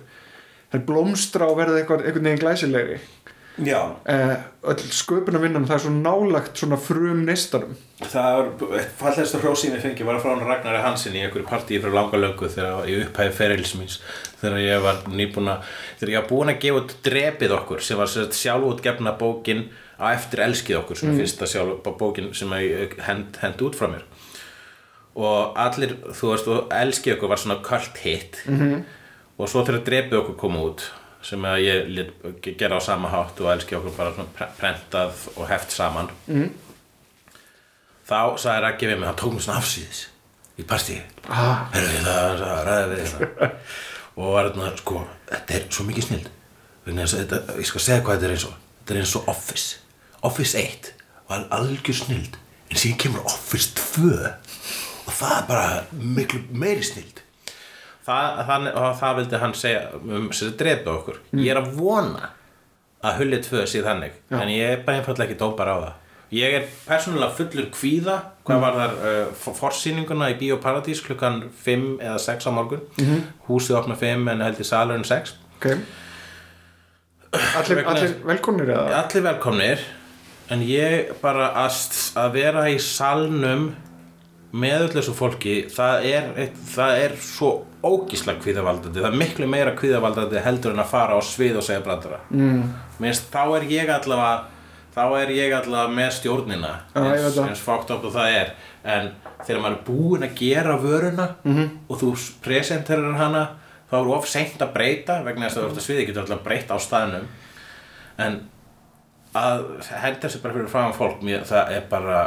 Það 0.74 0.90
blómstra 0.90 1.46
og 1.46 1.62
verða 1.62 1.84
eitthvað, 1.84 2.10
veginn 2.10 2.42
glæsilegri 2.42 2.98
uh, 4.06 4.34
öll 4.70 4.84
sköpunarvinnan 4.94 5.66
það 5.66 5.76
er 5.78 5.84
svo 5.86 5.94
nálagt 5.96 6.60
svona 6.62 6.78
frum 6.78 7.24
neistanum 7.26 7.76
Það 7.98 8.62
fallegsta 9.00 9.40
hrósið 9.42 9.80
ég 9.80 9.82
fengi 9.82 10.06
var 10.06 10.20
frá 10.22 10.36
hann 10.36 10.46
Ragnari 10.46 10.84
Hansen 10.84 11.16
í 11.18 11.24
einhverju 11.24 11.48
partíi 11.50 11.80
frá 11.82 11.90
langa 11.96 12.20
löngu 12.22 12.50
þegar 12.54 12.86
ég 12.92 13.08
upphæði 13.08 13.34
ferils 13.40 13.74
míns 13.80 13.98
þegar 14.42 14.62
ég 14.62 14.84
var 14.86 15.02
nýbúin 15.10 15.50
að 15.56 15.72
þegar 15.98 16.14
ég 16.14 16.22
var 16.22 16.30
búin 16.30 16.54
að 16.54 16.62
gefa 16.66 16.84
út 16.84 16.96
drepið 17.08 17.56
okkur 17.58 17.82
sem 17.88 17.98
var 17.98 18.14
sjálfútgefna 18.14 19.16
bókin 19.18 19.66
á 19.98 20.14
eftir 20.14 20.44
elskið 20.46 20.80
okkur 20.84 21.00
sem 21.00 21.12
er 21.12 21.20
fyrsta 21.24 21.50
sjálf 21.50 21.90
bókin 21.98 22.30
sem 22.38 22.54
ég 22.62 22.94
hend, 23.08 23.42
hend 23.42 23.66
út 23.66 23.78
frá 23.78 23.90
mér. 23.90 24.06
Og 25.18 25.58
allir, 25.58 25.96
þú 26.14 26.32
veist, 26.32 26.50
og 26.54 26.74
elskið 26.78 27.16
okkur 27.16 27.32
var 27.34 27.42
svona 27.42 27.62
cult 27.66 27.98
hit. 28.04 28.44
-hmm. 28.46 28.84
og 29.38 29.50
svo 29.50 29.66
þegar 29.66 29.86
drepið 29.86 30.20
okkur 30.20 30.38
kom 30.38 30.58
út 30.58 30.92
sem 31.28 31.44
að 31.50 31.58
ég 31.66 31.90
lét 31.92 32.46
gera 32.60 32.78
á 32.80 32.82
sama 32.84 33.10
hátt 33.12 33.40
og 33.44 33.50
elskið 33.52 33.80
okkur 33.82 33.96
bara 33.98 34.14
svona 34.16 34.34
pre- 34.38 34.50
prentað 34.60 35.26
og 35.36 35.48
heft 35.50 35.74
saman. 35.76 36.10
Þá 38.08 38.20
sagði 38.40 38.62
Raggi 38.64 38.88
við 38.88 39.00
mig, 39.02 39.08
hann 39.10 39.20
tók 39.20 39.34
mér 39.36 39.44
svona 39.44 39.60
afsýðis 39.60 40.06
í 40.58 40.64
partíi 40.66 41.02
ah, 41.28 41.68
og 44.18 44.32
var 44.34 44.48
þarna, 44.50 44.72
sko, 44.80 45.02
þetta 45.30 45.58
er 45.58 45.66
svo 45.76 45.84
mikið 45.90 46.08
snild. 46.08 46.30
Þetta, 46.88 47.42
ég 47.60 47.68
skal 47.68 47.84
segja 47.84 48.02
hvað 48.06 48.16
þetta 48.16 48.30
er 48.30 48.36
eins 48.38 48.46
og. 48.48 48.56
Þetta 48.80 48.96
er 48.96 49.02
eins 49.04 49.16
og 49.20 49.28
Office. 49.34 49.82
Office 50.32 50.64
1 50.64 50.92
var 51.28 51.44
algjör 51.60 52.00
snild 52.00 52.38
en 52.72 52.80
síðan 52.80 53.00
kemur 53.04 53.28
Office 53.28 53.76
2 53.76 54.08
og 55.08 55.14
það 55.16 55.34
er 55.36 55.46
bara 55.52 55.68
miklu 56.16 56.40
meiri 56.52 56.84
snild 56.88 57.22
það, 58.08 58.42
það, 58.48 58.66
það 59.02 59.22
vildi 59.22 59.44
hann 59.44 59.56
segja 59.58 59.86
um 60.00 60.28
sér 60.32 60.52
að 60.54 60.58
drepa 60.64 60.96
okkur. 60.96 61.22
Ég 61.36 61.54
er 61.54 61.62
að 61.62 61.72
vona 61.78 62.34
að 63.06 63.22
hulli 63.22 63.40
2 63.46 63.64
sé 63.70 63.84
þannig 63.86 64.16
en 64.34 64.52
ég 64.52 64.74
er 64.74 64.84
bara 64.86 65.02
einfallega 65.02 65.30
ekki 65.30 65.40
dópar 65.42 65.72
á 65.72 65.78
það. 65.78 65.96
Ég 66.36 66.58
er 66.58 66.66
persónulega 66.84 67.38
fullur 67.38 67.68
kvíða 67.72 68.16
hvað 68.48 68.64
var 68.64 68.78
þar 68.82 68.96
uh, 69.00 69.52
forsýninguna 69.56 70.28
í 70.34 70.36
Bíóparadís 70.40 71.00
klukkan 71.06 71.46
5 71.64 71.86
eða 72.04 72.18
6 72.20 72.50
á 72.50 72.52
morgun. 72.52 72.82
Húsið 73.48 73.80
opna 73.80 73.96
5 74.00 74.28
en 74.34 74.44
held 74.44 74.60
í 74.60 74.68
salurinn 74.68 75.08
6 75.08 75.38
ok. 75.58 75.70
Allir, 77.38 77.84
allir 77.92 78.14
velkomnir 78.28 78.72
eða? 78.72 79.02
Allir 79.04 79.24
velkomnir 79.26 79.84
en 80.52 80.64
ég 80.64 81.12
bara 81.22 81.50
að, 81.66 81.80
að 82.20 82.36
vera 82.38 82.68
í 82.72 82.78
salnum 82.80 83.70
með 84.52 84.82
öllu 84.88 84.94
þessu 85.02 85.14
fólki 85.18 85.56
það 85.74 86.06
er, 86.08 86.28
það 86.74 87.00
er 87.04 87.16
svo 87.20 87.50
ógíslega 87.84 88.40
kvíðavaldandi 88.46 89.02
það 89.04 89.10
er 89.12 89.18
miklu 89.20 89.48
meira 89.52 89.74
kvíðavaldandi 89.76 90.44
heldur 90.46 90.72
en 90.72 90.80
að 90.80 90.92
fara 90.94 91.18
á 91.18 91.22
svið 91.22 91.58
og 91.60 91.64
segja 91.68 91.84
brandara 91.84 92.20
mm. 92.32 92.62
Minnst, 93.04 93.28
þá 93.34 93.44
er 93.58 93.68
ég 93.70 93.90
allavega 93.92 94.46
þá 94.96 95.04
er 95.20 95.30
ég 95.36 95.54
allavega 95.54 95.94
með 95.94 96.12
stjórnina 96.16 96.72
eins, 96.96 97.36
það. 97.36 97.48
eins 97.50 97.62
fókt 97.62 97.92
upp 97.94 98.08
og 98.10 98.14
það 98.16 98.38
er 98.40 98.54
en 98.88 99.12
þegar 99.46 99.62
maður 99.62 99.76
er 99.78 99.86
búinn 99.86 100.24
að 100.26 100.36
gera 100.40 100.78
vöruna 100.82 101.28
Mhm. 101.44 101.58
-hmm. 101.58 101.70
og 101.90 102.00
þú 102.02 102.14
presenterar 102.42 103.14
hana 103.20 103.44
þá 103.92 103.96
er 104.00 104.08
of 104.16 104.28
seint 104.28 104.62
að 104.62 104.74
breyta 104.74 105.24
vegna 105.24 105.46
þess 105.48 105.58
að 105.58 105.64
þú 105.64 105.68
ert 105.70 105.78
að 105.78 105.86
sviði 105.86 106.06
getur 106.08 106.22
alltaf 106.24 106.44
breytt 106.44 106.72
á 106.72 106.78
staðnum 106.80 107.28
en 108.18 108.42
að 109.38 109.64
henda 110.02 110.30
sér 110.34 110.42
bara 110.44 110.56
fyrir 110.58 110.70
fram 110.72 110.94
fólk 110.98 111.22
mér, 111.26 111.44
það 111.50 111.72
er 111.78 111.84
bara, 111.92 112.20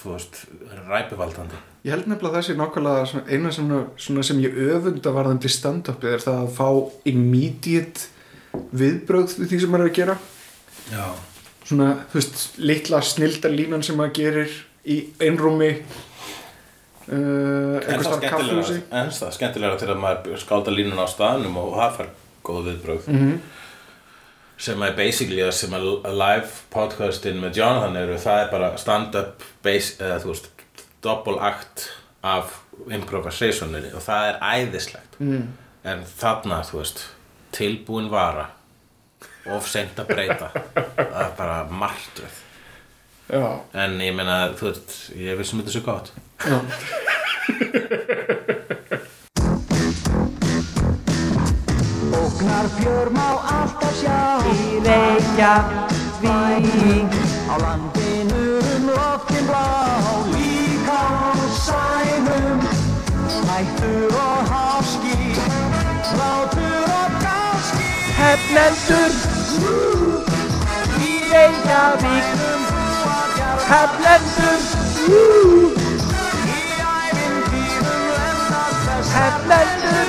þú 0.00 0.12
veist 0.16 0.42
ræpivaldandi 0.88 1.62
Ég 1.86 1.92
held 1.94 2.08
nefnilega 2.10 2.32
að 2.32 2.36
það 2.40 2.46
sé 2.48 2.54
nákvæmlega 2.58 3.20
eina 3.36 3.50
svona, 3.54 3.80
svona 4.02 4.22
sem 4.26 4.40
ég 4.42 4.56
öfunda 4.74 5.12
varðandi 5.14 5.50
stand-upið 5.54 6.16
er 6.16 6.24
það 6.24 6.40
að 6.42 6.54
fá 6.56 6.68
immediate 7.06 8.08
viðbröð 8.80 9.36
við 9.38 9.52
því 9.52 9.60
sem 9.62 9.70
maður 9.70 9.84
er 9.84 9.90
að 9.92 9.98
gera. 10.00 10.16
Já, 10.90 11.04
svona, 11.68 11.88
þú 12.10 12.18
veist, 12.18 12.42
litla 12.58 13.00
snildar 13.06 13.54
línan 13.54 13.84
sem 13.86 13.96
maður 14.00 14.16
gerir 14.18 14.56
í 14.86 14.96
einrúmi 15.22 15.70
uh, 17.10 17.14
en 17.14 17.82
einhvers 17.82 18.06
það 18.06 18.10
staðar 18.10 18.26
á 18.26 18.30
kaffihúsi 18.32 18.76
skemmtilega 18.80 19.02
en 19.04 19.12
það 19.20 19.34
skemmtilega 19.38 19.78
til 19.82 19.90
að 19.92 20.00
maður 20.02 20.40
skálda 20.42 20.74
línuna 20.74 21.06
á 21.06 21.08
staðnum 21.10 21.58
og 21.62 21.74
það 21.78 21.96
fær 22.00 22.10
góð 22.46 22.60
viðbröð 22.70 23.08
Mhm. 23.12 23.36
Sem 24.58 24.82
er 24.82 24.94
basically 24.96 25.42
að 25.44 25.52
sem 25.58 25.74
að 25.76 25.86
live 26.16 26.48
podcastin 26.72 27.40
með 27.42 27.58
Jonathan 27.60 27.98
eru 28.00 28.18
það 28.20 28.42
er 28.42 28.50
bara 28.52 28.70
stand-up 28.80 29.44
base, 29.64 29.96
eða 30.00 30.20
þú 30.22 30.32
veist 30.32 30.48
double 31.04 31.36
act 31.44 31.88
af 32.26 32.56
improvisationinni 32.92 33.92
og 33.94 34.02
það 34.04 34.30
er 34.30 34.40
æðislegt. 34.42 35.20
Mm. 35.20 35.46
en 35.86 36.02
þarna 36.18 36.62
þú 36.66 36.80
veist 36.80 37.04
tilbúin 37.54 38.08
vara 38.10 38.48
of 39.54 39.68
seint 39.70 39.98
að 40.02 40.10
breyta 40.10 40.50
það 40.96 41.20
er 41.22 41.34
bara 41.38 41.58
martröð. 41.70 42.42
Já, 43.26 43.46
en 43.74 44.00
ég 44.00 44.14
meina 44.14 44.38
þú 44.58 44.70
veist 44.70 44.96
ég 45.18 45.38
vissum 45.38 45.62
þetta 45.62 45.76
svo 45.76 45.84
gott. 45.86 46.12
Já 46.46 46.56
Ógnar 52.46 52.68
fjör 52.78 53.08
má 53.10 53.30
alltaf 53.58 53.94
sjá. 53.98 54.38
Í 54.46 54.78
Reykjavík. 54.86 56.22
Á 57.50 57.54
landinu 57.58 58.62
um 58.62 58.86
loftin 58.86 59.44
blá 59.46 59.66
Líka 60.30 61.02
á 61.26 61.34
sænum 61.66 62.60
Hættur 63.50 64.14
og 64.14 64.40
háski 64.50 65.18
Látur 66.18 66.86
og 67.02 67.10
gáski. 67.24 67.88
Hefnendur 68.20 69.12
Í 71.02 71.12
Reykjavík. 71.32 72.26
Hefnendur 73.70 74.60
Í 76.46 76.62
ævintýrum 76.94 78.06
lendast 78.14 78.80
þess 78.86 79.10
Hefnendur 79.18 80.08